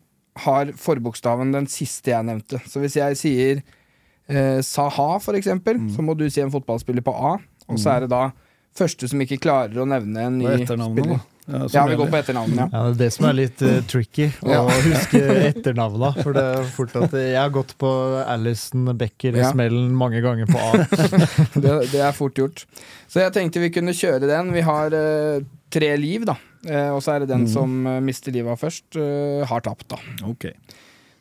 har 0.46 0.70
forbokstaven 0.78 1.52
den 1.52 1.66
siste 1.68 2.12
jeg 2.14 2.24
nevnte. 2.24 2.62
Så 2.70 2.80
hvis 2.80 2.96
jeg 2.96 3.18
sier 3.20 3.64
eh, 4.30 4.62
Saha, 4.64 5.18
for 5.20 5.34
eksempel, 5.36 5.76
så 5.92 6.02
må 6.06 6.14
du 6.16 6.30
si 6.30 6.40
en 6.42 6.52
fotballspiller 6.54 7.02
på 7.04 7.12
A, 7.12 7.34
og 7.68 7.80
så 7.80 7.90
er 7.98 8.00
det 8.06 8.10
da 8.14 8.32
første 8.78 9.08
som 9.10 9.20
ikke 9.20 9.42
klarer 9.44 9.76
å 9.82 9.86
nevne 9.86 10.20
en 10.30 10.38
ny 10.40 10.46
spiller. 10.96 11.18
da. 11.18 11.20
Ja, 11.48 11.66
Ja, 11.74 11.86
vi 11.90 11.96
går 11.98 12.12
på 12.12 12.18
etternavn, 12.20 12.54
ja. 12.56 12.68
Ja, 12.72 12.82
det 12.86 12.92
er 12.94 13.00
det 13.00 13.10
som 13.16 13.26
er 13.28 13.34
litt 13.38 13.62
uh, 13.66 13.80
tricky, 13.90 14.28
å 14.46 14.52
Ja. 14.52 14.60
huske 14.86 15.22
etternavna. 15.50 16.12
For 16.22 16.38
det 16.38 16.44
er 16.44 16.70
fort 16.76 16.96
at 17.00 17.16
jeg 17.18 17.38
har 17.40 17.50
gått 17.54 17.74
på 17.82 17.90
Alison 18.26 18.92
Becker-smellen 18.98 19.90
mange 19.98 20.22
ganger 20.22 20.46
på 20.52 20.62
A. 20.62 20.86
det, 21.66 21.74
det 21.92 22.04
er 22.06 22.14
fort 22.16 22.38
gjort. 22.38 22.66
Så 23.12 23.24
jeg 23.24 23.34
tenkte 23.36 23.64
vi 23.64 23.72
kunne 23.74 23.96
kjøre 23.98 24.30
den. 24.30 24.54
Vi 24.56 24.62
har 24.68 24.94
uh, 24.94 25.42
tre 25.74 25.92
liv, 26.00 26.28
da. 26.30 26.38
Uh, 26.68 26.94
og 26.94 27.02
så 27.02 27.16
er 27.16 27.24
det 27.24 27.32
den 27.34 27.48
som 27.50 27.88
eh, 27.90 27.98
mister 28.06 28.32
livet 28.36 28.60
først, 28.62 28.86
eh, 29.02 29.42
har 29.50 29.64
tapt, 29.66 29.88
da. 29.96 29.98
Okay. 30.30 30.54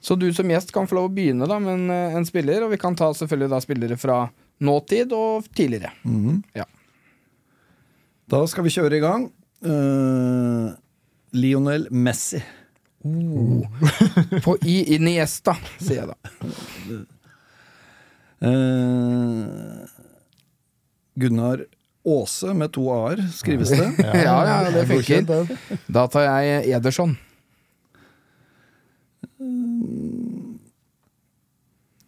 Så 0.04 0.12
du 0.20 0.26
som 0.36 0.48
gjest 0.52 0.72
kan 0.72 0.84
få 0.88 0.96
lov 0.98 1.08
å 1.08 1.12
begynne 1.16 1.48
da 1.48 1.56
med 1.60 1.72
en, 1.78 1.90
eh, 1.94 2.16
en 2.20 2.26
spiller, 2.28 2.60
og 2.66 2.74
vi 2.74 2.78
kan 2.80 2.96
ta 2.96 3.08
selvfølgelig 3.16 3.50
da 3.54 3.60
spillere 3.64 3.96
fra 4.00 4.18
nåtid 4.60 5.12
og 5.16 5.48
tidligere. 5.56 5.94
Mm. 6.04 6.42
Ja. 6.60 6.66
Da 8.30 8.44
skal 8.46 8.64
vi 8.68 8.72
kjøre 8.76 8.96
i 9.00 9.02
gang. 9.02 9.30
Eh, 9.64 10.70
Lionel 11.32 11.88
Messi. 11.90 12.42
På 14.44 14.56
I 14.62 14.94
Iniesta, 14.96 15.54
sier 15.80 16.02
jeg 16.02 16.10
da. 16.10 16.16
Uh, 18.40 19.84
Gunnar 21.20 21.64
Aase 22.08 22.54
med 22.56 22.72
to 22.72 22.86
a-er, 22.92 23.20
skrives 23.36 23.72
det. 23.72 23.88
Ja, 24.24 24.36
ja, 24.48 24.70
det 24.72 24.86
funker. 24.88 25.48
Da 25.88 26.06
tar 26.12 26.24
jeg 26.28 26.70
Ederson. 26.76 27.16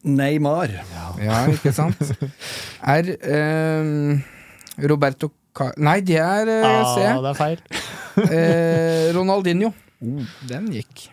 Neymar. 0.02 0.72
Ja, 1.22 1.42
ikke 1.52 1.72
sant? 1.76 2.00
Er 2.82 3.12
eh, 3.16 3.84
Roberto 4.88 5.30
Nei, 5.76 5.98
det 6.00 6.16
er 6.16 6.48
C 6.48 6.54
Ah, 6.64 6.94
Se. 6.94 7.08
det 7.22 7.30
er 7.32 7.38
feil. 7.38 7.58
Eh, 8.36 9.06
Ronaldinho. 9.16 9.70
Den 10.48 10.66
gikk. 10.72 11.06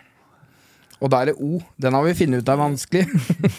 Og 1.00 1.08
da 1.14 1.22
er 1.22 1.30
det 1.32 1.36
O. 1.40 1.62
Den 1.80 1.96
har 1.96 2.04
vi 2.04 2.14
funnet 2.20 2.42
ut 2.44 2.50
er 2.52 2.58
vanskelig. 2.60 3.06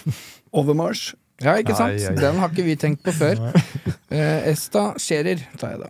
Overmars. 0.61 1.15
Ja, 1.41 1.55
ikke 1.57 1.73
sant? 1.79 1.95
Ai, 1.97 2.03
ai, 2.05 2.11
ai. 2.13 2.19
Den 2.21 2.37
har 2.43 2.51
ikke 2.53 2.67
vi 2.67 2.75
tenkt 2.77 3.03
på 3.07 3.15
før. 3.17 3.41
Eh, 4.11 4.49
Esta 4.51 4.89
Scherer 4.99 5.39
tar 5.57 5.71
jeg 5.71 5.85
da. 5.85 5.89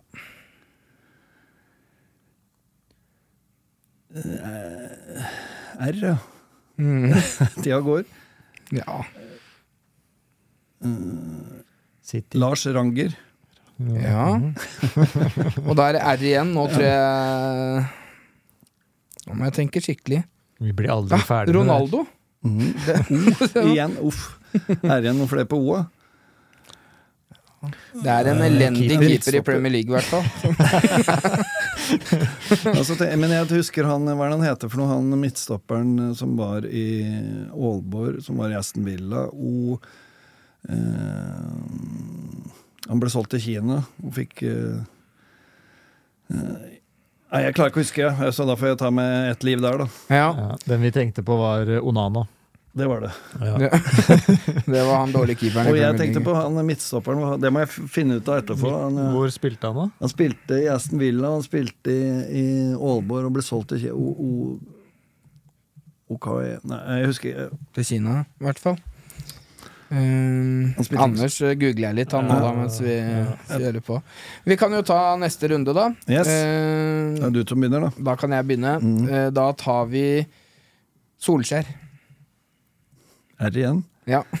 R, 5.79 5.95
ja. 6.01 6.17
Mm. 6.77 7.13
Tida 7.63 7.79
går. 7.85 8.03
Ja. 8.73 9.01
City. 12.03 12.37
Lars 12.37 12.65
Ranger. 12.67 13.13
Ja. 14.01 14.25
Og 15.67 15.73
da 15.79 15.87
er 15.89 15.93
det 15.97 16.01
R 16.13 16.25
igjen. 16.31 16.51
Nå 16.55 16.65
tror 16.73 16.85
jeg 16.87 17.85
Nå 19.27 19.37
må 19.37 19.47
jeg 19.47 19.55
tenke 19.59 19.81
skikkelig. 19.85 20.21
Vi 20.61 20.71
blir 20.77 20.91
aldri 20.93 21.17
Ah, 21.17 21.23
ferdig 21.25 21.53
med 21.55 21.61
det. 21.61 21.61
Ronaldo. 21.61 22.05
O 22.41 23.67
igjen. 23.73 23.93
Uff. 24.05 24.21
R 24.83 25.01
igjen 25.03 25.17
noen 25.21 25.29
flere 25.31 25.47
på 25.49 25.57
O-a? 25.61 25.81
Det 27.93 28.09
er 28.09 28.25
en 28.31 28.39
elendig 28.41 28.87
keeper. 28.89 29.05
keeper 29.11 29.35
i 29.37 29.41
Premier 29.45 29.71
League, 29.75 29.89
i 29.89 29.93
hvert 29.93 30.09
fall. 30.09 30.25
Altså, 32.71 32.95
men 33.19 33.31
jeg 33.33 33.47
husker 33.51 33.83
han 33.89 34.05
Hva 34.07 34.23
er 34.25 34.29
det 34.31 34.37
han 34.37 34.45
heter 34.45 34.69
for 34.71 34.79
noe? 34.79 34.89
Han 34.93 35.11
midtstopperen 35.19 35.89
eh, 36.07 36.11
som 36.17 36.33
var 36.39 36.63
i 36.65 36.85
Aalborg, 37.51 38.21
som 38.25 38.37
var 38.39 38.53
i 38.53 38.55
Aston 38.57 38.85
Villa. 38.87 39.25
O 39.33 39.75
eh, 40.69 41.49
Han 42.89 43.01
ble 43.01 43.09
solgt 43.13 43.33
til 43.35 43.43
Kina 43.43 43.81
og 44.01 44.13
fikk 44.15 44.43
eh, 44.47 44.81
eh, 46.33 46.67
Nei, 47.31 47.45
jeg 47.45 47.55
klarer 47.55 47.71
ikke 47.71 47.79
å 47.79 47.83
huske, 47.85 48.03
jeg, 48.03 48.33
så 48.35 48.43
da 48.43 48.57
får 48.59 48.73
jeg 48.73 48.77
ta 48.81 48.89
med 48.91 49.29
ett 49.31 49.43
liv 49.47 49.61
der, 49.63 49.77
da. 49.79 49.85
Ja, 50.11 50.29
Ja, 50.35 50.47
den 50.67 50.81
vi 50.83 50.89
tenkte 50.91 51.23
på, 51.23 51.37
var 51.39 51.69
eh, 51.69 51.79
Onana. 51.79 52.25
Det 52.75 52.87
var 52.87 53.01
det. 53.03 53.11
Ja. 53.39 53.69
Det 54.73 54.83
var 54.87 54.97
han 54.97 55.11
dårlige 55.11 55.39
keeperen. 55.45 55.69
Og 55.71 55.77
jeg 55.79 55.95
tenkte 55.99 56.21
på 56.23 56.35
han 56.35 56.59
midtstopperen, 56.67 57.39
det 57.43 57.51
må 57.51 57.63
jeg 57.65 57.87
finne 57.91 58.19
ut 58.19 58.29
av 58.31 58.41
etterpå. 58.41 58.69
Han, 58.71 58.99
Hvor 59.15 59.31
spilte 59.31 59.67
han, 59.71 59.79
da? 59.79 60.03
han 60.03 60.11
spilte 60.11 60.59
i 60.59 60.69
Aston 60.71 60.99
Villa, 61.01 61.33
han 61.35 61.43
spilte 61.43 61.91
i, 61.91 62.05
i 62.41 62.45
Aalborg 62.75 63.27
og 63.27 63.35
ble 63.35 63.43
solgt 63.43 63.73
til 63.73 63.83
Kina. 63.85 63.95
O, 63.95 64.11
o, 64.11 64.59
OKE 66.15 66.59
Nei, 66.67 66.79
jeg 67.01 67.11
husker. 67.11 67.51
Til 67.75 67.87
Kina, 67.93 68.21
i 68.39 68.47
hvert 68.47 68.59
fall. 68.63 68.79
Eh, 69.91 70.71
spilte- 70.85 71.01
Anders 71.03 71.35
eh, 71.43 71.53
googler 71.59 71.89
jeg 71.89 71.95
litt, 71.97 72.11
han 72.15 72.27
nå, 72.29 72.35
da, 72.39 72.51
mens 72.55 72.77
vi 72.79 72.93
kjører 73.49 73.81
på. 73.83 73.97
Vi 74.47 74.55
kan 74.55 74.71
jo 74.71 74.81
ta 74.87 74.99
neste 75.19 75.49
runde, 75.51 75.73
da. 75.75 75.89
Yes. 76.07 76.27
Uh, 76.31 77.17
Det 77.19 77.25
er 77.27 77.33
du 77.35 77.41
som 77.49 77.59
begynner, 77.59 77.81
da. 77.89 77.91
da 78.11 78.15
kan 78.15 78.31
jeg 78.31 78.47
begynne. 78.47 78.77
Mm. 78.79 79.03
Uh, 79.09 79.29
da 79.35 79.49
tar 79.59 79.85
vi 79.91 80.05
Solskjær. 81.21 81.67
R 83.41 83.51
igjen. 83.57 83.83
Ja. 84.07 84.23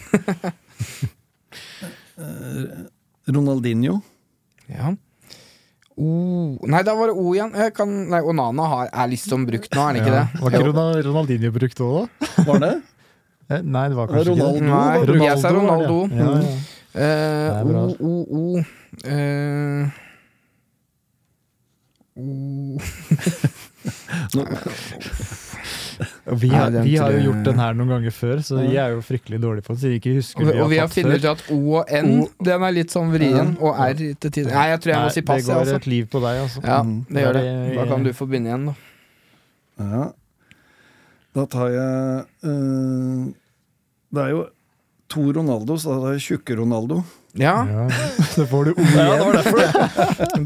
Ronaldinho. 3.27 4.01
ja. 4.67 4.95
O 6.01 6.57
Nei, 6.71 6.79
da 6.87 6.93
var 6.95 7.11
det 7.11 7.17
O 7.19 7.33
igjen. 7.35 7.51
Jeg 7.53 7.73
kan, 7.77 7.89
nei, 8.09 8.21
Onana 8.25 8.63
har, 8.71 8.87
er 9.03 9.09
liksom 9.11 9.43
brukt 9.45 9.73
nå, 9.75 9.83
er 9.89 9.93
det 9.93 10.01
ikke 10.01 10.13
Ja. 10.15 10.21
det? 10.23 10.39
Var 10.41 10.55
ikke 10.55 10.63
Jo. 10.63 10.71
Ronaldinho 11.11 11.51
brukt 11.51 11.81
òg, 11.83 12.07
da? 12.21 12.43
Var 12.47 12.59
det? 12.63 12.71
Eh, 13.51 13.61
Nei, 13.63 13.85
det 13.91 13.95
var 13.99 14.07
kanskje 14.11 14.29
Ronaldo. 14.31 14.55
ikke 14.55 14.65
det. 15.05 15.15
Nei, 15.17 15.25
jeg 15.27 15.37
sa 15.43 15.49
Ronaldo. 15.55 15.97
Ja, 16.11 16.15
ja. 16.95 17.63
Bra. 17.63 17.81
o, 17.87 17.89
O, 17.99 18.01
O 18.41 18.43
Uh, 19.01 19.87
Vi 26.25 26.47
har, 26.49 26.69
vi 26.83 26.97
har 26.97 27.11
jo 27.11 27.19
gjort 27.25 27.43
den 27.45 27.59
her 27.59 27.73
noen 27.77 27.89
ganger 27.95 28.11
før, 28.15 28.39
så 28.45 28.59
jeg 28.63 28.75
er 28.81 28.89
jo 28.95 29.01
fryktelig 29.05 29.39
dårlig 29.43 29.63
på 29.65 29.73
det. 29.73 29.79
Så 29.81 29.87
jeg 29.91 29.95
ikke 30.01 30.13
husker 30.17 30.41
Og, 30.47 30.51
og 30.65 30.69
vi 30.71 30.77
har 30.81 30.89
funnet 30.91 31.17
ut 31.21 31.27
at 31.31 31.41
O 31.53 31.55
og 31.81 31.85
N 31.93 32.09
Den 32.45 32.59
er 32.67 32.71
litt 32.75 32.91
sånn 32.93 33.09
vrien. 33.13 33.49
Og 33.59 33.71
R 33.77 33.79
til 33.99 34.31
tider. 34.31 34.51
Nei, 34.55 34.67
jeg 34.71 34.79
tror 34.83 34.91
jeg 34.95 35.01
må 35.05 35.09
si 35.15 35.21
pass. 35.27 35.41
Det 35.43 35.47
går 35.51 35.59
altså. 35.65 35.77
et 35.81 35.87
liv 35.91 36.05
på 36.13 36.17
deg, 36.23 36.33
altså. 36.45 36.59
Ja, 36.65 36.79
Mm. 36.83 36.97
det 37.09 37.19
gjør 37.25 37.33
det. 37.39 37.43
Da 37.77 37.83
kan 37.91 37.99
du 38.07 38.11
få 38.17 38.23
begynne 38.31 38.49
igjen, 38.51 38.65
da. 38.69 38.73
Ja. 39.81 40.03
Da 41.35 41.41
tar 41.55 41.67
jeg 41.71 41.91
eh, 42.43 43.21
Det 44.11 44.21
er 44.25 44.29
jo 44.35 44.41
to 45.11 45.25
Ronaldos, 45.35 45.83
da 45.87 45.97
det 46.05 46.13
er 46.15 46.21
tjukke 46.23 46.55
Ronaldo. 46.59 47.01
Ja, 47.39 47.53
Ja, 47.63 47.85
så 48.33 48.43
får 48.47 48.65
du 48.65 48.71
O 48.75 48.83
igjen. 48.83 49.21
var 49.23 49.37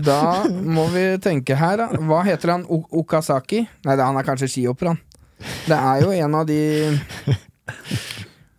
da 0.09 0.19
må 0.77 0.83
vi 0.93 1.05
tenke 1.21 1.55
her, 1.57 1.77
da. 1.81 1.87
Hva 1.97 2.19
heter 2.27 2.51
han? 2.53 2.65
O 2.69 2.83
Okazaki? 3.01 3.63
Nei, 3.85 3.95
han 3.97 4.17
er 4.21 4.25
kanskje 4.27 4.49
skihopper, 4.53 4.91
han. 4.93 4.99
Det 5.65 5.77
er 5.77 6.01
jo 6.05 6.11
en 6.13 6.35
av 6.41 6.45
de 6.49 6.59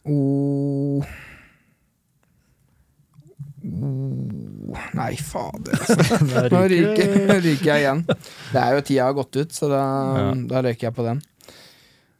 O... 0.06 1.02
Nei, 4.96 5.14
fader. 5.18 5.74
altså. 5.74 6.18
Nå 6.52 6.60
ryker, 6.70 7.40
ryker 7.42 7.70
jeg 7.72 7.82
igjen. 7.82 8.02
Det 8.06 8.60
er 8.62 8.76
jo 8.76 8.84
tida 8.86 9.06
har 9.08 9.16
gått 9.16 9.38
ut, 9.40 9.54
så 9.56 9.68
da, 9.72 9.80
Ja. 10.20 10.28
da 10.52 10.62
røyker 10.66 10.88
jeg 10.88 10.94
på 10.96 11.06
den. 11.06 11.22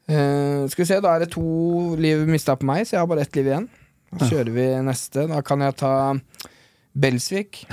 Eh, 0.06 0.66
skal 0.70 0.84
vi 0.84 0.88
se, 0.88 1.00
da 1.02 1.16
er 1.16 1.24
det 1.24 1.32
to 1.34 1.96
liv 1.98 2.26
mista 2.30 2.54
på 2.58 2.68
meg, 2.68 2.86
så 2.86 2.96
jeg 2.96 3.02
har 3.02 3.10
bare 3.10 3.26
ett 3.26 3.38
liv 3.38 3.50
igjen. 3.50 3.70
Da 4.16 4.28
kjører 4.30 4.52
vi 4.54 4.66
neste. 4.86 5.26
Da 5.30 5.40
kan 5.44 5.64
jeg 5.66 5.78
ta 5.82 5.94
Belsvik. 6.96 7.64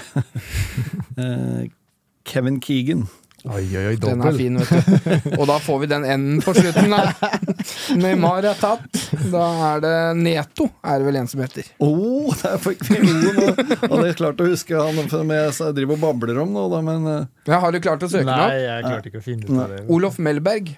uh, 1.18 1.70
Kevin 2.30 2.60
Keegan. 2.64 3.06
Oi, 3.44 3.66
oi, 3.76 3.82
oi, 3.90 3.96
Den 4.00 4.22
er 4.24 4.36
fin, 4.40 4.56
vet 4.56 4.70
du. 4.72 5.34
Og 5.36 5.50
da 5.50 5.58
får 5.60 5.82
vi 5.82 5.88
den 5.92 6.06
enden 6.08 6.38
på 6.42 6.54
slutten, 6.56 6.94
da. 6.94 7.30
Neymar 8.00 8.46
er 8.48 8.56
tatt. 8.56 8.88
Da 9.34 9.44
er 9.68 9.84
det 9.84 9.96
Neto, 10.22 10.70
er 10.80 11.02
det 11.02 11.08
vel 11.10 11.20
en 11.20 11.28
som 11.28 11.44
heter. 11.44 11.68
Å, 11.76 11.90
oh, 11.90 12.32
der 12.40 12.56
fikk 12.64 12.86
vi 12.88 13.02
noe! 13.04 13.52
Hadde 13.82 14.06
jeg 14.08 14.18
klart 14.22 14.40
å 14.40 14.48
huske 14.48 14.80
han 14.80 15.12
som 15.12 15.36
jeg 15.36 15.76
driver 15.76 16.00
og 16.00 16.06
babler 16.06 16.40
om 16.46 16.56
nå, 16.56 16.70
da, 16.72 16.80
men 16.88 17.10
eh, 17.18 17.28
Ja, 17.52 17.60
har 17.66 17.76
du 17.76 17.82
klart 17.84 18.08
å 18.08 18.12
søke 18.14 18.30
den 18.30 18.32
Nei, 18.32 18.64
jeg 18.64 18.88
klarte 18.88 19.12
ikke 19.12 19.20
å 19.20 19.28
finne 19.28 19.50
ut 19.50 19.58
av 19.58 19.76
det. 19.76 19.84
Olof 19.92 20.22
Melberg. 20.24 20.72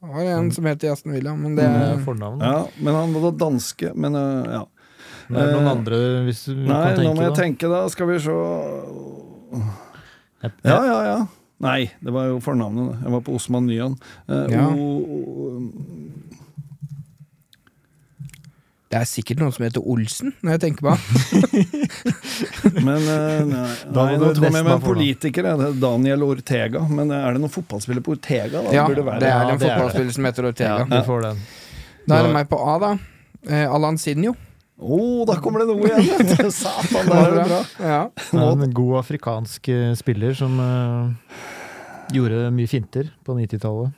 Var 0.00 0.20
en 0.30 0.50
som 0.54 0.64
heter 0.68 0.92
Aston 0.92 1.12
Villa, 1.12 1.32
men 1.34 1.56
det 1.58 1.64
er 1.66 1.98
fornavnet. 2.04 2.44
ja, 2.46 2.66
men 2.78 2.94
han 2.94 3.12
var 3.16 3.24
da 3.30 3.32
danske, 3.46 3.90
men 3.98 4.14
eh, 4.14 4.52
ja. 4.58 4.64
Det 5.28 5.36
er 5.42 5.50
noen 5.52 5.66
Eh, 5.66 5.72
andre, 5.72 5.96
hvis 6.24 6.44
du 6.46 6.54
Nei, 6.54 6.94
kan 6.94 7.02
nå 7.04 7.10
må 7.14 7.22
jeg 7.26 7.34
da. 7.34 7.40
tenke, 7.42 7.68
da. 7.68 7.82
Skal 7.92 8.06
vi 8.08 8.18
se 8.22 8.36
Ja, 10.62 10.78
ja, 10.86 10.98
ja. 11.04 11.18
Nei, 11.58 11.90
det 12.00 12.12
var 12.14 12.28
jo 12.30 12.38
fornavnet. 12.38 13.00
Jeg 13.02 13.10
var 13.16 13.22
på 13.26 13.34
Osman 13.34 13.66
Nyan. 13.66 13.96
Uh, 14.30 14.46
Ja. 14.52 14.68
O, 14.70 15.58
Det 18.88 18.96
er 18.96 19.04
sikkert 19.04 19.42
noen 19.42 19.52
som 19.52 19.64
heter 19.66 19.84
Olsen, 19.84 20.30
når 20.40 20.54
jeg 20.56 20.60
tenker 20.62 20.86
meg 20.86 20.96
om. 20.98 21.02
men 22.86 23.02
eh, 23.12 23.42
nei, 23.44 23.64
Da 23.94 24.06
nei, 24.08 24.14
nå 24.16 24.30
du 24.32 24.38
tror 24.40 24.46
jeg 24.48 24.64
med 24.64 24.80
politiker. 24.86 25.48
ja, 25.50 25.56
Det 25.60 25.66
er 25.68 25.78
Daniel 25.82 26.24
Ortega. 26.24 26.80
Men 26.88 27.12
er 27.12 27.36
det 27.36 27.42
noen 27.42 27.52
fotballspiller 27.52 28.00
på 28.06 28.14
Ortega? 28.16 28.62
Da? 28.64 28.72
Ja, 28.72 28.86
det 28.88 29.04
være. 29.04 29.20
er 29.20 29.28
Ja, 29.28 29.40
en 29.44 29.50
det 29.60 29.68
er 29.68 29.74
fotballspiller 29.76 30.16
som 30.16 30.28
heter 30.30 30.48
Ja, 30.48 30.52
Ortega. 30.54 30.86
du 30.88 30.96
får 31.10 31.26
den. 31.26 31.42
Da 32.08 32.18
er 32.22 32.28
det 32.30 32.32
meg 32.38 32.48
på 32.48 32.60
A, 32.64 32.78
da. 32.86 32.92
Eh, 33.48 33.66
Alansinho. 33.68 34.32
Å, 34.78 34.96
da 35.26 35.34
kommer 35.42 35.64
det 35.64 35.68
noe 35.74 35.88
igjen! 35.90 36.50
Satan, 36.54 37.08
det 37.10 37.18
er 37.18 37.32
jo 37.34 37.44
bra. 37.50 37.60
Ja. 37.82 38.00
Det 38.30 38.40
er 38.40 38.64
en 38.68 38.74
god 38.78 38.98
afrikansk 39.02 39.68
eh, 39.74 39.88
spiller 39.98 40.36
som 40.38 40.54
uh, 40.62 41.10
gjorde 42.14 42.46
mye 42.54 42.70
finter 42.70 43.10
på 43.26 43.34
90-tallet. 43.36 43.92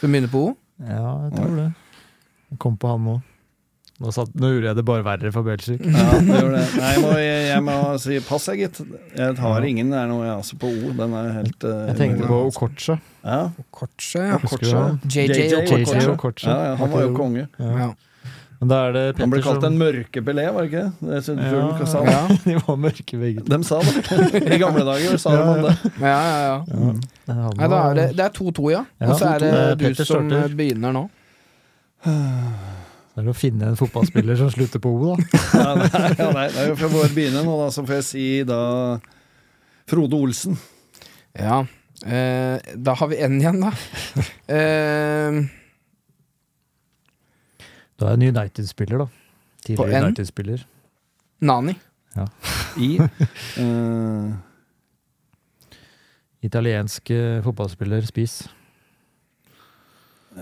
Du 0.00 0.06
begynner 0.06 0.30
på 0.32 0.44
O? 0.48 0.52
Ja, 0.80 1.10
jeg 1.26 1.34
tror 1.36 1.56
det. 1.58 1.68
Jeg 2.54 2.60
kom 2.62 2.78
på 2.78 2.94
han 2.94 3.04
nå. 3.10 3.16
Nå, 4.02 4.10
satt, 4.10 4.32
nå 4.34 4.48
gjorde 4.50 4.66
jeg 4.72 4.76
det 4.80 4.82
bare 4.88 5.04
verre 5.06 5.30
for 5.30 5.46
Belsvik. 5.46 5.84
Ja, 5.86 6.06
det. 6.18 6.38
Nei, 6.50 6.88
jeg 6.90 7.02
må, 7.04 7.10
jeg, 7.22 7.42
jeg 7.46 7.62
må 7.62 7.74
si 8.02 8.16
pass, 8.26 8.48
jeg, 8.50 8.64
gitt. 8.64 8.80
Jeg 9.14 9.36
har 9.38 9.66
ingen 9.68 9.92
det 9.94 10.00
er 10.00 10.08
noe 10.10 10.24
jeg 10.26 10.32
altså 10.34 10.58
på 10.58 10.70
O. 10.72 10.90
Den 10.98 11.14
er 11.14 11.28
helt 11.36 11.66
uh, 11.68 11.74
Jeg 11.92 12.00
tenkte 12.00 12.26
på 12.26 12.40
Okocha. 12.48 12.96
Ja, 13.22 13.38
Kortse, 13.70 14.24
ja. 14.24 14.40
JJ 15.06 15.60
Okocha. 16.10 16.50
Ja, 16.50 16.58
ja, 16.72 16.74
han 16.80 16.90
var 16.90 17.06
jo 17.06 17.14
konge. 17.14 17.46
Ja. 17.62 17.70
Ja. 17.84 17.88
Men 18.64 18.70
da 18.70 18.76
er 18.88 18.92
det 18.94 19.00
Han 19.18 19.30
ble 19.32 19.40
kalt 19.44 19.60
den 19.62 19.74
som 19.74 19.80
mørke 19.82 20.22
Pelé, 20.24 20.44
var 20.54 20.64
det 20.64 20.70
ikke? 20.70 20.84
det? 20.98 21.22
Det 21.24 21.38
er 21.38 21.54
Ja. 21.54 21.86
sa. 21.90 22.02
Ja. 22.06 22.20
De 22.44 22.54
var 22.66 22.78
mørke 22.80 23.18
begge 23.20 23.42
to. 23.44 23.50
De 23.50 23.64
sa 23.66 23.80
det. 23.84 24.42
I 24.42 24.58
gamle 24.62 24.84
dager 24.88 25.18
sa 25.20 25.34
Ja, 25.34 25.42
man 25.50 25.66
det. 25.66 25.74
Ja, 26.00 26.14
ja, 26.24 26.38
ja. 26.46 26.94
Nei, 27.28 27.68
da 27.68 27.82
er 27.90 27.98
det, 27.98 28.06
det 28.18 28.24
er 28.26 28.34
2-2, 28.38 28.70
ja. 28.72 28.84
Ja, 29.00 29.10
Og 29.10 29.18
så 29.20 29.34
er 29.34 29.44
det 29.44 29.52
2-2. 29.54 29.76
du 29.78 29.94
som 29.94 30.06
starter. 30.06 30.38
eh, 30.48 30.56
begynner 30.62 30.96
nå. 30.96 31.04
Det 33.14 33.22
er 33.22 33.30
å 33.30 33.34
finne 33.36 33.68
en 33.70 33.76
fotballspiller 33.78 34.38
som 34.40 34.48
slutter 34.50 34.80
på 34.82 34.90
O, 34.90 35.12
da. 35.12 35.26
Ja, 35.54 35.74
nei, 35.78 35.88
ja, 36.18 36.28
nei, 36.34 36.46
det 36.50 36.62
er 36.64 36.70
jo 36.72 36.78
fra 36.80 36.88
vår 36.90 37.12
begynne 37.14 37.44
nå, 37.46 37.52
da, 37.60 37.68
så 37.70 37.84
får 37.86 38.00
jeg 38.00 38.06
si 38.08 38.24
da 38.48 38.60
Frode 39.90 40.18
Olsen. 40.18 40.56
Ja. 41.38 41.60
Eh, 42.02 42.56
da 42.74 42.94
har 42.98 43.10
vi 43.12 43.20
N 43.22 43.36
igjen, 43.38 43.60
da. 43.62 43.70
Eh, 44.50 45.38
Du 47.94 48.06
er 48.08 48.16
en 48.16 48.26
United-spiller, 48.26 49.04
da. 49.04 49.06
Tidligere? 49.64 50.08
United-spiller. 50.08 50.66
Nani. 51.46 51.76
I 52.82 52.90
uh... 52.98 54.34
Italiensk 56.44 57.14
eh, 57.14 57.38
fotballspiller, 57.46 58.04
spiss. 58.10 58.42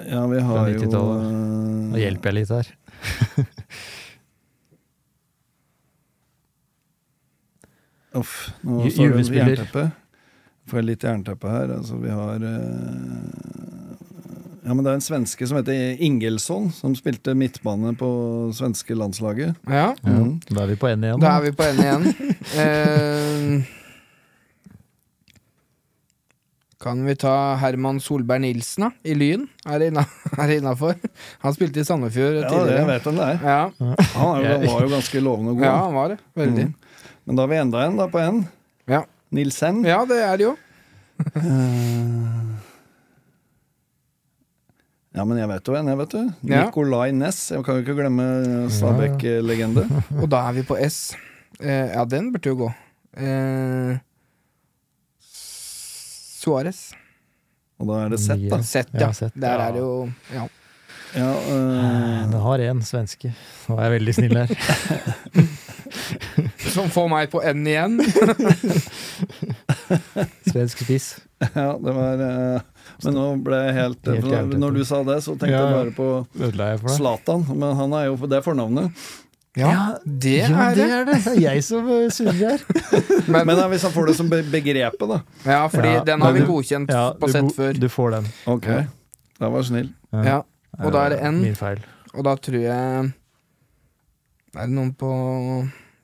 Ja, 0.08 0.26
vi 0.26 0.40
har 0.40 0.68
jo 0.72 0.78
90-tallet. 0.80 1.22
eh, 1.22 1.90
Nå 1.92 1.98
hjelper 2.00 2.30
jeg 2.32 2.34
litt 2.40 2.52
her. 2.56 2.66
Uff, 8.12 8.50
nå 8.60 8.90
står 8.92 9.14
det 9.16 9.36
jernteppe. 9.38 9.84
Får 10.68 10.78
jeg 10.82 10.86
litt 10.90 11.04
jernteppe 11.06 11.50
her. 11.52 11.70
Altså, 11.78 11.96
vi 12.00 12.10
har 12.12 12.44
eh, 12.44 12.58
Ja, 14.62 14.74
men 14.76 14.84
det 14.84 14.92
er 14.92 14.98
en 15.00 15.04
svenske 15.04 15.46
som 15.48 15.58
heter 15.58 15.96
Ingelsson, 16.06 16.68
som 16.76 16.92
spilte 16.98 17.32
midtbane 17.36 17.94
på 17.98 18.08
svenske 18.56 18.94
landslaget. 18.98 19.56
Ja, 19.66 19.94
Ja, 20.04 20.18
Mhm. 20.18 20.40
Da 20.50 20.62
er 20.62 20.66
vi 20.68 20.76
på 20.76 20.88
N 20.92 21.04
igjen. 21.08 21.20
da 21.20 21.36
er 21.38 21.42
vi 21.48 21.52
på 21.56 21.64
N 21.72 21.82
igjen. 21.86 22.04
Eh, 22.62 23.62
kan 26.82 27.04
vi 27.06 27.14
ta 27.22 27.32
Herman 27.62 28.00
Solberg 28.02 28.42
Nilsen, 28.42 28.88
da? 28.88 28.90
I 29.06 29.14
Lyn? 29.14 29.44
Er 29.70 29.78
det 29.82 29.90
inna- 29.92 30.06
det 30.50 30.56
innafor? 30.60 30.96
Han 31.44 31.54
spilte 31.56 31.80
i 31.80 31.86
Sandefjord 31.86 32.40
Ja, 32.40 32.42
det 32.42 32.50
tidligere. 32.50 32.86
vet 32.90 33.06
hvem 33.08 33.20
det 33.20 33.28
er. 33.28 33.38
Ja, 33.46 33.60
Han 34.16 34.44
er 34.44 34.66
var 34.66 34.82
jo 34.86 34.90
ganske 34.96 35.22
lovende 35.22 35.54
og 35.54 35.60
god. 35.62 35.66
ja, 35.68 35.76
han 35.84 35.94
var 36.00 36.08
det. 36.14 36.18
Veldig. 36.42 36.66
Mm. 36.72 36.74
Men 37.26 37.38
da 37.38 37.42
har 37.46 37.52
vi 37.54 37.60
enda 37.62 37.84
en 37.86 37.96
da 38.02 38.08
på 38.10 38.18
N. 38.26 38.42
Ja. 38.90 39.04
Nilsen. 39.32 39.84
Ja, 39.86 40.00
det 40.10 40.18
er 40.26 40.36
det 40.42 40.48
jo. 40.50 40.56
Eh, 41.38 42.58
Ja, 45.12 45.26
men 45.28 45.36
jeg 45.36 45.48
vet 45.50 45.68
jo 45.68 45.74
en, 45.76 45.88
jeg, 45.90 45.98
vet 46.00 46.14
du. 46.14 46.20
Ja. 46.48 46.62
Nicolay 46.64 47.10
Næss. 47.12 47.50
Jeg 47.52 47.64
kan 47.66 47.76
jo 47.76 47.82
ikke 47.84 47.96
glemme 47.98 48.24
Stabæk-legende. 48.72 49.82
Og 50.22 50.28
da 50.32 50.38
er 50.48 50.54
vi 50.56 50.62
på 50.64 50.78
S. 50.88 51.12
Eh, 51.60 51.90
ja, 51.92 52.04
den 52.08 52.30
burde 52.32 52.48
jo 52.48 52.56
gå. 52.62 52.68
Eh, 53.20 53.98
Suárez. 56.42 56.80
Og 57.82 57.88
da 57.90 57.94
er 58.04 58.12
det 58.14 58.20
Sett, 58.22 58.42
da. 58.50 58.58
Sett, 58.66 58.90
Ja, 58.94 59.08
ja. 59.08 59.12
sett, 59.16 59.34
Der 59.38 59.56
ja. 59.58 59.68
er 59.68 59.72
det 59.78 59.82
jo 59.82 59.94
ja. 60.34 60.48
Ja, 61.12 61.28
øh... 61.28 62.30
Det 62.32 62.38
har 62.40 62.62
én 62.64 62.78
svenske. 62.88 63.28
Nå 63.68 63.74
er 63.76 63.82
jeg 63.84 63.92
veldig 63.98 64.12
snill 64.16 64.36
her. 64.38 64.52
Som 66.72 66.88
får 66.88 67.08
meg 67.12 67.28
på 67.32 67.42
N 67.44 67.66
igjen. 67.68 67.98
Svensk 70.48 70.80
spiss. 70.86 71.08
ja, 71.52 71.74
det 71.76 71.92
var 71.96 72.22
uh, 72.22 72.60
Men 73.04 73.16
nå 73.18 73.24
ble 73.44 73.58
jeg 73.66 73.74
helt, 73.76 74.00
Helt 74.08 74.24
for. 74.30 74.56
Når 74.62 74.70
du 74.78 74.82
sa 74.88 75.02
det, 75.04 75.18
så 75.26 75.34
tenkte 75.34 75.52
Ja, 75.52 75.82
jeg 75.82 75.92
bare 75.98 76.78
på? 76.78 76.88
Zlatan. 76.96 77.44
Men 77.52 77.76
han 77.76 77.92
er 77.98 78.04
jo 78.08 78.16
det 78.24 78.38
er 78.40 78.46
fornavnet. 78.46 78.88
Ja, 79.56 79.98
det 80.06 80.30
ja, 80.38 80.46
er 80.48 80.74
det 80.74 80.84
det. 80.86 80.92
er 80.96 81.04
det! 81.04 81.16
Det 81.26 81.32
er 81.32 81.40
jeg 81.42 81.64
som 81.66 81.88
eh, 81.92 82.06
surrer 82.08 82.38
her. 82.54 82.62
Men, 83.32 83.44
Men 83.50 83.58
hvis 83.74 83.82
han 83.84 83.92
får 83.92 84.06
det 84.08 84.14
som 84.16 84.30
begrepet, 84.32 85.02
da. 85.10 85.18
ja, 85.44 85.58
fordi 85.68 85.90
Ja, 85.98 86.04
den 86.08 86.22
har 86.24 86.32
vi 86.32 86.44
godkjent 86.48 86.88
Ja, 86.94 87.02
på 87.20 87.28
sett 87.28 87.50
før. 87.56 87.76
du 87.76 87.88
får 87.92 88.14
den. 88.16 88.30
Ok, 88.48 88.68
da 89.38 89.50
var 89.52 89.60
du 89.60 89.68
snill. 89.68 89.90
Ja, 90.12 90.38
og 90.80 90.92
da 90.96 91.02
er 91.04 91.14
det 91.16 91.20
N. 91.28 91.42
Min 91.44 91.58
feil. 91.58 91.82
og 92.14 92.24
da 92.24 92.32
tror 92.36 92.60
jeg 92.64 93.12
Er 94.56 94.66
det 94.66 94.72
noen 94.72 94.94
på 94.96 95.10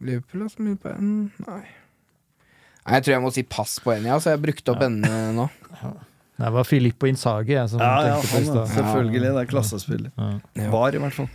Liverpool 0.05 0.44
da, 0.44 0.49
som 0.53 0.68
er 0.70 0.76
på 0.84 0.92
N? 0.99 1.09
Nei. 1.49 1.59
Nei, 2.84 2.94
Jeg 2.99 3.05
tror 3.05 3.12
jeg 3.16 3.22
må 3.24 3.32
si 3.32 3.42
pass 3.49 3.78
på 3.84 3.96
N, 3.96 4.05
ja, 4.12 4.20
så 4.20 4.36
jeg 4.36 4.42
brukte 4.44 4.76
opp 4.76 4.84
N 4.86 5.01
nå. 5.36 5.49
Det 6.38 6.53
var 6.55 6.64
Filippo 6.68 7.09
Inzaghi 7.09 7.57
jeg 7.57 7.72
som 7.72 7.80
Ja, 7.82 7.96
ja, 8.12 8.20
tenkte 8.22 8.44
i 8.44 8.55
da. 8.61 8.68
selvfølgelig. 8.76 9.20
Det 9.24 9.32
er 9.40 9.49
klassespiller. 9.51 10.11
Ja. 10.20 10.28
Ja. 10.61 10.68
Var, 10.70 10.94
i 10.94 11.01
hvert 11.03 11.16
fall. 11.16 11.28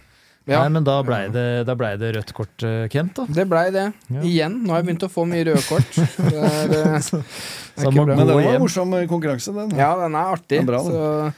Ja, 0.43 0.59
Nei, 0.65 0.73
men 0.75 0.83
da 0.83 0.97
blei 1.07 1.21
det, 1.31 1.75
ble 1.79 1.93
det 2.01 2.09
rødt 2.17 2.33
kort, 2.35 2.65
eh, 2.67 2.89
Kent. 2.91 3.15
da 3.15 3.23
det 3.31 3.45
blei 3.47 3.69
det. 3.71 3.85
Ja. 4.11 4.23
Igjen. 4.27 4.57
Nå 4.65 4.73
har 4.73 4.81
jeg 4.81 4.89
begynt 4.89 5.05
å 5.07 5.11
få 5.13 5.23
mye 5.29 5.45
røde 5.47 5.63
kort. 5.69 5.95
Det 6.33 6.41
er, 6.49 6.67
det 6.73 6.83
Så 7.05 7.21
ikke 7.21 7.93
man 7.95 8.09
bra. 8.09 8.17
Men 8.17 8.27
det 8.27 8.35
var 8.35 8.49
en 8.51 8.61
morsom 8.65 8.97
konkurranse, 9.07 9.55
den. 9.55 9.71
ja, 9.79 9.93
den 10.03 10.19
er 10.19 10.35
artig. 10.35 10.59
Den 10.59 10.67
er 10.67 10.71
bra, 10.73 10.83
så 10.83 11.33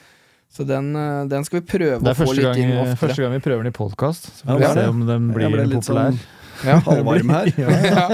så 0.56 0.64
den, 0.64 0.96
eh, 0.96 1.26
den 1.28 1.44
skal 1.44 1.60
vi 1.60 1.66
prøve 1.68 2.00
å 2.00 2.08
er 2.08 2.16
få 2.16 2.32
litt 2.32 2.46
gang, 2.48 2.60
inn 2.64 2.78
oftere. 2.80 3.00
første 3.02 3.24
gang 3.26 3.34
vi 3.36 3.42
prøver 3.44 3.66
den 3.66 3.74
i 3.74 3.76
podkast. 3.76 4.30
Så 4.38 4.48
får 4.48 4.62
vi 4.62 4.64
ja, 4.64 4.72
se 4.78 4.86
om 4.88 5.02
den 5.04 5.26
Jeg 5.28 5.36
blir 5.36 5.52
ble 5.52 5.66
litt 5.68 5.82
populær. 5.84 6.16
sånn 6.16 6.44
Ja. 6.64 6.78
halvvarm 6.86 7.34
her. 7.36 7.50
ja. 7.60 8.06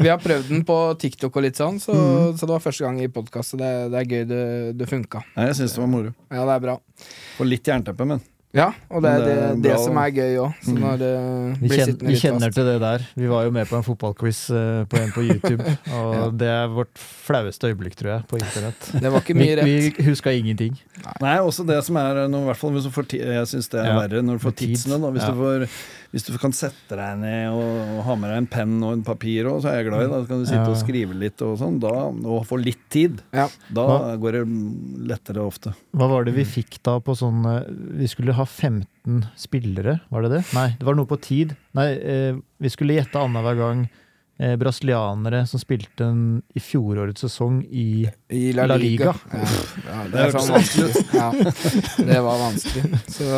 Vi 0.00 0.08
har 0.08 0.22
prøvd 0.22 0.48
den 0.48 0.62
på 0.64 0.78
TikTok 1.02 1.36
og 1.36 1.44
litt 1.44 1.60
sånn, 1.60 1.76
så, 1.82 1.92
mm. 1.92 2.38
så 2.40 2.48
det 2.48 2.54
var 2.54 2.64
første 2.64 2.86
gang 2.86 3.02
i 3.04 3.10
podkast. 3.12 3.58
Det, 3.60 3.72
det 3.92 4.00
er 4.00 4.08
gøy 4.08 4.24
det, 4.30 4.44
det 4.80 4.88
funka. 4.88 5.20
Nei, 5.36 5.50
jeg 5.50 5.60
syns 5.60 5.76
det 5.76 5.84
var 5.84 5.92
moro. 5.92 6.14
Ja, 6.32 6.46
det 6.48 6.54
er 6.56 6.64
bra. 6.64 6.78
Og 7.36 7.50
litt 7.50 7.68
jernteppe, 7.68 8.08
men. 8.08 8.24
Ja, 8.52 8.66
og 8.92 9.00
det 9.00 9.08
er 9.10 9.22
det, 9.24 9.34
det 9.64 9.70
er 9.72 9.76
det 9.76 9.76
som 9.80 9.96
er 9.96 10.10
gøy 10.12 10.34
òg. 10.42 10.56
Det 11.00 11.12
Vi, 11.62 11.68
vi 12.04 12.16
kjenner 12.20 12.50
fast. 12.50 12.56
til 12.58 12.66
det 12.68 12.74
der. 12.82 13.06
Vi 13.16 13.30
var 13.30 13.46
jo 13.46 13.50
med 13.54 13.64
på 13.70 13.78
en 13.78 13.86
fotballquiz 13.86 14.42
eh, 14.52 14.82
på 14.92 14.98
en 15.00 15.12
på 15.14 15.24
YouTube, 15.24 15.64
og 15.96 16.10
Ja. 16.18 16.26
det 16.42 16.50
er 16.52 16.66
vårt 16.74 16.92
flaueste 17.00 17.70
øyeblikk, 17.70 17.96
tror 17.96 18.10
jeg, 18.18 18.26
på 18.28 18.36
internett. 18.42 18.90
Det 19.02 19.08
var 19.14 19.24
ikke 19.24 19.38
Vi, 19.38 19.40
mye 19.46 19.56
rett. 19.56 19.96
vi 19.96 20.04
huska 20.10 20.34
ingenting. 20.36 20.76
Nei, 21.24 21.38
også 21.40 21.64
det 21.66 21.80
som 21.86 21.96
er 21.96 22.26
noe, 22.28 22.42
i 22.44 22.50
hvert 22.50 22.60
fall 22.60 22.76
hvis 22.76 22.84
du 22.84 22.92
får 22.92 23.08
Jeg 23.16 23.48
syns 23.54 23.72
det 23.72 23.80
er 23.80 23.88
Ja, 23.88 23.96
verre 24.02 24.22
når 24.22 24.36
du 24.36 24.44
får 24.44 24.54
tid. 24.60 24.76
tidsene. 24.76 25.00
Da. 25.00 25.10
Hvis, 25.16 25.22
Ja. 25.22 25.32
du 25.32 25.40
får, 25.40 25.66
hvis 26.12 26.26
du 26.28 26.34
kan 26.36 26.52
sette 26.52 26.96
deg 26.98 27.20
ned 27.22 27.54
og, 27.56 27.78
og 27.96 28.00
ha 28.04 28.16
med 28.20 28.28
deg 28.28 28.40
en 28.42 28.48
penn 28.52 28.74
og 28.84 28.98
en 28.98 29.04
papir, 29.06 29.48
og, 29.48 29.62
så 29.64 29.70
er 29.70 29.78
jeg 29.80 29.88
glad 29.88 30.02
i 30.02 30.08
det. 30.10 30.12
Da 30.12 30.28
kan 30.28 30.42
du 30.42 30.48
sitte 30.50 30.68
og 30.68 30.76
skrive 30.80 31.16
litt 31.16 31.40
og 31.44 31.54
sånn. 31.60 31.78
Da, 31.80 31.92
og 32.12 32.44
få 32.48 32.58
litt 32.60 32.82
tid. 32.92 33.22
Ja. 33.32 33.46
Da 33.72 33.86
Hva? 33.88 33.96
går 34.20 34.36
det 34.36 34.42
lettere 35.08 35.46
ofte. 35.48 35.72
Hva 35.96 36.10
var 36.12 36.28
det 36.28 36.36
vi 36.36 36.44
fikk 36.48 36.82
da 36.84 36.98
på 37.04 37.16
sånn 37.16 37.46
eh, 37.48 37.70
Vi 38.02 38.10
skulle 38.12 38.36
ha 38.36 38.44
15 38.44 39.24
spillere, 39.40 39.98
var 40.12 40.26
det 40.26 40.34
det? 40.36 40.42
Nei, 40.52 40.68
det 40.76 40.88
var 40.88 41.00
noe 41.00 41.08
på 41.08 41.16
tid. 41.24 41.56
Nei, 41.78 41.88
eh, 41.96 42.36
vi 42.62 42.72
skulle 42.72 43.00
gjette 43.00 43.20
annenhver 43.20 43.56
gang 43.58 43.86
eh, 44.42 44.56
brasilianere 44.58 45.44
som 45.46 45.60
spilte 45.62 46.04
en, 46.10 46.22
i 46.58 46.60
fjorårets 46.62 47.22
sesong 47.24 47.60
i 47.70 47.84
I 48.34 48.40
La 48.56 48.64
La 48.66 48.76
Liga. 48.80 49.12
Liga. 49.12 49.14
Ja, 49.30 49.46
ja, 49.86 50.00
det, 50.10 50.24
Det 50.32 50.42
sånn. 50.42 51.06
Ja, 51.14 51.28
det 52.10 52.18
var 52.26 52.40
vanskelig. 52.42 53.00
Så, 53.14 53.28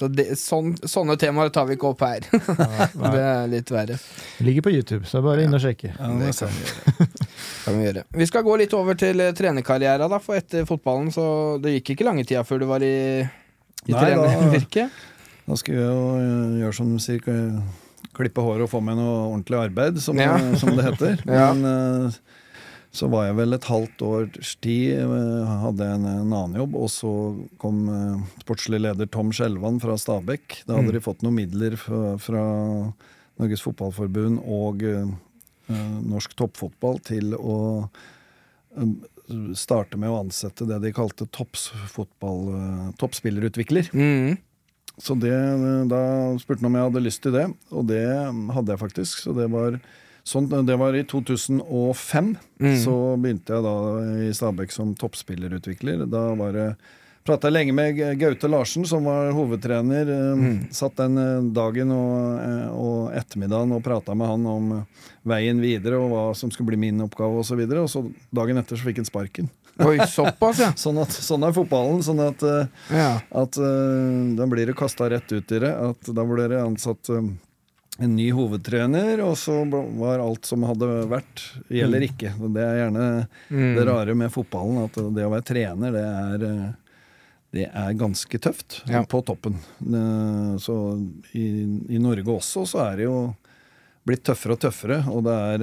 så 0.00 0.08
det, 0.10 0.26
sånn, 0.40 0.74
sånne 0.82 1.16
temaer 1.20 1.52
tar 1.54 1.68
vi 1.70 1.78
ikke 1.78 1.92
opp 1.94 2.02
her. 2.04 2.26
Det 3.14 3.22
er 3.22 3.48
litt 3.52 3.70
verre. 3.72 3.96
Det 4.38 4.46
ligger 4.48 4.66
på 4.66 4.74
YouTube, 4.74 5.06
så 5.08 5.22
bare 5.24 5.46
inn 5.46 5.54
og 5.56 5.62
sjekke. 5.62 5.92
Ja, 5.94 6.10
Det 6.20 6.32
kan 6.34 6.50
vi 6.50 6.64
gjøre. 6.66 7.08
Kan 7.64 7.78
vi, 7.78 7.84
gjøre. 7.86 8.02
vi 8.20 8.26
skal 8.28 8.42
gå 8.44 8.58
litt 8.60 8.74
over 8.76 8.98
til 9.00 9.22
eh, 9.24 9.32
trenerkarriera, 9.36 10.08
da, 10.12 10.18
for 10.20 10.36
etter 10.36 10.66
fotballen 10.68 11.08
så 11.14 11.24
det 11.64 11.78
gikk 11.78 11.94
ikke 11.94 12.06
lange 12.10 12.26
tida 12.28 12.42
før 12.44 12.60
du 12.60 12.66
var 12.68 12.84
i, 12.84 12.92
i 13.24 13.94
Nei, 13.94 14.02
da- 14.02 14.10
trenervirket. 14.26 14.98
Da 15.44 15.56
skal 15.60 15.74
jeg 15.76 15.84
jo 15.84 16.04
øh, 16.16 16.52
gjøre 16.62 16.76
som 16.76 16.92
cirka 17.04 17.32
klippe 18.16 18.42
håret 18.44 18.64
og 18.66 18.70
få 18.72 18.80
meg 18.84 18.96
noe 18.98 19.28
ordentlig 19.32 19.58
arbeid, 19.60 20.00
som, 20.04 20.16
Ja. 20.20 20.36
som 20.60 20.74
det 20.76 20.84
heter. 20.86 21.20
Ja. 21.28 21.52
Men 21.52 21.64
øh, 22.08 22.18
så 22.94 23.08
var 23.10 23.24
jeg 23.26 23.34
vel 23.40 23.52
et 23.56 23.64
halvt 23.66 24.02
års 24.06 24.52
tid, 24.62 25.00
øh, 25.02 25.48
hadde 25.64 25.88
en, 25.96 26.04
en 26.06 26.30
annen 26.32 26.54
jobb, 26.60 26.76
og 26.78 26.90
så 26.94 27.10
kom 27.58 27.80
sportslig 28.44 28.78
leder 28.84 29.08
Tom 29.10 29.32
Skjelvan 29.34 29.80
fra 29.82 29.96
Stabekk. 29.98 30.60
Da 30.68 30.76
hadde 30.76 30.92
Mm. 30.92 30.94
de 30.94 31.02
fått 31.02 31.24
noen 31.26 31.34
midler 31.40 31.74
fra, 31.80 32.14
fra 32.22 32.44
Norges 33.40 33.64
Fotballforbund 33.66 34.38
og 34.46 34.82
øh, 34.86 35.10
norsk 36.06 36.36
toppfotball 36.38 37.00
til 37.02 37.34
å 37.34 37.58
øh, 38.78 38.94
starte 39.58 39.98
med 39.98 40.12
å 40.12 40.20
ansette 40.22 40.66
det 40.68 40.78
de 40.84 40.92
kalte 40.94 41.26
toppsfotball, 41.34 42.42
øh, 42.54 42.88
toppspillerutvikler. 43.00 43.90
Mm. 43.96 44.36
Så 45.00 45.16
det, 45.18 45.34
da 45.90 46.00
spurte 46.38 46.62
han 46.62 46.70
om 46.70 46.78
jeg 46.78 46.88
hadde 46.88 47.04
lyst 47.04 47.22
til 47.24 47.34
det, 47.34 47.48
og 47.74 47.86
det 47.90 48.04
hadde 48.54 48.74
jeg 48.74 48.82
faktisk. 48.82 49.24
Så 49.24 49.34
det 49.34 49.48
var, 49.50 49.80
sånn, 50.22 50.46
det 50.66 50.76
var 50.78 50.94
i 50.94 51.02
2005. 51.10 52.34
Mm. 52.62 52.76
Så 52.84 52.98
begynte 53.18 53.56
jeg 53.56 53.66
da 53.66 53.78
i 54.28 54.34
Stabæk 54.36 54.74
som 54.74 54.94
toppspillerutvikler. 54.98 56.06
Da 56.10 56.28
var 56.38 56.54
det 56.54 56.68
Prata 57.24 57.48
lenge 57.48 57.72
med 57.72 57.96
Gaute 58.20 58.48
Larsen, 58.52 58.84
som 58.84 59.06
var 59.08 59.30
hovedtrener. 59.32 60.08
eh, 60.12 60.36
Mm. 60.36 60.68
Satt 60.70 60.96
den 60.96 61.16
eh, 61.16 61.52
dagen 61.56 61.90
og, 61.90 62.38
eh, 62.38 62.68
og 62.68 63.12
ettermiddagen 63.16 63.72
og 63.72 63.82
prata 63.82 64.14
med 64.14 64.28
han 64.28 64.46
om 64.46 64.86
veien 65.24 65.58
videre 65.58 65.96
og 65.96 66.10
hva 66.12 66.36
som 66.36 66.50
skulle 66.50 66.66
bli 66.66 66.76
min 66.76 67.00
oppgave 67.00 67.40
osv. 67.40 67.62
Og, 67.64 67.70
så 67.70 67.80
og 67.80 67.88
så 67.88 68.12
dagen 68.30 68.58
etter 68.58 68.76
så 68.76 68.84
fikk 68.84 69.00
han 69.00 69.08
sparken. 69.08 69.48
Oi, 69.82 69.96
såpass, 70.06 70.58
ja. 70.62 70.72
Sånn, 70.84 70.98
at, 71.02 71.10
sånn 71.10 71.42
er 71.48 71.52
fotballen. 71.56 72.02
sånn 72.06 72.20
at 72.22 72.42
uh, 72.46 72.66
ja. 72.94 73.20
at 73.34 73.56
uh, 73.58 74.34
da 74.38 74.46
blir 74.46 74.66
det 74.70 74.76
kasta 74.78 75.08
rett 75.10 75.32
ut 75.32 75.50
i 75.50 75.58
det. 75.64 75.72
At 75.74 76.12
da 76.14 76.24
ble 76.28 76.46
det 76.52 76.60
ansatt 76.62 77.10
eh, 77.10 77.26
en 78.04 78.14
ny 78.16 78.28
hovedtrener, 78.34 79.20
og 79.22 79.34
så 79.38 79.60
var 79.98 80.18
alt 80.22 80.46
som 80.46 80.62
hadde 80.66 80.86
vært, 81.10 81.42
gjelder 81.70 82.06
ikke. 82.08 82.32
Det 82.54 82.62
er 82.62 82.80
gjerne 82.84 83.08
Mm. 83.50 83.74
det 83.76 83.84
rare 83.86 84.14
med 84.18 84.32
fotballen, 84.34 84.84
at 84.86 84.94
det 85.14 85.26
å 85.26 85.30
være 85.34 85.46
trener, 85.46 85.92
det 85.94 86.06
er 86.06 86.74
det 87.54 87.68
er 87.70 87.92
ganske 87.94 88.38
tøft 88.42 88.80
Ja. 88.90 89.04
på 89.06 89.20
toppen. 89.22 89.54
Så 90.58 90.74
i, 91.38 91.44
i 91.94 92.00
Norge 92.02 92.26
også 92.34 92.64
så 92.66 92.80
er 92.88 92.96
det 92.98 93.04
jo 93.06 93.18
blitt 94.04 94.24
tøffere 94.26 94.56
og 94.56 94.60
tøffere, 94.64 94.96
og 95.06 95.22
det 95.28 95.36
er 95.54 95.62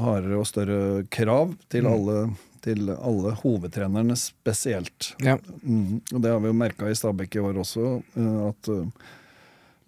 hardere 0.00 0.38
og 0.40 0.46
større 0.48 0.78
krav 1.12 1.52
til 1.68 1.84
Mm. 1.84 1.92
alle, 1.92 2.16
til 2.64 2.88
alle 2.94 3.32
hovedtrenerne 3.42 4.16
spesielt. 4.18 5.12
Ja. 5.24 5.36
Mm, 5.62 6.00
og 6.14 6.20
det 6.22 6.30
har 6.32 6.40
vi 6.40 6.50
jo 6.52 6.56
merka 6.58 6.88
i 6.90 6.94
Stabæk 6.98 7.36
i 7.36 7.44
år 7.44 7.60
også, 7.62 8.02
eh, 8.16 8.48
at 8.48 8.68
eh, 8.68 9.06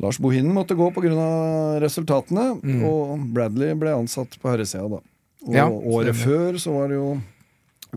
Lars 0.01 0.19
Bohinen 0.19 0.55
måtte 0.57 0.77
gå 0.79 0.91
pga. 0.95 1.81
resultatene, 1.83 2.61
Mm. 2.63 2.85
og 2.89 3.19
Bradley 3.35 3.75
ble 3.75 3.93
ansatt 3.95 4.39
på 4.41 4.49
herresida 4.51 4.89
da. 4.89 5.01
Og 5.47 5.55
Ja, 5.55 5.69
året 5.69 6.15
stemmer. 6.17 6.25
før 6.25 6.59
så 6.59 6.73
var 6.73 6.89
det 6.89 6.97
jo 6.97 7.21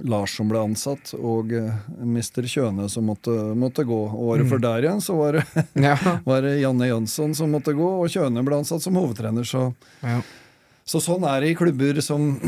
Lars 0.03 0.31
som 0.35 0.49
ble 0.49 0.57
ansatt, 0.57 1.13
og 1.13 1.51
uh, 1.53 1.71
Mr. 2.01 2.41
Kjøne 2.49 2.89
som 2.89 3.05
måtte, 3.05 3.29
måtte 3.55 3.83
gå. 3.85 3.99
Året 4.11 4.45
Mm. 4.45 4.49
før 4.49 4.61
der 4.61 4.81
igjen 4.87 5.01
så 5.01 5.15
var 5.15 5.31
det, 5.33 5.43
Ja. 5.75 5.95
var 6.25 6.41
det 6.41 6.61
Janne 6.61 6.87
Jønsson 6.89 7.35
som 7.35 7.51
måtte 7.51 7.75
gå, 7.77 8.01
og 8.01 8.09
Kjøne 8.09 8.43
ble 8.43 8.55
ansatt 8.57 8.81
som 8.81 8.95
hovedtrener. 8.95 9.43
Så, 9.45 9.73
Ja. 10.01 10.21
så 10.85 10.97
sånn 10.99 11.23
er 11.29 11.41
det 11.41 11.51
i 11.51 11.55
klubber 11.55 12.01
som 12.01 12.39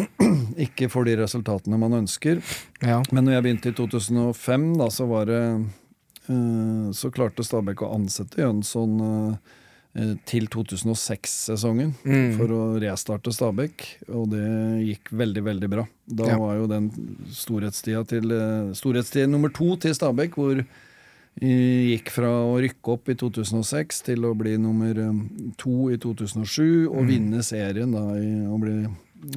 ikke 0.57 0.89
får 0.89 1.05
de 1.05 1.15
resultatene 1.23 1.77
man 1.79 1.91
ønsker. 2.03 2.41
ja. 2.81 3.01
Men 3.11 3.25
når 3.25 3.33
jeg 3.37 3.43
begynte 3.43 3.69
i 3.73 3.77
2005, 3.77 4.77
da, 4.77 4.87
så 4.89 5.07
var 5.07 5.25
det 5.25 5.41
uh, 6.29 6.91
Så 6.91 7.11
klarte 7.13 7.43
Stabæk 7.45 7.81
å 7.85 7.93
ansette 7.95 8.41
Jønsson 8.41 8.95
eh, 9.95 10.15
til 10.25 10.47
2006-sesongen 10.51 11.93
Mm. 12.03 12.37
for 12.37 12.47
å 12.51 12.63
restarte 12.81 13.31
Stabæk, 13.31 13.85
og 14.09 14.29
det 14.33 14.45
gikk 14.89 15.11
veldig, 15.11 15.43
veldig 15.43 15.69
bra. 15.71 15.85
Da 16.07 16.25
Ja. 16.31 16.37
var 16.37 16.55
jo 16.57 16.67
den 16.67 16.89
storhetstida 17.31 18.05
til 18.07 18.27
Storhetstid 18.75 19.29
nummer 19.29 19.49
to 19.53 19.75
til 19.77 19.93
Stabæk, 19.95 20.33
hvor 20.35 20.65
gikk 21.41 22.09
fra 22.15 22.27
å 22.31 22.59
rykke 22.63 22.91
opp 22.93 23.09
i 23.09 23.15
2006 23.15 24.01
til 24.03 24.23
å 24.25 24.33
bli 24.37 24.57
nummer 24.57 24.93
to 25.57 25.89
i 25.91 25.97
2007, 25.97 26.87
og 26.89 27.03
Mm. 27.03 27.07
vinne 27.07 27.43
serien 27.43 27.91
da 27.91 28.15
i, 28.15 28.45
og 28.47 28.59
bli 28.61 28.87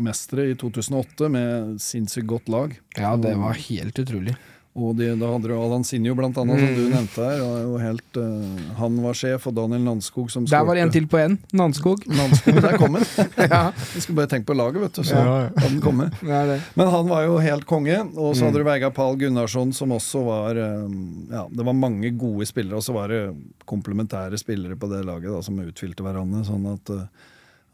mestere 0.00 0.50
i 0.52 0.54
2008 0.58 1.28
med 1.32 1.80
sinnssykt 1.80 2.26
godt 2.26 2.48
lag. 2.48 2.78
ja, 2.96 3.16
det 3.16 3.36
var 3.38 3.52
helt 3.54 3.98
utrolig. 3.98 4.36
Og 4.78 4.92
de, 4.94 5.08
da 5.18 5.26
hadde 5.32 5.48
du 5.48 5.54
Alan 5.58 5.82
Sinjo, 5.82 6.12
blant 6.14 6.36
annet, 6.38 6.60
som 6.60 6.68
Mm. 6.68 6.76
du 6.76 6.82
nevnte 6.92 7.18
her. 7.24 7.40
Og 7.66 7.80
helt, 7.82 8.16
uh, 8.16 8.74
han 8.78 8.98
var 9.02 9.12
sjef, 9.16 9.46
og 9.48 9.54
Daniel 9.56 9.80
Nanskog 9.82 10.30
som 10.30 10.44
Der 10.46 10.62
var 10.62 10.74
det 10.76 10.82
en 10.84 10.90
til 10.94 11.06
på 11.10 11.18
én. 11.18 11.34
Nanskog. 11.52 12.04
Nanskog, 12.06 12.60
der 12.62 12.76
kom 12.78 12.94
han. 12.94 13.02
ja, 13.38 13.72
Jeg 13.72 14.02
skulle 14.04 14.16
bare 14.20 14.28
tenke 14.30 14.46
på 14.46 14.54
laget, 14.54 14.78
vet 14.84 14.92
du. 14.92 15.02
Så 15.02 15.16
Ja, 15.16 15.24
ja. 15.24 15.48
hadde 15.56 15.72
den 15.72 15.80
kommet. 15.82 16.12
er. 16.22 16.62
Men 16.76 16.86
han 16.94 17.08
var 17.08 17.24
jo 17.26 17.38
helt 17.42 17.66
konge. 17.66 17.98
Og 18.16 18.36
så 18.36 18.44
Mm. 18.44 18.46
hadde 18.52 18.58
du 18.62 18.64
Veigar 18.70 18.90
Pahl 18.94 19.16
Gunnarsson, 19.18 19.72
som 19.74 19.90
også 19.90 20.22
var 20.24 20.50
eh, 20.54 20.86
Ja, 21.32 21.48
det 21.50 21.64
var 21.66 21.72
mange 21.74 22.12
gode 22.16 22.46
spillere, 22.46 22.76
og 22.76 22.82
så 22.86 22.92
var 22.94 23.08
det 23.08 23.34
komplementære 23.66 24.38
spillere 24.38 24.76
på 24.78 24.86
det 24.94 25.02
laget 25.04 25.32
da, 25.32 25.40
som 25.42 25.58
utfylte 25.58 26.04
hverandre. 26.06 26.44
Sånn 26.46 26.72
at, 26.72 26.90
eh, 26.90 27.06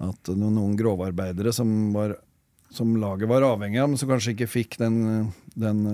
at 0.02 0.30
noen, 0.34 0.76
grovarbeidere 0.78 1.52
som, 1.54 1.92
var, 1.94 2.16
som 2.74 2.96
laget 2.98 3.28
var 3.30 3.46
avhengig 3.46 3.78
av, 3.82 3.90
men 3.92 4.00
som 4.00 4.10
kanskje 4.10 4.34
ikke 4.34 4.50
fikk 4.50 4.78
den, 4.82 5.30
den 5.54 5.84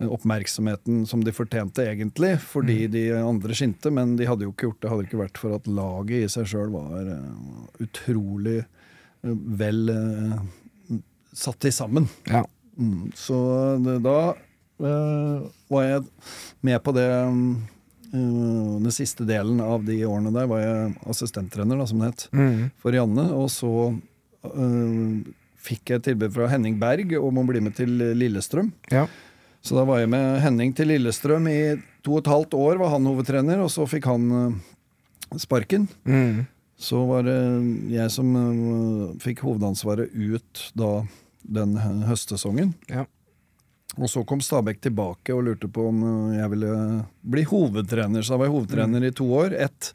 oppmerksomheten 0.00 1.02
som 1.06 1.24
de 1.24 1.32
fortjente, 1.34 1.84
egentlig, 1.84 2.38
fordi 2.40 2.86
Mm. 2.86 2.90
de 2.92 3.02
andre 3.18 3.54
skinte. 3.54 3.90
Men 3.92 4.16
de 4.16 4.24
hadde 4.26 4.46
jo 4.46 4.52
ikke 4.52 4.68
gjort 4.70 4.80
det 4.80 4.90
hadde 4.90 5.02
det 5.02 5.10
ikke 5.10 5.24
vært 5.24 5.38
for 5.38 5.54
at 5.54 5.66
laget 5.66 6.24
i 6.24 6.28
seg 6.28 6.46
sjøl 6.46 6.70
var 6.72 7.04
eh, 7.04 7.84
utrolig 7.84 8.60
eh, 8.64 9.34
vel 9.60 9.90
eh, 9.92 10.38
satt 11.34 11.58
til 11.60 11.72
sammen. 11.72 12.08
Ja. 12.26 12.44
Mm, 12.78 13.10
så 13.14 13.36
det, 13.84 13.98
da 14.06 14.32
uh, 14.80 15.42
var 15.68 15.82
jeg 15.84 16.04
med 16.64 16.80
på 16.82 16.94
det 16.96 17.04
eh, 17.04 17.34
Den 18.12 18.90
siste 18.94 19.24
delen 19.28 19.60
av 19.62 19.84
de 19.86 20.00
årene 20.06 20.32
der 20.34 20.48
var 20.50 20.60
jeg 20.64 20.94
assistenttrener, 21.12 21.78
da, 21.78 21.86
som 21.86 22.00
det 22.02 22.08
het, 22.10 22.28
Mm. 22.34 22.70
for 22.82 22.92
Janne. 22.96 23.26
Og 23.36 23.48
så 23.54 23.70
uh, 24.44 25.20
fikk 25.60 25.92
jeg 25.94 26.02
tilbud 26.08 26.32
fra 26.34 26.48
Henning 26.50 26.78
Berg 26.80 27.12
om 27.20 27.38
å 27.38 27.46
bli 27.46 27.60
med 27.60 27.76
til 27.78 27.90
Lillestrøm. 28.16 28.72
Ja. 28.90 29.06
Så 29.62 29.76
da 29.76 29.84
var 29.84 30.00
jeg 30.00 30.08
med 30.08 30.40
Henning 30.40 30.72
til 30.74 30.88
Lillestrøm 30.88 31.46
i 31.52 31.60
to 32.02 32.14
og 32.16 32.22
et 32.24 32.30
halvt 32.32 32.54
år, 32.56 32.78
var 32.80 32.94
han 32.94 33.04
hovedtrener, 33.06 33.60
og 33.60 33.70
så 33.70 33.84
fikk 33.86 34.08
han 34.08 34.30
uh, 34.32 35.36
sparken. 35.38 35.86
Mm. 36.08 36.46
Så 36.80 37.02
var 37.06 37.26
det 37.28 37.38
jeg 37.92 38.10
som 38.10 38.30
uh, 38.34 39.14
fikk 39.20 39.42
hovedansvaret 39.44 40.10
ut 40.16 40.62
da 40.74 41.02
den 41.44 41.76
høstsesongen. 42.08 42.72
Ja. 42.88 43.04
Og 43.98 44.10
så 44.10 44.22
kom 44.24 44.42
Stabæk 44.44 44.82
tilbake 44.84 45.34
og 45.34 45.46
lurte 45.48 45.70
på 45.72 45.88
om 45.90 46.02
eh, 46.06 46.40
jeg 46.40 46.52
ville 46.54 46.74
bli 47.36 47.46
hovedtrener. 47.50 48.22
Så 48.22 48.34
da 48.34 48.42
var 48.42 48.50
jeg 48.50 48.56
hovedtrener 48.58 49.06
i 49.08 49.14
to 49.16 49.26
år. 49.42 49.56
Ett 49.68 49.94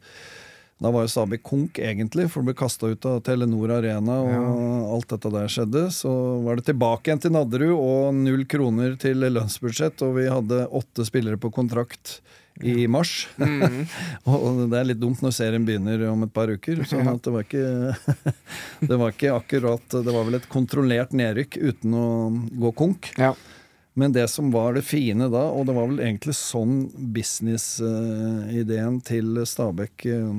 da 0.76 0.90
var 0.92 1.06
jo 1.06 1.08
Stabæk 1.08 1.40
konk, 1.46 1.78
egentlig, 1.80 2.26
for 2.28 2.44
det 2.44 2.50
ble 2.50 2.58
kasta 2.60 2.90
ut 2.92 3.06
av 3.08 3.22
Telenor 3.24 3.70
Arena, 3.78 4.18
og 4.20 4.90
alt 4.92 5.14
dette 5.14 5.30
der 5.32 5.48
skjedde. 5.48 5.86
Så 5.96 6.10
var 6.44 6.58
det 6.58 6.66
tilbake 6.66 7.08
igjen 7.08 7.22
til 7.24 7.32
Nadderud, 7.32 7.72
og 7.72 8.18
null 8.18 8.44
kroner 8.44 8.98
til 9.00 9.24
lønnsbudsjett, 9.24 10.04
og 10.04 10.18
vi 10.18 10.26
hadde 10.28 10.66
åtte 10.68 11.06
spillere 11.08 11.40
på 11.40 11.48
kontrakt 11.54 12.18
i 12.60 12.84
mars. 12.92 13.24
Mm. 13.40 13.88
og 14.28 14.62
det 14.68 14.78
er 14.82 14.90
litt 14.90 15.00
dumt 15.00 15.24
når 15.24 15.32
serien 15.38 15.64
begynner 15.64 16.04
om 16.10 16.28
et 16.28 16.36
par 16.36 16.52
uker. 16.52 16.84
sånn 16.88 17.08
det 17.24 17.32
var 17.32 17.48
ikke 17.48 18.28
Det 18.90 19.00
var 19.00 19.12
ikke 19.12 19.34
akkurat 19.36 19.96
Det 19.96 20.12
var 20.12 20.24
vel 20.28 20.38
et 20.38 20.48
kontrollert 20.52 21.12
nedrykk 21.16 21.56
uten 21.56 21.96
å 21.96 22.06
gå 22.52 22.72
konk. 22.76 23.14
Ja. 23.16 23.32
Men 23.96 24.12
det 24.12 24.26
som 24.28 24.50
var 24.52 24.74
det 24.76 24.82
fine 24.84 25.30
da, 25.32 25.46
og 25.56 25.64
det 25.68 25.74
var 25.76 25.86
vel 25.88 26.02
egentlig 26.04 26.34
sånn 26.36 26.82
businessideen 27.16 28.98
til 29.06 29.40
Stabæk 29.48 30.06
eh, 30.10 30.32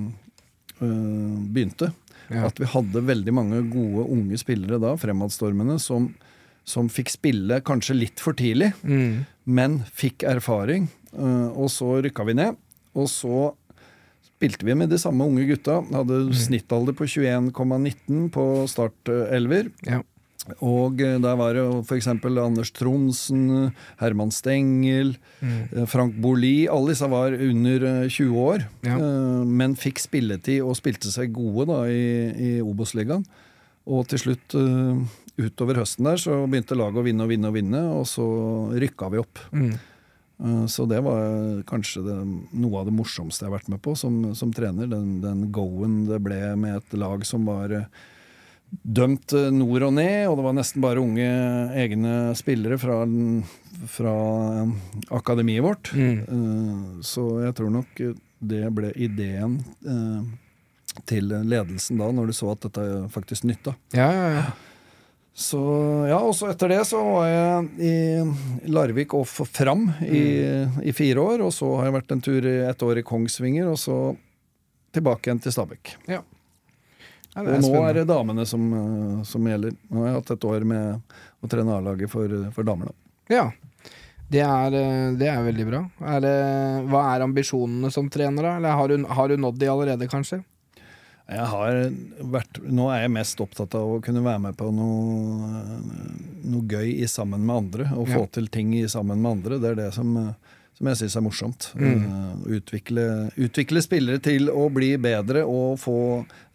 eh, 0.82 1.38
begynte. 1.50 1.92
Ja. 2.30 2.44
At 2.50 2.60
vi 2.60 2.68
hadde 2.70 3.02
veldig 3.08 3.34
mange 3.34 3.62
gode 3.72 4.04
unge 4.12 4.38
spillere 4.42 4.80
da, 4.84 4.94
fremadstormende, 5.00 5.78
som, 5.82 6.10
som 6.68 6.90
fikk 6.92 7.14
spille 7.16 7.62
kanskje 7.66 7.96
litt 7.98 8.20
for 8.24 8.36
tidlig, 8.38 8.74
Mm. 8.84 9.26
men 9.46 9.80
fikk 9.96 10.24
erfaring. 10.28 10.90
eh, 11.14 11.48
og 11.56 11.70
så 11.72 12.02
rykka 12.04 12.26
vi 12.28 12.34
ned. 12.38 12.58
Og 12.98 13.08
så 13.10 13.54
spilte 14.28 14.66
vi 14.68 14.74
med 14.76 14.90
de 14.92 14.98
samme 15.02 15.24
unge 15.26 15.48
gutta. 15.50 15.80
Hadde 15.94 16.34
snittalder 16.36 16.94
på 16.94 17.08
21,19 17.10 18.30
på 18.34 18.44
startelver. 18.70 19.72
Ja. 19.88 20.02
Og 20.64 21.02
eh, 21.04 21.18
der 21.24 21.36
var 21.40 21.54
det 21.58 21.64
f.eks. 21.88 22.08
Anders 22.08 22.72
Tronsen, 22.72 23.74
Herman 24.00 24.32
Stengel, 24.32 25.16
Mm. 25.42 25.68
eh, 25.76 25.86
Frank 25.86 26.16
Boli. 26.22 26.68
Alle 26.68 26.94
disse 26.96 27.06
var 27.12 27.32
under 27.36 27.84
eh, 27.86 28.08
20 28.10 28.38
år, 28.42 28.64
Ja. 28.84 28.96
eh, 28.98 29.44
men 29.46 29.76
fikk 29.76 30.00
spilletid 30.02 30.64
og 30.66 30.76
spilte 30.80 31.12
seg 31.14 31.34
gode 31.36 31.68
da 31.70 31.84
i, 31.86 32.32
i 32.32 32.62
Obos-ligaen. 32.62 33.26
Og 33.88 34.08
til 34.10 34.20
slutt, 34.20 34.56
eh, 34.58 35.04
utover 35.38 35.78
høsten 35.84 36.04
der, 36.10 36.18
så 36.18 36.40
begynte 36.50 36.76
laget 36.76 36.98
å 36.98 37.06
vinne 37.06 37.24
og 37.24 37.30
vinne 37.30 37.48
og 37.52 37.54
vinne, 37.54 37.84
og 38.00 38.08
så 38.10 38.26
rykka 38.74 39.12
vi 39.14 39.22
opp. 39.22 39.40
Mm. 39.54 39.72
Eh, 40.40 40.66
Så 40.70 40.88
det 40.90 41.04
var 41.06 41.62
kanskje 41.70 42.04
det, 42.06 42.18
noe 42.58 42.80
av 42.82 42.86
det 42.90 42.94
morsomste 42.98 43.46
jeg 43.46 43.52
har 43.52 43.60
vært 43.60 43.70
med 43.70 43.82
på 43.82 43.96
som, 43.98 44.34
som 44.36 44.52
trener. 44.54 44.88
Den, 44.90 45.20
den 45.22 45.52
go-en 45.52 46.06
det 46.10 46.20
ble 46.26 46.56
med 46.58 46.78
et 46.82 46.98
lag 46.98 47.24
som 47.26 47.46
var 47.46 47.72
eh, 47.74 47.86
dømt 48.70 49.34
eh, 49.34 49.50
nord 49.56 49.86
og 49.90 49.94
ned, 49.96 50.28
og 50.28 50.38
det 50.40 50.46
var 50.48 50.56
nesten 50.58 50.84
bare 50.84 51.02
unge 51.04 51.28
egne 51.80 52.14
spillere 52.38 52.78
fra, 52.82 53.00
fra 53.94 54.16
eh, 54.64 54.74
akademiet 55.16 55.64
vårt. 55.66 55.92
Mm. 55.96 56.18
Eh, 56.28 57.02
Så 57.08 57.28
jeg 57.46 57.56
tror 57.58 57.72
nok 57.80 58.02
det 58.38 58.68
ble 58.70 58.92
ideen 59.02 59.56
til 61.10 61.32
ledelsen 61.50 61.98
da, 61.98 62.12
når 62.14 62.30
de 62.30 62.36
så 62.38 62.52
at 62.54 62.68
dette 62.68 62.84
faktisk 63.14 63.48
nytta. 63.50 63.74
Ja, 63.98 64.10
ja, 64.14 64.28
ja. 64.36 64.46
Så 65.38 65.60
ja, 66.10 66.18
og 66.26 66.34
så 66.38 66.48
etter 66.50 66.72
det 66.74 66.80
så 66.90 66.98
var 67.06 67.28
jeg 67.30 67.68
i 67.86 68.70
Larvik 68.74 69.14
og 69.14 69.26
Fram 69.30 69.88
i, 70.06 70.22
i 70.82 70.94
fire 70.98 71.22
år. 71.22 71.44
Og 71.46 71.52
så 71.54 71.70
har 71.78 71.90
jeg 71.90 71.96
vært 72.00 72.14
en 72.16 72.24
tur 72.26 72.48
et 72.50 72.86
år 72.88 73.02
i 73.02 73.06
Kongsvinger, 73.06 73.70
og 73.70 73.78
så 73.82 73.98
tilbake 74.98 75.30
igjen 75.30 75.42
til 75.44 75.54
Stabekk. 75.54 75.94
ja 76.10 76.22
Og 77.38 77.48
det 77.48 77.56
er 77.58 77.64
nå 77.64 77.84
er 77.86 78.00
det 78.00 78.08
damene 78.10 78.46
som, 78.50 78.68
eh, 78.74 79.24
som 79.30 79.48
gjelder. 79.48 79.76
Nå 79.90 80.02
har 80.02 80.10
jeg 80.12 80.20
hatt 80.20 80.36
et 80.38 80.50
år 80.50 80.66
med 80.68 81.16
å 81.44 81.50
trene 81.52 81.78
A-laget 81.78 82.12
for, 82.12 82.36
for 82.56 82.68
damer, 82.68 82.92
da. 82.92 83.36
Ja. 83.38 83.48
Det 84.28 84.42
er, 84.44 84.76
eh, 84.76 85.14
det 85.16 85.30
er 85.32 85.46
veldig 85.46 85.66
bra. 85.70 85.82
Er 86.16 86.22
det, 86.24 86.36
hva 86.92 87.06
er 87.14 87.24
ambisjonene 87.24 87.92
som 87.94 88.10
trener, 88.12 88.44
da? 88.44 88.58
Eller 88.60 88.80
har 88.80 88.92
du, 88.92 89.06
har 89.20 89.32
du 89.32 89.38
nådd 89.40 89.60
de 89.62 89.70
allerede, 89.72 90.10
kanskje? 90.12 90.42
Jeg 91.28 91.44
har 91.52 91.78
vært, 92.32 92.60
nå 92.64 92.86
er 92.92 93.02
jeg 93.04 93.12
mest 93.12 93.42
opptatt 93.44 93.74
av 93.76 93.98
å 93.98 94.02
kunne 94.04 94.22
være 94.24 94.40
med 94.46 94.56
på 94.60 94.70
noe, 94.72 95.64
noe 96.48 96.68
gøy 96.72 96.94
i 97.04 97.08
sammen 97.12 97.44
med 97.44 97.56
andre. 97.56 97.88
Og 98.00 98.08
få 98.08 98.24
til 98.32 98.48
ting 98.52 98.72
i 98.78 98.86
sammen 98.92 99.20
med 99.20 99.34
andre. 99.38 99.60
Det 99.60 99.74
er 99.74 99.80
det 99.82 99.90
som, 99.96 100.14
eh, 100.22 100.56
som 100.78 100.90
jeg 100.92 101.00
syns 101.00 101.16
er 101.18 101.24
morsomt. 101.26 101.68
Mm. 101.78 102.04
Uh, 102.06 102.58
Utvikle, 102.58 103.06
utvikle 103.36 103.82
spillere 103.82 104.22
til 104.24 104.52
å 104.54 104.68
bli 104.74 104.92
bedre 105.02 105.42
og 105.50 105.80
få 105.82 106.00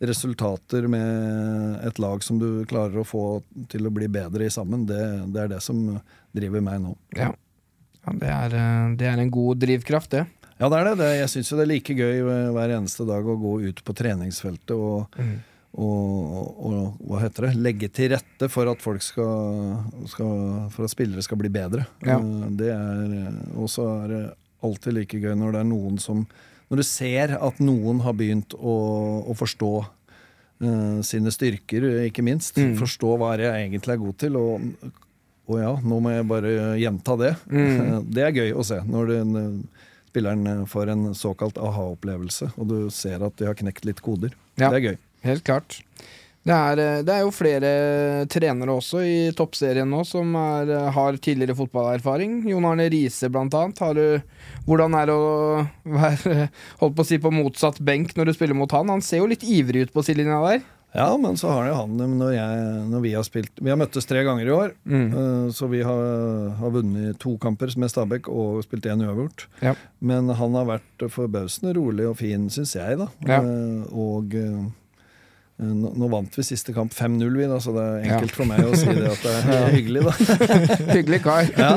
resultater 0.02 0.86
med 0.90 1.82
et 1.86 1.98
lag 2.02 2.22
som 2.22 2.38
du 2.38 2.62
klarer 2.70 3.02
å 3.02 3.06
få 3.06 3.24
til 3.72 3.88
å 3.88 3.94
bli 3.94 4.06
bedre 4.12 4.46
i 4.46 4.52
sammen. 4.52 4.86
Det, 4.86 5.02
det 5.34 5.44
er 5.44 5.50
det 5.56 5.62
som 5.64 5.82
driver 6.32 6.62
meg 6.64 6.84
nå. 6.84 6.94
Ja. 7.18 7.32
ja 8.06 8.16
det, 8.20 8.30
er, 8.30 8.56
eh, 8.60 8.94
det 9.00 9.10
er 9.10 9.24
en 9.24 9.34
god 9.34 9.62
drivkraft, 9.64 10.14
det. 10.14 10.24
Ja, 10.60 10.68
det 10.70 10.78
er 10.78 10.90
det. 10.92 10.96
det 11.00 11.12
jeg 11.16 11.30
syns 11.32 11.50
jo 11.50 11.58
det 11.58 11.64
er 11.66 11.72
like 11.72 11.94
gøy 11.98 12.20
hver 12.54 12.76
eneste 12.78 13.06
dag 13.08 13.26
å 13.26 13.40
gå 13.40 13.56
ut 13.66 13.82
på 13.82 13.96
treningsfeltet 13.98 14.76
og 14.76 15.18
og, 15.72 16.48
og 16.68 16.96
hva 17.08 17.22
heter 17.22 17.46
det, 17.46 17.52
legge 17.64 17.88
til 17.88 18.10
rette 18.12 18.48
for 18.52 18.68
at 18.68 18.82
folk 18.84 19.00
skal, 19.00 19.78
skal 20.10 20.34
For 20.74 20.84
at 20.84 20.92
spillere 20.92 21.24
skal 21.24 21.40
bli 21.40 21.48
bedre. 21.52 21.86
Ja. 22.04 22.18
Eh, 22.18 22.50
Det 22.60 22.68
er 22.74 23.38
Og 23.56 23.70
så 23.72 23.86
er 24.02 24.08
det 24.12 24.22
alltid 24.62 24.98
like 24.98 25.18
gøy 25.22 25.32
når 25.34 25.56
det 25.56 25.62
er 25.62 25.70
noen 25.70 25.96
som 25.98 26.26
Når 26.68 26.82
du 26.82 26.84
ser 26.86 27.36
at 27.38 27.60
noen 27.60 28.02
har 28.04 28.12
begynt 28.16 28.52
å, 28.54 28.74
å 29.28 29.36
forstå 29.36 29.72
uh, 29.82 31.00
sine 31.04 31.32
styrker, 31.34 31.84
ikke 32.06 32.24
minst. 32.24 32.56
Mm. 32.56 32.76
Forstå 32.80 33.16
hva 33.20 33.34
det 33.36 33.48
jeg 33.48 33.66
egentlig 33.66 33.92
er 33.92 34.00
god 34.00 34.18
til. 34.22 34.38
Og, 34.40 34.92
og 35.50 35.58
ja, 35.60 35.72
nå 35.84 35.98
må 36.00 36.14
jeg 36.14 36.28
bare 36.30 36.52
gjenta 36.80 37.16
det. 37.20 37.34
Mm. 37.52 38.06
Det 38.14 38.24
er 38.24 38.38
gøy 38.38 38.54
å 38.56 38.64
se 38.64 38.78
når 38.88 39.12
eh, 39.18 39.82
spilleren 40.12 40.64
får 40.68 40.94
en 40.94 41.04
såkalt 41.18 41.60
aha-opplevelse, 41.60 42.54
og 42.56 42.68
du 42.72 42.76
ser 42.92 43.24
at 43.24 43.36
de 43.40 43.48
har 43.50 43.58
knekt 43.58 43.84
litt 43.88 44.00
koder. 44.04 44.32
Ja. 44.56 44.68
Det 44.72 44.78
er 44.78 44.86
gøy. 44.92 44.98
Helt 45.24 45.44
klart. 45.46 45.80
Det 46.42 46.50
er, 46.50 46.80
eh, 46.82 47.02
det 47.06 47.12
er 47.14 47.20
jo 47.22 47.30
flere 47.30 47.68
trenere 48.26 48.74
også 48.74 49.04
i 49.06 49.18
toppserien 49.38 49.86
nå 49.86 50.00
som 50.08 50.32
er, 50.34 50.72
eh, 50.74 50.88
har 50.90 51.14
tidligere 51.22 51.54
fotballerfaring. 51.54 52.40
Jon 52.50 52.64
Arne 52.66 52.88
Riise 52.90 53.30
blant 53.30 53.54
annet. 53.54 53.78
Har 53.78 53.94
du, 53.94 54.20
hvordan 54.66 54.96
er 54.98 55.06
det 55.06 55.14
å 55.14 55.68
være 55.86 56.48
holdt 56.82 56.96
på 56.98 57.04
å 57.04 57.06
si 57.06 57.18
på 57.22 57.30
motsatt 57.30 57.78
benk 57.86 58.16
når 58.18 58.26
du 58.26 58.32
spiller 58.34 58.58
mot 58.58 58.74
han? 58.74 58.90
Han 58.90 59.00
ser 59.06 59.22
jo 59.22 59.30
litt 59.30 59.46
ivrig 59.46 59.86
ut 59.86 59.94
på 59.94 60.02
sidelinja 60.02 60.40
der. 60.48 60.64
Ja, 60.92 61.06
men 61.16 61.38
så 61.40 61.48
har 61.48 61.70
det 61.70 61.76
han 61.78 61.94
når, 62.18 62.34
jeg, 62.34 62.66
når 62.90 63.00
vi 63.06 63.12
har 63.16 63.22
spilt 63.24 63.62
Vi 63.64 63.70
har 63.72 63.78
møttes 63.80 64.04
tre 64.04 64.26
ganger 64.26 64.44
i 64.44 64.52
år, 64.52 64.74
Mm. 64.84 65.06
eh, 65.14 65.46
så 65.54 65.70
vi 65.70 65.80
har, 65.86 66.50
har 66.58 66.70
vunnet 66.74 67.16
to 67.22 67.38
kamper 67.40 67.70
med 67.78 67.88
Stabæk 67.88 68.26
og 68.28 68.64
spilt 68.66 68.84
én 68.90 69.00
uavgjort. 69.06 69.46
Ja. 69.62 69.72
Men 70.02 70.28
han 70.28 70.58
har 70.58 70.66
vært 70.74 71.06
forbausende 71.08 71.72
rolig 71.78 72.10
og 72.10 72.18
fin, 72.18 72.50
syns 72.50 72.74
jeg, 72.76 72.98
da. 72.98 73.06
Ja. 73.30 73.38
Og 73.94 74.34
nå, 75.60 75.90
nå 76.00 76.08
vant 76.10 76.38
vi 76.38 76.42
siste 76.46 76.72
kamp 76.74 76.92
5-0, 76.96 77.26
vi, 77.38 77.46
da, 77.50 77.58
så 77.62 77.74
det 77.76 77.82
er 77.84 78.06
enkelt 78.08 78.32
Ja. 78.32 78.36
for 78.36 78.48
meg 78.50 78.64
å 78.66 78.72
si 78.76 78.86
det 78.88 79.10
at 79.12 79.22
det 79.26 79.34
er 79.56 79.72
hyggelig, 79.76 80.02
da. 80.08 80.14
Hyggelig 80.96 81.20
kar. 81.22 81.50
Ja. 81.62 81.72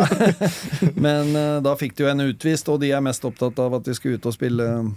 Men 0.95 1.35
eh, 1.35 1.57
da 1.65 1.75
fikk 1.79 1.95
de 1.97 2.05
jo 2.07 2.09
en 2.13 2.23
utvist, 2.29 2.69
og 2.71 2.79
de 2.81 2.91
er 2.95 3.03
mest 3.05 3.25
opptatt 3.27 3.59
av 3.61 3.75
at 3.79 3.85
de 3.85 3.93
skal 3.97 4.15
ut 4.17 4.25
og 4.31 4.33
spille 4.35 4.69
eh, 4.79 4.89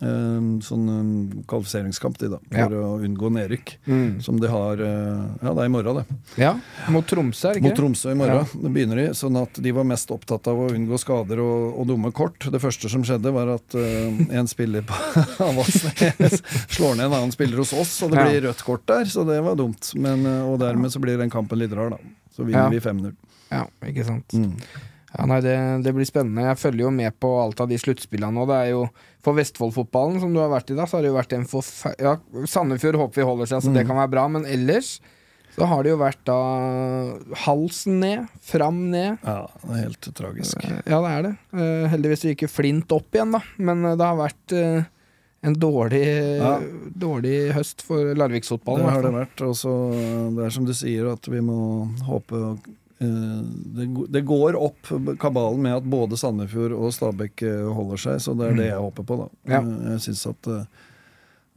sånn 0.00 0.88
eh, 0.92 1.44
kvalifiseringskamp, 1.48 2.18
de 2.20 2.28
da, 2.34 2.38
for 2.52 2.74
å 2.78 2.88
unngå 3.06 3.30
nedrykk. 3.32 3.72
Mm. 3.86 4.20
Som 4.24 4.40
de 4.42 4.50
har 4.52 4.80
eh, 4.82 5.22
Ja, 5.42 5.52
det 5.56 5.62
er 5.64 5.70
i 5.70 5.72
morgen, 5.72 6.00
det. 6.02 6.16
Ja, 6.42 6.52
mot 6.92 7.06
Tromsø, 7.08 7.50
er 7.50 7.60
det 7.60 7.62
Mot? 7.68 7.76
Tromsø 7.78 8.12
i 8.12 8.18
morgen. 8.18 8.44
Det 8.52 8.72
begynner 8.74 9.00
de. 9.00 9.06
Sånn 9.16 9.38
at 9.40 9.60
de 9.62 9.72
var 9.76 9.86
mest 9.88 10.10
opptatt 10.14 10.46
av 10.52 10.60
å 10.66 10.68
unngå 10.74 10.98
skader 11.00 11.40
og, 11.42 11.78
og 11.80 11.88
dumme 11.90 12.12
kort. 12.16 12.48
Det 12.52 12.60
første 12.62 12.90
som 12.92 13.04
skjedde, 13.06 13.32
var 13.34 13.54
at 13.56 13.76
eh, 13.78 14.20
en 14.40 14.50
spiller 14.50 14.84
på 14.86 14.96
Avaldsnes 15.48 16.42
slår 16.76 16.98
ned 16.98 17.06
en 17.08 17.16
annen 17.22 17.32
spiller 17.34 17.62
hos 17.62 17.72
oss, 17.76 17.96
og 18.04 18.12
det 18.12 18.20
Ja. 18.20 18.26
blir 18.28 18.44
rødt 18.50 18.64
kort 18.66 18.84
der, 18.90 19.04
så 19.10 19.24
det 19.28 19.40
var 19.44 19.56
dumt. 19.58 19.92
Men, 19.96 20.26
eh, 20.26 20.42
og 20.46 20.58
dermed 20.62 20.92
så 20.92 21.00
blir 21.02 21.18
den 21.20 21.30
kampen 21.32 21.58
litt 21.62 21.72
rar, 21.76 21.90
da. 21.96 22.02
Så 22.36 22.44
vinner 22.44 22.66
Ja. 22.66 22.68
vi 22.72 22.80
5-0. 22.84 23.14
Ja, 23.50 23.64
ikke 23.86 24.04
sant. 24.04 24.28
Mm. 24.34 24.52
Ja, 25.16 25.24
nei, 25.30 25.38
det, 25.40 25.54
det 25.86 25.92
blir 25.96 26.04
spennende. 26.04 26.42
Jeg 26.50 26.58
følger 26.60 26.82
jo 26.84 26.90
med 26.92 27.14
på 27.22 27.28
alt 27.40 27.60
av 27.62 27.70
de 27.70 27.78
sluttspillene 27.80 28.34
nå. 28.36 28.42
Det 28.50 28.56
er 28.58 28.70
jo 28.74 28.82
For 29.26 29.34
Vestfold-fotballen, 29.34 30.20
som 30.22 30.30
du 30.32 30.38
har 30.38 30.52
vært 30.54 30.70
i 30.70 30.78
da, 30.78 30.86
så 30.86 31.00
har 31.00 31.02
det 31.02 31.10
jo 31.10 31.18
vært 31.18 31.32
en 31.34 31.46
for... 31.50 31.66
Ja, 31.98 32.12
Sandefjord 32.46 33.00
håper 33.00 33.18
vi 33.24 33.26
holder 33.26 33.50
seg, 33.50 33.64
så 33.66 33.72
det 33.74 33.82
Mm. 33.82 33.88
kan 33.90 33.98
være 34.04 34.12
bra. 34.14 34.28
Men 34.30 34.46
ellers 34.46 35.00
så 35.56 35.66
har 35.66 35.82
det 35.82 35.90
jo 35.90 35.98
vært 35.98 36.20
da 36.28 36.36
halsen 37.46 37.98
ned, 38.02 38.26
fram 38.44 38.84
ned. 38.92 39.18
Ja, 39.24 39.46
det 39.64 39.72
er 39.72 39.82
helt 39.86 40.08
tragisk. 40.14 40.62
Eh, 40.64 40.82
Ja, 40.86 41.00
det 41.02 41.10
er 41.16 41.22
det. 41.26 41.32
Eh, 41.56 41.88
heldigvis 41.94 42.24
gikk 42.28 42.46
Flint 42.52 42.92
opp 42.92 43.10
igjen, 43.16 43.32
da. 43.32 43.40
Men 43.58 43.84
eh, 43.84 43.96
det 43.96 44.04
har 44.06 44.16
vært 44.20 44.54
en 45.46 45.54
dårlig, 45.54 46.04
Ja. 46.38 46.58
dårlig 46.98 47.52
høst 47.54 47.82
for 47.82 48.14
Larviksfotballen. 48.14 48.84
Det 48.86 48.92
har 48.92 49.02
det 49.02 49.14
vært. 49.14 49.42
Og 49.48 49.54
så 49.54 49.72
det 50.36 50.44
er 50.46 50.50
som 50.50 50.64
du 50.66 50.72
sier, 50.74 51.10
at 51.12 51.26
vi 51.26 51.40
må 51.40 51.88
håpe 52.06 52.32
eh, 52.36 52.72
det, 52.98 54.20
går 54.24 54.56
opp 54.56 54.88
kabalen 55.20 55.62
med 55.62 55.74
at 55.76 55.84
både 55.92 56.16
Sandefjord 56.16 56.72
og 56.72 56.92
Stabæk 56.96 57.42
eh, 57.44 57.66
holder 57.76 58.00
seg, 58.00 58.20
så 58.24 58.32
det 58.38 58.46
er 58.50 58.56
det 58.56 58.68
jeg 58.70 58.80
håper 58.80 59.04
på, 59.04 59.18
da. 59.20 59.26
Ja. 59.52 59.60
Eh, 59.60 59.90
Jeg 59.92 60.04
syns 60.06 60.22
at, 60.30 60.48
eh, 60.48 60.64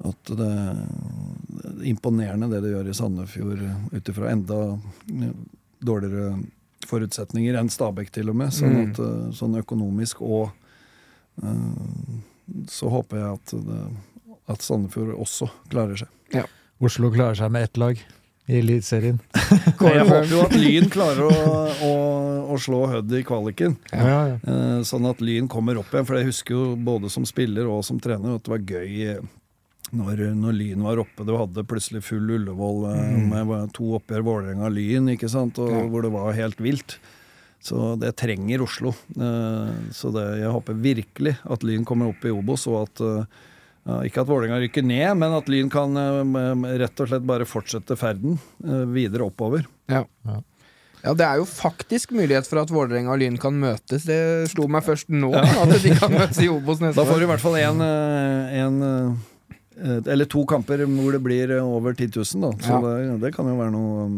at 0.09 0.31
det 0.39 0.49
er 0.51 1.85
imponerende 1.87 2.49
det 2.51 2.59
de 2.65 2.73
gjør 2.75 2.89
i 2.91 2.97
Sandefjord, 2.97 3.63
eh, 3.63 3.77
ut 3.95 4.11
ifra 4.11 4.31
enda 4.33 4.59
eh, 4.75 5.31
dårligere 5.79 6.33
forutsetninger 6.89 7.55
enn 7.59 7.69
Stabæk, 7.71 8.11
til 8.15 8.29
og 8.31 8.35
med. 8.39 8.51
Sånn, 8.55 8.75
Mm. 8.75 8.91
at, 8.91 8.99
eh, 8.99 9.31
sånn 9.39 9.55
økonomisk 9.63 10.21
og 10.21 10.51
eh, 11.43 12.19
Så 12.67 12.89
håper 12.89 13.17
jeg 13.17 13.33
at, 13.37 13.51
det, 13.67 13.81
at 14.49 14.61
Sandefjord 14.65 15.15
også 15.21 15.47
klarer 15.69 15.95
seg. 16.01 16.07
Oslo 16.81 17.11
klarer 17.11 17.35
seg 17.37 17.51
med 17.51 17.63
ett 17.67 17.77
lag 17.77 17.99
i 18.49 18.59
Eliteserien. 18.59 19.19
Jeg 19.79 20.05
håper 20.09 20.31
jo 20.31 20.43
at 20.47 20.55
Lyn 20.57 20.89
klarer 20.91 21.27
å, 21.29 21.49
å, 21.85 21.91
å 22.49 22.59
slå 22.61 22.81
Hødd 22.89 23.13
i 23.13 23.23
kvaliken. 23.27 23.75
Ja, 23.93 24.15
ja. 24.31 24.37
Eh, 24.41 24.79
sånn 24.87 25.05
at 25.09 25.21
Lyn 25.21 25.49
kommer 25.51 25.77
opp 25.79 25.93
igjen. 25.93 26.07
For 26.09 26.17
jeg 26.17 26.31
husker 26.31 26.55
jo 26.55 26.63
både 26.75 27.11
som 27.13 27.27
spiller 27.29 27.69
og 27.69 27.83
som 27.87 28.01
trener 28.01 28.39
at 28.39 28.47
det 28.47 28.53
var 28.55 28.65
gøy 28.65 29.05
eh, 29.13 29.29
når, 29.95 30.25
når 30.37 30.57
Lyn 30.57 30.83
var 30.85 31.01
oppe. 31.03 31.25
Du 31.27 31.35
hadde 31.37 31.65
plutselig 31.69 32.01
full 32.05 32.25
Ullevål 32.39 32.89
mm. 32.89 33.29
med 33.29 33.73
to 33.77 33.93
oppgjør 33.99 34.25
Vålerenga-Lyn, 34.27 35.13
ikke 35.15 35.29
sant? 35.31 35.61
Og, 35.61 35.71
Ja. 35.73 35.85
hvor 35.89 36.05
det 36.05 36.13
var 36.13 36.33
helt 36.37 36.61
vilt. 36.61 36.97
Så 37.61 37.93
det 37.99 38.15
trenger 38.19 38.63
Oslo. 38.63 38.95
Eh, 39.13 39.71
så 39.95 40.13
det, 40.15 40.25
jeg 40.41 40.55
håper 40.55 40.81
virkelig 40.89 41.37
at 41.43 41.65
Lyn 41.67 41.85
kommer 41.87 42.13
opp 42.13 42.25
i 42.25 42.33
Obos, 42.33 42.65
og 42.71 42.87
at 42.87 43.05
eh, 43.05 43.45
ikke 44.07 44.21
at 44.23 44.27
Vålerenga 44.29 44.59
rykker 44.63 44.83
ned, 44.85 45.17
men 45.21 45.33
at 45.37 45.47
Lyn 45.51 45.69
kan 45.73 45.95
eh, 45.97 46.67
rett 46.83 47.01
og 47.03 47.09
slett 47.11 47.25
bare 47.27 47.47
fortsette 47.49 47.95
ferden 47.99 48.37
eh, 48.65 48.85
videre 48.93 49.25
oppover. 49.29 49.65
Ja. 49.91 50.03
Ja. 50.27 50.39
Ja, 50.99 51.13
det 51.15 51.23
er 51.23 51.37
jo 51.39 51.45
faktisk 51.47 52.11
mulighet 52.11 52.43
for 52.49 52.59
at 52.59 52.71
Vålerenga 52.75 53.13
og 53.13 53.21
Lyn 53.21 53.37
kan 53.39 53.55
møtes. 53.55 54.03
Det 54.03 54.17
slo 54.51 54.65
meg 54.67 54.83
først 54.83 55.07
nå, 55.13 55.29
at 55.31 55.71
de 55.83 55.93
kan 55.95 56.11
møtes 56.11 56.41
i 56.43 56.49
Obos 56.51 56.81
neste 56.83 56.99
Da 56.99 57.05
får 57.07 57.21
du 57.21 57.23
i 57.23 57.29
hvert 57.29 57.43
fall 57.45 57.55
en, 57.61 57.79
eh, 57.85 58.57
en 58.65 58.81
Eller 60.11 60.27
to 60.27 60.43
kamper 60.45 60.83
hvor 60.91 61.15
det 61.15 61.21
blir 61.23 61.53
over 61.61 61.93
10 61.95 62.09
000, 62.17 62.41
da. 62.43 62.51
Så 62.59 62.73
Ja. 62.75 62.81
det, 62.83 63.21
det 63.23 63.31
kan 63.37 63.47
jo 63.47 63.55
være 63.55 63.71
noe 63.71 64.05
um, 64.09 64.17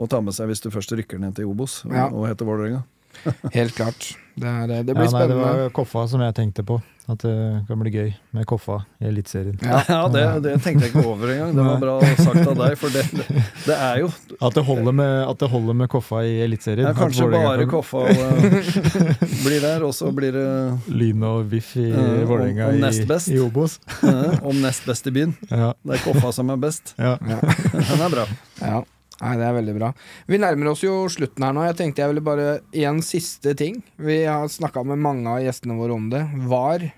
å 0.00 0.08
ta 0.08 0.22
med 0.24 0.32
seg 0.32 0.48
hvis 0.48 0.62
du 0.64 0.70
først 0.72 0.94
rykker 0.96 1.20
ned 1.20 1.36
til 1.36 1.50
Obos 1.52 1.82
og, 1.84 1.92
Ja. 1.92 2.06
og 2.08 2.24
heter 2.30 2.48
Vålerenga. 2.48 2.80
Helt 3.52 3.74
klart. 3.76 4.14
Det, 4.34 4.48
er, 4.48 4.66
det 4.72 4.78
Ja, 4.88 4.94
blir 4.96 5.10
spennende. 5.12 5.36
det 5.36 5.36
var 5.68 5.70
Koffa 5.76 6.06
som 6.08 6.24
jeg 6.24 6.32
tenkte 6.40 6.64
på. 6.64 6.78
At 7.10 7.18
det 7.18 7.64
kan 7.66 7.80
bli 7.82 7.90
gøy 7.90 8.10
med 8.32 8.44
Koffa 8.46 8.76
i 9.02 9.08
Eliteserien. 9.08 9.56
Ja. 9.60 9.80
Ja, 9.92 10.04
det, 10.08 10.20
det 10.44 10.52
tenkte 10.62 10.86
jeg 10.86 10.92
ikke 10.92 11.02
over 11.10 11.32
engang. 11.32 11.50
Det 11.56 11.64
var 11.66 11.80
bra 11.82 11.96
sagt 12.14 12.46
av 12.46 12.54
deg, 12.60 12.76
for 12.78 12.94
det, 12.94 13.02
det, 13.10 13.42
det 13.66 13.74
er 13.74 13.98
jo 14.04 14.10
At 14.38 14.54
det 14.54 14.62
holder 14.68 14.94
med, 14.94 15.14
at 15.32 15.40
det 15.42 15.48
holder 15.50 15.74
med 15.80 15.90
Koffa 15.90 16.20
i 16.22 16.36
Eliteserien. 16.44 16.86
ja, 16.86 16.94
kanskje 16.94 17.26
bare 17.32 17.66
kan- 17.66 17.72
Koffa 17.74 18.04
eh, 18.12 19.26
blir 19.42 19.60
der, 19.66 19.82
og 19.88 19.92
så 19.98 20.12
blir 20.14 20.32
det 20.38 20.46
Lyn 20.94 21.26
og 21.26 21.50
VIF 21.50 21.74
i 21.82 21.88
uh, 21.90 21.98
om- 21.98 22.24
Vålerenga 22.30 22.70
i, 22.70 23.34
i 23.34 23.38
Obos. 23.42 23.80
uh, 24.04 24.38
om 24.46 24.62
nest 24.62 24.86
best 24.86 25.10
i 25.10 25.14
byen. 25.18 25.34
Ja, 25.50 25.72
Det 25.82 25.98
er 25.98 26.04
Koffa 26.06 26.30
som 26.38 26.54
er 26.54 26.62
best. 26.68 26.94
ja. 27.02 27.16
Ja. 27.18 27.40
Den 27.74 28.06
er 28.06 28.14
bra. 28.14 28.26
Ja. 28.62 28.82
Nei, 29.22 29.36
det 29.38 29.46
er 29.46 29.54
veldig 29.54 29.74
bra. 29.76 29.92
Vi 30.26 30.40
nærmer 30.42 30.72
oss 30.72 30.82
jo 30.82 31.04
slutten 31.12 31.44
her 31.46 31.54
nå. 31.54 31.62
Jeg 31.68 31.78
tenkte 31.78 32.02
jeg 32.02 32.10
ville 32.10 32.24
bare 32.26 32.48
En 32.88 32.98
siste 33.06 33.54
ting. 33.58 33.78
Vi 33.94 34.24
har 34.26 34.50
snakka 34.50 34.82
med 34.88 34.98
mange 35.02 35.30
av 35.30 35.44
gjestene 35.44 35.78
våre 35.78 35.94
om 35.94 36.08
det. 36.10 36.24
VAR. 36.50 36.88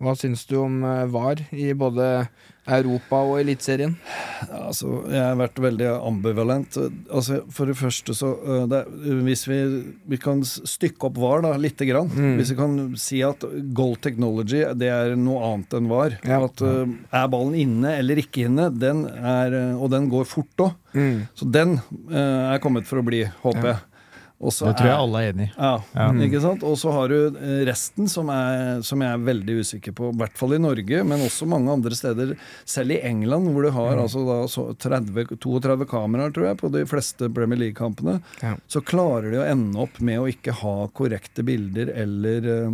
Hva 0.00 0.14
syns 0.18 0.46
du 0.48 0.56
om 0.62 0.80
eh, 0.88 1.04
VAR 1.12 1.44
i 1.52 1.68
både 1.76 2.26
Europa 2.64 3.20
og 3.28 3.38
Eliteserien? 3.42 3.94
Altså, 4.48 5.02
jeg 5.12 5.20
har 5.20 5.36
vært 5.36 5.60
veldig 5.60 5.88
ambivalent. 5.98 6.78
Altså, 7.12 7.42
for 7.52 7.68
det 7.68 7.76
første 7.76 8.16
så 8.16 8.32
øh, 8.40 8.64
det, 8.70 8.82
Hvis 9.26 9.44
vi, 9.48 9.58
vi 10.08 10.18
kan 10.20 10.40
stykke 10.44 11.10
opp 11.10 11.20
VAR 11.20 11.44
da, 11.44 11.54
lite 11.60 11.88
grann. 11.88 12.08
Mm. 12.08 12.36
Hvis 12.40 12.54
vi 12.54 12.58
kan 12.58 12.76
si 13.00 13.20
at 13.26 13.44
goal 13.76 13.96
technology 14.00 14.64
det 14.78 14.90
er 14.92 15.16
noe 15.20 15.42
annet 15.50 15.76
enn 15.76 15.90
VAR. 15.92 16.18
Ja. 16.24 16.40
At 16.44 16.64
uh, 16.64 16.84
Er 17.12 17.30
ballen 17.32 17.56
inne 17.58 17.96
eller 17.98 18.20
ikke 18.22 18.46
inne, 18.48 18.70
den 18.72 19.04
er, 19.12 19.52
øh, 19.52 19.82
og 19.84 19.92
den 19.92 20.08
går 20.12 20.28
fort 20.28 20.64
òg. 20.64 20.78
Mm. 20.94 21.26
Så 21.36 21.48
den 21.50 21.78
uh, 22.08 22.54
er 22.54 22.62
kommet 22.64 22.88
for 22.88 23.02
å 23.02 23.06
bli, 23.06 23.24
håper 23.44 23.74
jeg. 23.74 23.80
Og 23.82 23.93
Det 24.44 24.74
tror 24.76 24.88
jeg 24.90 24.98
alle 24.98 25.20
er 25.22 25.32
enig 25.32 25.44
i. 25.46 25.52
ja, 25.56 25.72
Ja. 25.94 26.06
ikke 26.26 26.40
sant? 26.42 26.62
Og 26.66 26.74
så 26.76 26.90
har 26.92 27.08
du 27.08 27.36
eh, 27.38 27.62
resten 27.64 28.08
som, 28.10 28.28
er, 28.28 28.82
som 28.82 29.00
jeg 29.00 29.14
er 29.14 29.22
veldig 29.24 29.54
usikker 29.62 29.94
på, 29.96 30.10
i 30.12 30.16
hvert 30.20 30.36
fall 30.36 30.54
i 30.54 30.58
Norge, 30.60 31.04
men 31.06 31.22
også 31.24 31.46
mange 31.48 31.70
andre 31.72 31.94
steder, 31.96 32.34
selv 32.68 32.90
i 32.92 33.00
England, 33.06 33.48
hvor 33.54 33.62
du 33.62 33.70
har 33.70 33.96
altså 34.02 34.24
da 34.26 34.40
så 34.50 34.66
30, 34.76 35.38
32 35.40 35.86
kameraer, 35.88 36.34
tror 36.34 36.48
jeg, 36.50 36.58
på 36.60 36.72
de 36.74 36.84
fleste 36.90 37.30
Premier 37.32 37.58
League-kampene, 37.62 38.18
Ja. 38.42 38.56
så 38.68 38.82
klarer 38.84 39.30
de 39.30 39.38
å 39.40 39.46
ende 39.48 39.78
opp 39.86 40.00
med 40.00 40.18
å 40.20 40.28
ikke 40.28 40.52
ha 40.60 40.76
korrekte 40.92 41.44
bilder 41.46 41.94
eller 41.94 42.68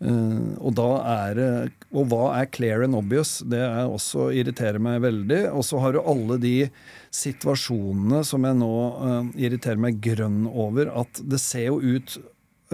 eh, 0.00 0.54
og 0.60 0.74
da 0.78 0.88
er 1.26 1.34
det 1.34 1.72
Og 1.92 2.06
hva 2.10 2.34
er 2.40 2.46
clear 2.52 2.82
and 2.84 2.94
obvious? 2.94 3.38
Det 3.40 3.58
er 3.64 3.86
også 3.88 4.28
irriterer 4.36 4.78
meg 4.78 5.00
veldig. 5.02 5.46
Og 5.56 5.64
så 5.64 5.78
har 5.80 5.92
du 5.96 6.00
alle 6.02 6.36
de 6.42 6.68
situasjonene 7.10 8.20
som 8.28 8.44
jeg 8.44 8.54
nå 8.60 8.68
uh, 9.00 9.22
irriterer 9.40 9.78
meg 9.80 9.96
grønn 10.04 10.42
over. 10.50 10.90
At 10.92 11.22
det 11.24 11.40
ser 11.40 11.70
jo 11.70 11.78
ut 11.80 12.18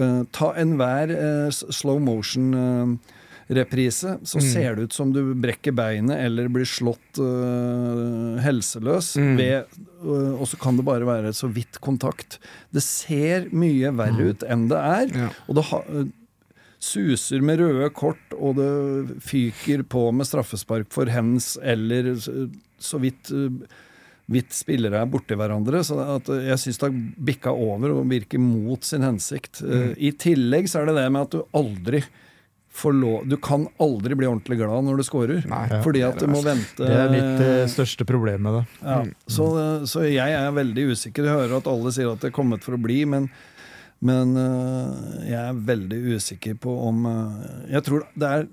uh, 0.01 0.23
Ta 0.35 0.49
enhver 0.59 1.09
uh, 1.15 1.47
slow 1.49 1.99
motion-reprise, 2.03 4.17
så 4.23 4.37
Mm. 4.41 4.51
ser 4.51 4.75
det 4.75 4.81
ut 4.83 4.93
som 4.93 5.13
du 5.13 5.33
brekker 5.35 5.71
beinet 5.71 6.17
eller 6.19 6.47
blir 6.49 6.65
slått 6.65 7.17
uh, 7.19 8.35
helseløs. 8.43 9.15
Mm. 9.15 9.37
Ved, 9.37 9.63
uh, 10.03 10.35
og 10.41 10.47
så 10.51 10.57
kan 10.59 10.75
det 10.77 10.83
bare 10.85 11.05
være 11.07 11.31
så 11.33 11.47
vidt 11.47 11.79
kontakt. 11.79 12.39
Det 12.73 12.83
ser 12.83 13.47
mye 13.55 13.91
verre 13.95 14.29
ut 14.33 14.43
enn 14.43 14.67
det 14.67 14.77
er. 14.83 15.07
Ja. 15.15 15.29
Og 15.47 15.55
det 15.55 15.63
ha, 15.71 15.79
suser 16.85 17.41
med 17.45 17.59
røde 17.61 17.89
kort, 17.95 18.21
og 18.37 18.59
det 18.59 19.19
fyker 19.25 19.83
på 19.89 20.07
med 20.15 20.27
straffespark 20.29 20.91
for 20.93 21.09
hands, 21.11 21.55
eller 21.63 22.13
så, 22.21 22.99
vidt 23.01 23.31
eh, 23.33 23.65
vidt 24.31 24.53
spillere 24.57 25.01
er 25.01 25.09
borti 25.09 25.37
hverandre. 25.37 25.83
Så 25.85 25.97
at 26.01 26.29
eh, 26.33 26.49
jeg 26.51 26.61
syns 26.61 26.81
det 26.81 26.89
har 26.89 26.99
bikka 27.31 27.55
over 27.55 27.97
og 27.97 28.05
virker 28.11 28.41
mot 28.41 28.85
sin 28.85 29.05
hensikt. 29.05 29.63
Mm. 29.65 29.95
I 29.97 30.13
tillegg 30.21 30.69
så 30.71 30.81
er 30.81 30.91
det 30.91 30.99
det 30.99 31.09
med 31.13 31.27
at 31.27 31.35
du 31.35 31.43
aldri 31.57 32.03
får 32.75 32.91
lov 32.91 33.27
Du 33.31 33.37
kan 33.39 33.69
aldri 33.79 34.17
bli 34.19 34.27
ordentlig 34.27 34.57
glad 34.59 34.83
når 34.83 34.99
du 34.99 35.03
scorer. 35.07 35.45
Nei, 35.47 35.81
Fordi 35.83 36.01
at 36.03 36.19
du 36.19 36.27
må 36.27 36.41
vente 36.43 36.83
Det 36.83 36.97
er 37.05 37.13
mitt 37.13 37.43
eh, 37.45 37.65
største 37.71 38.07
problem 38.07 38.43
med 38.43 38.59
det. 38.59 38.63
ja, 38.83 38.97
så, 39.31 39.45
så 39.87 40.03
jeg 40.03 40.35
er 40.35 40.55
veldig 40.57 40.89
usikker. 40.91 41.23
Jeg 41.23 41.39
hører 41.39 41.59
at 41.61 41.69
alle 41.71 41.93
sier 41.95 42.11
at 42.11 42.23
det 42.23 42.33
er 42.33 42.35
kommet 42.35 42.65
for 42.67 42.75
å 42.75 42.81
bli, 42.81 43.05
men, 43.07 43.29
men 44.05 44.35
øh, 44.37 45.25
jeg 45.29 45.41
er 45.41 45.63
veldig 45.71 45.99
usikker 46.15 46.59
på 46.61 46.75
om 46.89 47.05
øh, 47.09 47.41
Jeg 47.71 47.85
tror 47.87 48.05
det 48.13 48.29
er 48.29 48.47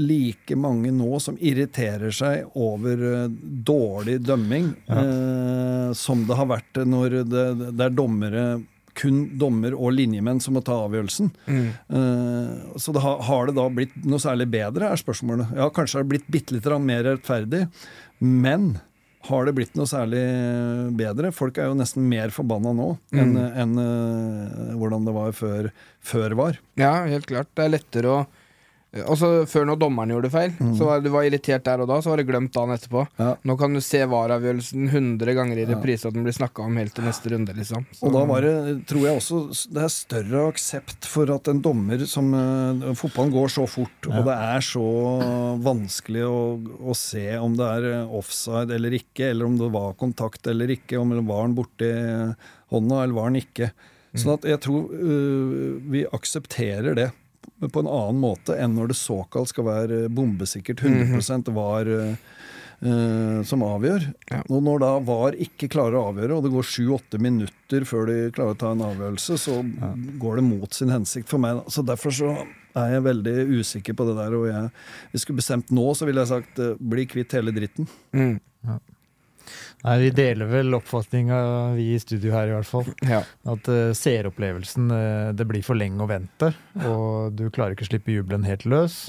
like 0.00 0.56
mange 0.56 0.92
nå 0.96 1.18
som 1.20 1.36
irriterer 1.36 2.12
seg 2.16 2.56
over 2.56 3.06
øh, 3.12 3.32
dårlig 3.66 4.18
dømming, 4.24 4.72
øh, 4.88 5.92
som 5.96 6.26
det 6.28 6.38
har 6.38 6.48
vært 6.48 6.84
når 6.88 7.22
det, 7.28 7.46
det 7.72 7.86
er 7.86 7.96
dommere 7.96 8.46
kun 8.98 9.22
dommer 9.40 9.72
og 9.72 9.94
linjemenn 9.96 10.40
som 10.42 10.56
må 10.56 10.62
ta 10.64 10.76
avgjørelsen. 10.84 11.30
Mm. 11.46 11.68
Uh, 11.88 12.76
så 12.76 12.92
det 12.92 13.00
har, 13.00 13.22
har 13.24 13.48
det 13.48 13.56
da 13.56 13.66
blitt 13.72 13.94
noe 14.04 14.20
særlig 14.20 14.50
bedre, 14.52 14.90
er 14.92 15.00
spørsmålet. 15.00 15.54
Ja, 15.56 15.70
kanskje 15.72 15.98
har 15.98 16.04
det 16.04 16.12
blitt 16.12 16.32
bitte 16.32 16.56
litt 16.56 16.68
mer 16.84 17.06
rettferdig, 17.06 17.62
men 18.20 18.74
har 19.28 19.44
det 19.46 19.54
blitt 19.54 19.74
noe 19.78 19.86
særlig 19.86 20.22
bedre? 20.98 21.30
Folk 21.34 21.58
er 21.58 21.68
jo 21.70 21.76
nesten 21.78 22.06
mer 22.10 22.32
forbanna 22.34 22.72
nå 22.74 22.88
Mm. 23.12 23.36
enn, 23.54 23.78
eh, 23.78 24.74
hvordan 24.78 25.04
det 25.06 25.14
var 25.14 25.32
før, 25.32 25.70
før 26.02 26.34
var. 26.34 26.58
Ja, 26.76 27.04
helt 27.06 27.26
klart. 27.26 27.48
Det 27.54 27.64
er 27.66 27.74
lettere 27.78 28.10
å 28.10 28.26
Altså 28.92 29.46
Før 29.48 29.64
når 29.70 29.78
dommeren 29.80 30.10
gjorde 30.12 30.28
feil, 30.28 30.50
så 30.76 30.84
var 30.84 31.00
du 31.00 31.06
var 31.14 31.24
irritert 31.24 31.62
der 31.64 31.80
og 31.80 31.86
da, 31.88 31.96
så 32.04 32.10
var 32.12 32.20
det 32.20 32.26
glemt 32.28 32.52
dagen 32.52 32.74
etterpå. 32.74 33.06
Ja. 33.16 33.30
Nå 33.48 33.54
kan 33.56 33.72
du 33.72 33.80
se 33.80 34.02
VAR-avgjørelsen 34.04 34.90
100 34.90 35.32
ganger 35.38 35.56
i 35.56 35.64
Ja. 35.64 35.70
reprise, 35.72 36.04
og 36.10 36.12
den 36.12 36.26
blir 36.26 36.34
snakka 36.36 36.60
om 36.66 36.76
helt 36.76 36.92
til 36.92 37.04
neste 37.08 37.32
runde, 37.32 37.54
liksom. 37.56 37.86
Så- 37.96 38.04
Og 38.04 38.12
da 38.12 38.24
var 38.28 38.42
det, 38.44 38.86
tror 38.86 39.06
jeg 39.08 39.16
også 39.16 39.72
det 39.72 39.82
er 39.82 39.88
større 39.88 40.42
aksept 40.52 41.06
for 41.08 41.32
at 41.32 41.48
en 41.48 41.62
dommer 41.64 42.04
som 42.06 42.34
uh, 42.34 42.92
Fotballen 42.92 43.32
går 43.32 43.48
så 43.48 43.64
fort, 43.66 44.10
og 44.12 44.24
det 44.28 44.36
er 44.36 44.60
så 44.60 44.84
vanskelig 45.62 46.26
å, 46.28 46.60
å 46.92 46.94
se 46.94 47.24
om 47.38 47.56
det 47.56 47.64
er 47.78 47.88
eh, 47.94 48.12
offside 48.20 48.70
eller 48.76 48.90
ikke, 48.98 49.30
eller 49.30 49.46
om 49.48 49.56
det 49.56 49.70
var 49.72 49.94
kontakt 49.94 50.46
eller 50.52 50.68
ikke, 50.68 51.00
om 51.00 51.08
det 51.16 51.24
var 51.24 51.42
han 51.46 51.56
borti 51.56 51.88
hånda 52.72 53.02
eller 53.04 53.14
var 53.16 53.30
han 53.30 53.40
ikke. 53.40 53.72
Sånn 54.12 54.34
at 54.36 54.44
jeg 54.44 54.60
tror 54.60 54.92
uh, 54.92 55.80
vi 55.88 56.04
aksepterer 56.12 56.94
det 56.98 57.08
på 57.70 57.82
en 57.82 57.90
annen 57.90 58.22
måte 58.22 58.56
enn 58.58 58.74
når 58.76 58.92
det 58.92 58.98
såkalt 58.98 59.52
skal 59.52 59.68
være 59.68 60.00
bombesikkert 60.12 60.82
100% 60.82 61.52
var 61.54 61.90
øh, 61.90 62.14
øh, 62.80 63.42
som 63.46 63.64
avgjør. 63.66 64.08
Ja. 64.32 64.40
Og 64.48 64.64
når 64.66 64.82
da 64.82 64.90
VAR 65.06 65.38
ikke 65.46 65.70
klarer 65.72 65.98
å 65.98 66.06
avgjøre, 66.10 66.38
og 66.38 66.46
det 66.46 66.54
går 66.54 66.70
sju-åtte 66.72 67.20
minutter 67.22 67.86
før 67.88 68.10
de 68.10 68.18
klarer 68.34 68.56
å 68.56 68.60
ta 68.64 68.72
en 68.74 68.86
avgjørelse, 68.88 69.38
så 69.44 69.60
går 70.22 70.40
det 70.40 70.48
mot 70.48 70.74
sin 70.74 70.92
hensikt 70.94 71.30
for 71.30 71.42
meg. 71.42 71.62
Så 71.72 71.84
derfor 71.86 72.14
så 72.14 72.34
er 72.78 72.94
jeg 72.96 73.04
veldig 73.06 73.36
usikker 73.60 73.96
på 73.96 74.06
det 74.08 74.16
der. 74.18 74.38
Og 74.38 74.48
jeg, 74.50 74.70
hvis 75.10 75.20
jeg 75.20 75.26
skulle 75.26 75.42
bestemt 75.42 75.74
nå, 75.74 75.86
så 75.96 76.08
ville 76.08 76.24
jeg 76.24 76.32
sagt 76.32 76.62
øh, 76.62 76.74
bli 76.94 77.06
kvitt 77.10 77.36
hele 77.36 77.54
dritten. 77.54 77.88
Mm. 78.16 78.40
Nei, 79.82 79.96
Vi 79.98 80.10
deler 80.14 80.46
vel 80.46 80.76
oppfatninga, 80.78 81.38
vi 81.74 81.88
i 81.94 82.00
studio 82.00 82.34
her 82.36 82.50
i 82.50 82.54
hvert 82.54 82.68
fall. 82.68 82.86
Ja. 83.02 83.22
At 83.50 83.70
uh, 83.70 83.90
seeropplevelsen 83.98 84.92
uh, 84.94 85.32
Det 85.34 85.46
blir 85.48 85.64
for 85.66 85.78
lenge 85.78 86.04
å 86.04 86.10
vente, 86.10 86.52
og 86.86 87.34
du 87.38 87.48
klarer 87.50 87.74
ikke 87.74 87.88
å 87.88 87.90
slippe 87.90 88.14
jubelen 88.14 88.46
helt 88.46 88.66
løs. 88.68 89.08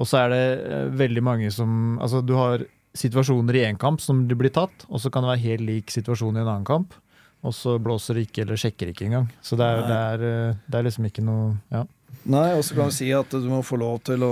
Og 0.00 0.08
så 0.08 0.24
er 0.24 0.32
det 0.32 0.44
uh, 0.62 0.86
veldig 0.96 1.24
mange 1.24 1.50
som 1.52 1.98
Altså, 2.00 2.22
du 2.24 2.32
har 2.38 2.64
situasjoner 2.96 3.58
i 3.58 3.66
én 3.68 3.76
kamp 3.76 4.00
som 4.00 4.24
du 4.28 4.32
blir 4.38 4.54
tatt, 4.54 4.86
og 4.88 5.02
så 5.02 5.12
kan 5.12 5.24
det 5.24 5.34
være 5.34 5.44
helt 5.44 5.66
lik 5.68 5.92
situasjon 5.92 6.38
i 6.38 6.40
en 6.40 6.48
annen 6.48 6.68
kamp. 6.68 6.96
Og 7.44 7.52
så 7.52 7.76
blåser 7.78 8.16
det 8.16 8.30
ikke, 8.30 8.46
eller 8.46 8.58
sjekker 8.58 8.90
ikke 8.90 9.04
engang. 9.10 9.28
Så 9.44 9.58
det 9.60 9.66
er, 9.68 9.82
det 9.84 9.98
er, 10.00 10.54
det 10.64 10.78
er 10.78 10.88
liksom 10.88 11.10
ikke 11.10 11.24
noe 11.26 11.52
Ja. 11.74 11.84
Nei, 12.26 12.56
og 12.58 12.64
så 12.66 12.74
kan 12.74 12.88
vi 12.90 12.94
si 12.96 13.06
at 13.14 13.30
du 13.30 13.44
må 13.46 13.60
få 13.62 13.76
lov 13.78 14.00
til 14.08 14.22
å 14.26 14.30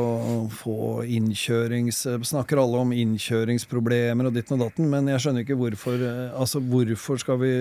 få 0.50 1.04
innkjørings... 1.14 2.00
Snakker 2.26 2.58
alle 2.58 2.80
om 2.82 2.90
innkjøringsproblemer 2.90 4.26
og 4.26 4.34
ditten 4.34 4.56
og 4.56 4.64
datten, 4.66 4.88
men 4.90 5.06
jeg 5.12 5.22
skjønner 5.22 5.44
ikke 5.44 5.58
hvorfor 5.60 6.02
eh, 6.02 6.32
Altså, 6.34 6.58
hvorfor 6.58 7.20
skal 7.22 7.38
vi 7.38 7.52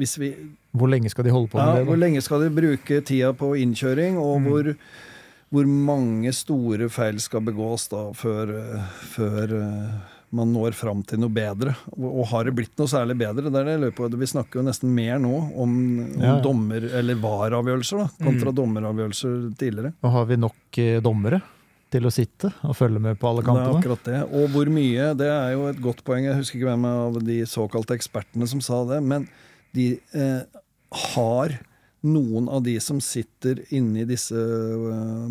Hvis 0.00 0.16
vi 0.18 0.32
Hvor 0.74 0.90
lenge 0.90 1.12
skal 1.12 1.28
de 1.28 1.34
holde 1.34 1.52
på 1.52 1.60
med 1.60 1.70
ja, 1.70 1.76
det? 1.78 1.86
Hvor 1.86 2.00
lenge 2.02 2.22
skal 2.26 2.42
de 2.42 2.50
bruke 2.56 2.98
tida 3.06 3.30
på 3.38 3.52
innkjøring, 3.62 4.18
og 4.18 4.40
Mm. 4.42 4.48
hvor, 4.50 4.72
hvor 5.54 5.70
mange 5.70 6.32
store 6.34 6.88
feil 6.90 7.20
skal 7.22 7.46
begås 7.46 7.86
da 7.92 8.08
før, 8.18 8.50
før 9.14 9.54
eh, 9.60 10.13
man 10.36 10.52
når 10.54 10.74
fram 10.76 11.00
til 11.06 11.20
noe 11.22 11.32
bedre? 11.32 11.72
Og, 11.96 12.22
har 12.32 12.44
det 12.48 12.54
blitt 12.58 12.76
noe 12.80 12.90
særlig 12.90 13.16
bedre? 13.20 13.48
Det 13.48 13.60
er 13.60 13.68
det 13.68 13.74
jeg 13.76 13.82
lurer 13.84 13.96
på. 13.98 14.08
Vi 14.20 14.28
snakker 14.30 14.60
jo 14.60 14.66
nesten 14.66 14.92
mer 14.94 15.18
nå 15.22 15.32
om, 15.54 15.74
om 16.16 16.22
Ja, 16.22 16.36
dommer- 16.44 16.88
eller 17.00 17.18
VAR-avgjørelser 17.22 18.04
kontra 18.22 18.50
Mm. 18.52 18.56
dommeravgjørelser 18.60 19.36
tidligere. 19.60 19.92
Og 20.02 20.10
har 20.18 20.24
vi 20.30 20.36
nok 20.36 20.78
eh, 20.82 21.00
dommere 21.04 21.42
til 21.94 22.08
å 22.08 22.10
sitte 22.10 22.50
og 22.66 22.74
følge 22.74 22.98
med 23.00 23.18
på 23.20 23.28
alle 23.30 23.42
Det 23.46 23.54
er 23.54 23.76
akkurat 23.78 24.04
det. 24.08 24.22
Og 24.34 24.48
hvor 24.50 24.66
mye, 24.66 25.12
det 25.14 25.28
er 25.30 25.52
jo 25.54 25.68
et 25.70 25.80
godt 25.80 26.02
poeng. 26.04 26.24
Jeg 26.26 26.34
husker 26.40 26.58
ikke 26.58 26.72
hvem 26.72 26.84
av 26.90 27.20
de 27.22 27.38
såkalte 27.46 27.94
ekspertene 27.94 28.48
som 28.50 28.60
sa 28.64 28.80
det, 28.88 29.00
men 29.02 29.28
de 29.74 29.92
eh, 30.12 30.42
har 31.14 31.54
noen 32.04 32.48
av 32.52 32.62
de 32.66 32.74
som 32.84 32.98
sitter 33.00 33.62
inne 33.72 34.02
i 34.02 34.08
disse 34.10 34.34
eh, 34.36 35.28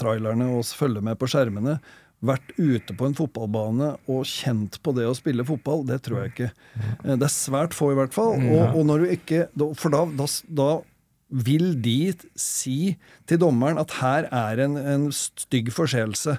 trailerne 0.00 0.48
og 0.56 0.64
følger 0.64 1.04
med 1.04 1.18
på 1.20 1.28
skjermene, 1.28 1.78
vært 2.28 2.52
ute 2.58 2.96
på 2.96 3.06
en 3.08 3.16
fotballbane 3.18 3.92
og 4.10 4.26
kjent 4.28 4.78
på 4.84 4.92
det 4.96 5.06
å 5.08 5.14
spille 5.16 5.46
fotball? 5.46 5.84
Det 5.88 6.00
tror 6.06 6.22
jeg 6.24 6.32
ikke. 6.34 6.50
Eh, 7.04 7.14
Det 7.16 7.26
er 7.28 7.32
svært 7.32 7.74
få, 7.76 7.92
i 7.94 7.98
hvert 7.98 8.14
fall. 8.16 8.36
Og, 8.50 8.76
og 8.76 8.84
når 8.88 9.04
du 9.04 9.14
ikke 9.16 9.46
For 9.78 9.94
da, 9.94 10.04
da, 10.18 10.28
da 10.60 10.68
vil 11.46 11.72
de 11.82 12.12
si 12.38 12.94
til 13.26 13.40
dommeren 13.42 13.80
at 13.82 13.96
her 13.98 14.28
er 14.30 14.62
en, 14.66 14.76
en 14.78 15.08
stygg 15.14 15.72
forseelse 15.74 16.36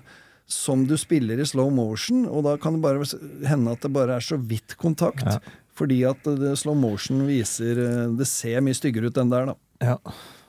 som 0.47 0.85
du 0.87 0.93
spiller 0.95 1.41
i 1.43 1.45
slow 1.45 1.67
motion, 1.75 2.21
og 2.31 2.45
da 2.45 2.53
kan 2.55 2.77
det 2.77 2.83
bare 2.85 3.03
hende 3.49 3.73
at 3.75 3.83
det 3.83 3.91
bare 3.91 4.15
er 4.15 4.23
så 4.23 4.37
vidt 4.39 4.77
kontakt. 4.79 5.25
Ja. 5.27 5.41
Fordi 5.77 5.99
at 6.07 6.23
det, 6.23 6.53
slow 6.57 6.73
motion 6.79 7.19
viser 7.27 7.77
eh, 7.83 8.15
Det 8.17 8.25
ser 8.25 8.63
mye 8.65 8.73
styggere 8.77 9.11
ut 9.11 9.19
enn 9.21 9.29
der, 9.33 9.51
da. 9.51 9.57
Ja. 9.83 9.97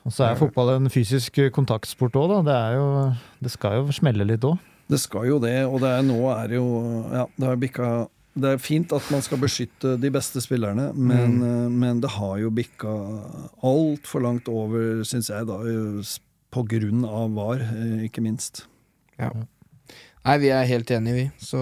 Og 0.07 0.15
så 0.15 0.25
er 0.25 0.39
fotball 0.39 0.71
en 0.77 0.89
fysisk 0.89 1.35
kontaktsport 1.53 2.15
òg, 2.17 2.31
da. 2.31 2.39
Det, 2.47 2.55
er 2.55 2.77
jo, 2.79 2.87
det 3.43 3.51
skal 3.53 3.75
jo 3.81 3.93
smelle 3.93 4.25
litt 4.25 4.47
òg. 4.47 4.55
Det 4.89 4.97
skal 5.01 5.27
jo 5.29 5.37
det, 5.43 5.57
og 5.69 5.81
det 5.83 5.89
er, 5.93 6.05
nå 6.05 6.17
er 6.33 6.55
jo 6.57 6.65
Ja, 7.13 7.27
det 7.37 7.45
har 7.45 7.59
bikka 7.61 7.89
Det 8.39 8.53
er 8.55 8.61
fint 8.61 8.93
at 8.95 9.05
man 9.13 9.21
skal 9.25 9.41
beskytte 9.41 9.95
de 10.01 10.09
beste 10.13 10.41
spillerne, 10.41 10.89
men, 10.95 11.37
mm. 11.41 11.77
men 11.81 12.01
det 12.01 12.11
har 12.15 12.37
jo 12.41 12.49
bikka 12.53 12.93
altfor 13.65 14.23
langt 14.23 14.49
over, 14.49 15.03
syns 15.05 15.29
jeg, 15.29 15.45
da. 15.49 15.59
eh, 15.61 16.13
På 16.49 16.63
grunn 16.65 17.03
av 17.05 17.33
VAR, 17.35 17.61
eh, 17.61 18.05
ikke 18.07 18.23
minst. 18.25 18.63
Ja. 19.19 19.29
Nei, 20.25 20.37
vi 20.41 20.49
er 20.53 20.65
helt 20.69 20.89
enige, 20.91 21.15
vi. 21.15 21.25
Så, 21.43 21.59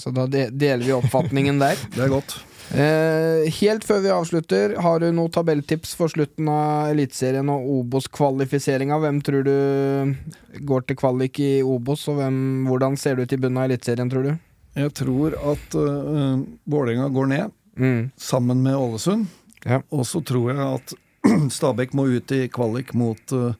så 0.00 0.10
da 0.14 0.26
deler 0.30 0.84
vi 0.84 0.94
oppfatningen 0.96 1.60
der. 1.62 1.78
Det 1.94 2.06
er 2.06 2.12
godt. 2.14 2.38
Eh, 2.74 3.46
helt 3.60 3.84
før 3.86 4.00
vi 4.02 4.10
avslutter, 4.10 4.74
har 4.82 4.98
du 5.00 5.06
noen 5.14 5.30
tabelltips 5.32 5.92
for 5.96 6.10
slutten 6.10 6.48
av 6.50 6.90
Eliteserien 6.90 7.46
og 7.52 7.68
Obos-kvalifiseringa? 7.80 8.98
Hvem 9.02 9.20
tror 9.24 9.46
du 9.46 10.64
går 10.66 10.86
til 10.88 10.98
kvalik 10.98 11.38
i 11.44 11.50
Obos, 11.62 12.08
og 12.10 12.18
hvem, 12.18 12.40
hvordan 12.66 12.98
ser 12.98 13.16
det 13.16 13.28
ut 13.28 13.36
i 13.36 13.40
bunnen 13.44 13.62
av 13.62 13.68
Eliteserien, 13.70 14.10
tror 14.10 14.26
du? 14.26 14.32
Jeg 14.76 14.92
tror 14.98 15.36
at 15.54 15.76
uh, 15.78 16.42
Vålerenga 16.68 17.08
går 17.14 17.32
ned, 17.34 17.54
Mm. 17.76 18.10
sammen 18.16 18.62
med 18.64 18.72
Ålesund. 18.72 19.26
Ja. 19.66 19.82
Og 19.92 20.06
så 20.08 20.22
tror 20.24 20.46
jeg 20.48 20.58
at 20.64 20.94
Stabæk 21.52 21.92
må 21.92 22.06
ut 22.08 22.32
i 22.32 22.46
kvalik 22.48 22.94
mot, 22.96 23.20
uh, 23.36 23.52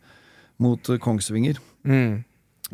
mot 0.59 0.81
Kongsvinger. 1.05 1.59
Mm. 1.85 2.23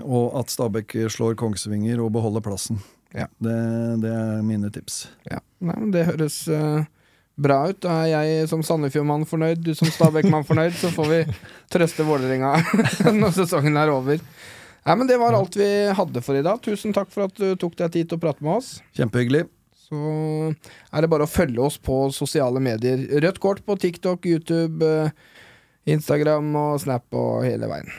Og 0.06 0.38
at 0.38 0.50
Stabæk 0.54 0.94
slår 1.10 1.34
Kongsvinger 1.34 1.98
og 1.98 2.12
beholder 2.14 2.40
plassen. 2.46 2.78
Ja. 3.12 3.28
Det, 3.38 3.54
det 4.02 4.10
er 4.10 4.42
mine 4.46 4.70
tips. 4.72 5.06
Ja, 5.28 5.42
Nei, 5.62 5.76
men 5.76 5.92
det 5.94 6.06
høres 6.08 6.38
uh, 6.48 6.82
bra 7.36 7.58
ut. 7.70 7.80
Da 7.84 8.02
er 8.06 8.26
jeg 8.28 8.48
som 8.50 8.64
Sandefjord-mann 8.66 9.26
fornøyd, 9.28 9.62
du 9.64 9.74
som 9.78 9.90
Stabæk-mann 9.92 10.46
fornøyd. 10.48 10.74
Så 10.80 10.90
får 10.94 11.10
vi 11.10 11.20
trøste 11.72 12.06
Vålerenga 12.08 12.54
når 13.20 13.36
sesongen 13.42 13.78
er 13.78 13.92
over. 13.92 14.22
Nei, 14.82 14.94
men 14.98 15.06
Det 15.06 15.18
var 15.20 15.36
alt 15.38 15.56
vi 15.58 15.68
hadde 15.94 16.22
for 16.24 16.38
i 16.38 16.44
dag. 16.44 16.62
Tusen 16.64 16.94
takk 16.96 17.12
for 17.12 17.28
at 17.28 17.36
du 17.38 17.52
tok 17.60 17.76
deg 17.78 17.92
tid 17.94 18.10
til 18.10 18.18
å 18.18 18.22
prate 18.24 18.42
med 18.42 18.58
oss. 18.58 18.74
Kjempehyggelig. 18.98 19.44
Så 19.92 20.00
er 20.90 21.04
det 21.04 21.10
bare 21.12 21.26
å 21.28 21.30
følge 21.30 21.60
oss 21.62 21.76
på 21.78 22.06
sosiale 22.16 22.62
medier. 22.64 23.04
Rødt 23.22 23.38
kort 23.42 23.60
på 23.66 23.76
TikTok, 23.78 24.24
YouTube, 24.26 24.80
eh, 24.88 25.12
Instagram 25.92 26.48
og 26.56 26.80
Snap 26.82 27.12
og 27.18 27.44
hele 27.44 27.68
veien. 27.70 27.92